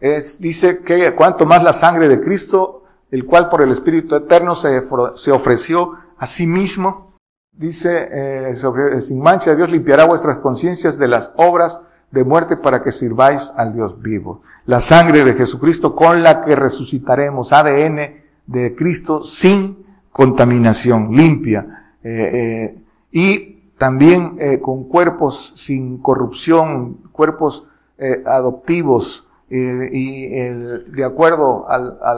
es, 0.00 0.40
dice 0.40 0.78
que 0.80 1.14
cuanto 1.14 1.46
más 1.46 1.62
la 1.62 1.72
sangre 1.72 2.08
de 2.08 2.20
Cristo 2.20 2.82
el 3.12 3.26
cual 3.26 3.48
por 3.50 3.62
el 3.62 3.70
Espíritu 3.70 4.16
Eterno 4.16 4.54
se, 4.54 4.82
se 5.16 5.30
ofreció 5.30 5.92
a 6.16 6.26
sí 6.26 6.46
mismo, 6.46 7.12
dice, 7.52 8.08
eh, 8.10 8.54
sobre, 8.56 9.02
sin 9.02 9.20
mancha 9.20 9.54
Dios 9.54 9.70
limpiará 9.70 10.06
vuestras 10.06 10.38
conciencias 10.38 10.98
de 10.98 11.08
las 11.08 11.30
obras 11.36 11.80
de 12.10 12.24
muerte 12.24 12.56
para 12.56 12.82
que 12.82 12.90
sirváis 12.90 13.52
al 13.54 13.74
Dios 13.74 14.00
vivo. 14.00 14.40
La 14.64 14.80
sangre 14.80 15.26
de 15.26 15.34
Jesucristo 15.34 15.94
con 15.94 16.22
la 16.22 16.42
que 16.42 16.56
resucitaremos, 16.56 17.52
ADN 17.52 18.22
de 18.46 18.74
Cristo 18.74 19.22
sin 19.22 19.81
contaminación, 20.12 21.08
limpia. 21.10 21.94
Eh, 22.02 22.30
eh, 22.32 22.78
y 23.10 23.52
también 23.82 24.36
eh, 24.38 24.60
con 24.60 24.84
cuerpos 24.84 25.54
sin 25.56 25.98
corrupción, 25.98 26.98
cuerpos 27.10 27.66
eh, 27.98 28.22
adoptivos, 28.24 29.26
eh, 29.50 29.90
y 29.92 30.28
de 30.28 31.04
acuerdo 31.04 31.66
a 31.68 32.14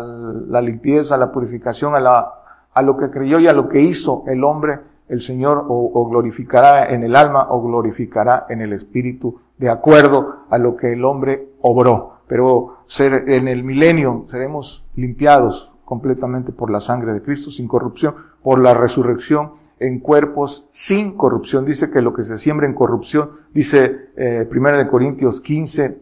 la 0.46 0.60
limpieza, 0.60 1.16
a 1.16 1.18
la 1.18 1.32
purificación, 1.32 1.94
a, 1.94 2.00
la, 2.00 2.32
a 2.72 2.82
lo 2.82 2.96
que 2.96 3.10
creyó 3.10 3.40
y 3.40 3.48
a 3.48 3.52
lo 3.52 3.68
que 3.68 3.80
hizo 3.80 4.24
el 4.28 4.44
hombre, 4.44 4.78
el 5.08 5.20
Señor 5.20 5.64
o, 5.68 5.90
o, 5.92 6.08
glorificará 6.08 6.86
en 6.90 7.02
el 7.02 7.16
alma 7.16 7.48
o 7.50 7.62
glorificará 7.62 8.46
en 8.50 8.60
el 8.60 8.72
espíritu, 8.72 9.40
de 9.58 9.70
acuerdo 9.70 10.44
a 10.50 10.58
lo 10.58 10.76
que 10.76 10.92
el 10.92 11.04
hombre 11.04 11.48
obró. 11.62 12.18
Pero 12.28 12.78
ser, 12.86 13.24
en 13.28 13.48
el 13.48 13.64
milenio 13.64 14.24
seremos 14.28 14.84
limpiados 14.94 15.72
completamente 15.84 16.52
por 16.52 16.70
la 16.70 16.80
sangre 16.80 17.12
de 17.12 17.22
Cristo, 17.22 17.50
sin 17.50 17.68
corrupción, 17.68 18.14
por 18.42 18.60
la 18.60 18.74
resurrección 18.74 19.52
en 19.78 20.00
cuerpos 20.00 20.66
sin 20.70 21.16
corrupción. 21.16 21.64
Dice 21.64 21.90
que 21.90 22.02
lo 22.02 22.14
que 22.14 22.22
se 22.22 22.38
siembra 22.38 22.66
en 22.66 22.74
corrupción, 22.74 23.30
dice 23.52 24.10
eh, 24.16 24.46
Primera 24.48 24.78
de 24.78 24.88
Corintios 24.88 25.40
15, 25.40 25.98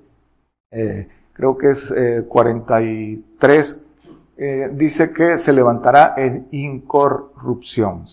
eh, 0.70 1.08
creo 1.32 1.56
que 1.56 1.70
es 1.70 1.90
eh, 1.90 2.24
43, 2.28 3.80
eh, 4.36 4.70
dice 4.72 5.12
que 5.12 5.38
se 5.38 5.52
levantará 5.52 6.14
en 6.16 6.48
incorrupción. 6.50 8.04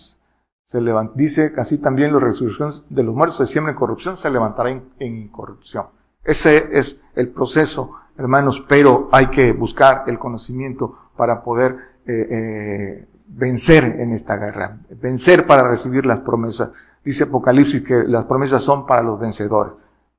Se 0.64 0.80
levant, 0.80 1.12
dice 1.14 1.52
casi 1.52 1.78
también 1.78 2.12
la 2.12 2.20
resurrección 2.20 2.70
de 2.88 3.02
los 3.02 3.14
muertos 3.14 3.38
se 3.38 3.46
siembra 3.46 3.72
en 3.72 3.78
corrupción, 3.78 4.16
se 4.16 4.30
levantará 4.30 4.70
en, 4.70 4.84
en 5.00 5.16
incorrupción. 5.16 5.86
Ese 6.22 6.78
es 6.78 7.00
el 7.14 7.28
proceso, 7.30 7.92
hermanos, 8.20 8.64
pero 8.68 9.08
hay 9.12 9.26
que 9.26 9.52
buscar 9.52 10.04
el 10.06 10.18
conocimiento 10.18 10.96
para 11.16 11.42
poder 11.42 11.76
eh, 12.06 12.26
eh, 12.30 13.06
vencer 13.26 13.84
en 14.00 14.12
esta 14.12 14.36
guerra, 14.36 14.78
vencer 15.00 15.46
para 15.46 15.66
recibir 15.66 16.06
las 16.06 16.20
promesas. 16.20 16.70
Dice 17.04 17.24
Apocalipsis 17.24 17.82
que 17.82 18.04
las 18.04 18.24
promesas 18.24 18.62
son 18.62 18.86
para 18.86 19.02
los 19.02 19.18
vencedores, 19.18 19.72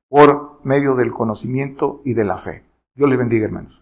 por 0.08 0.60
medio 0.64 0.94
del 0.96 1.12
conocimiento 1.12 2.02
y 2.04 2.14
de 2.14 2.24
la 2.24 2.38
fe. 2.38 2.64
Dios 2.94 3.08
les 3.08 3.18
bendiga, 3.18 3.46
hermanos. 3.46 3.81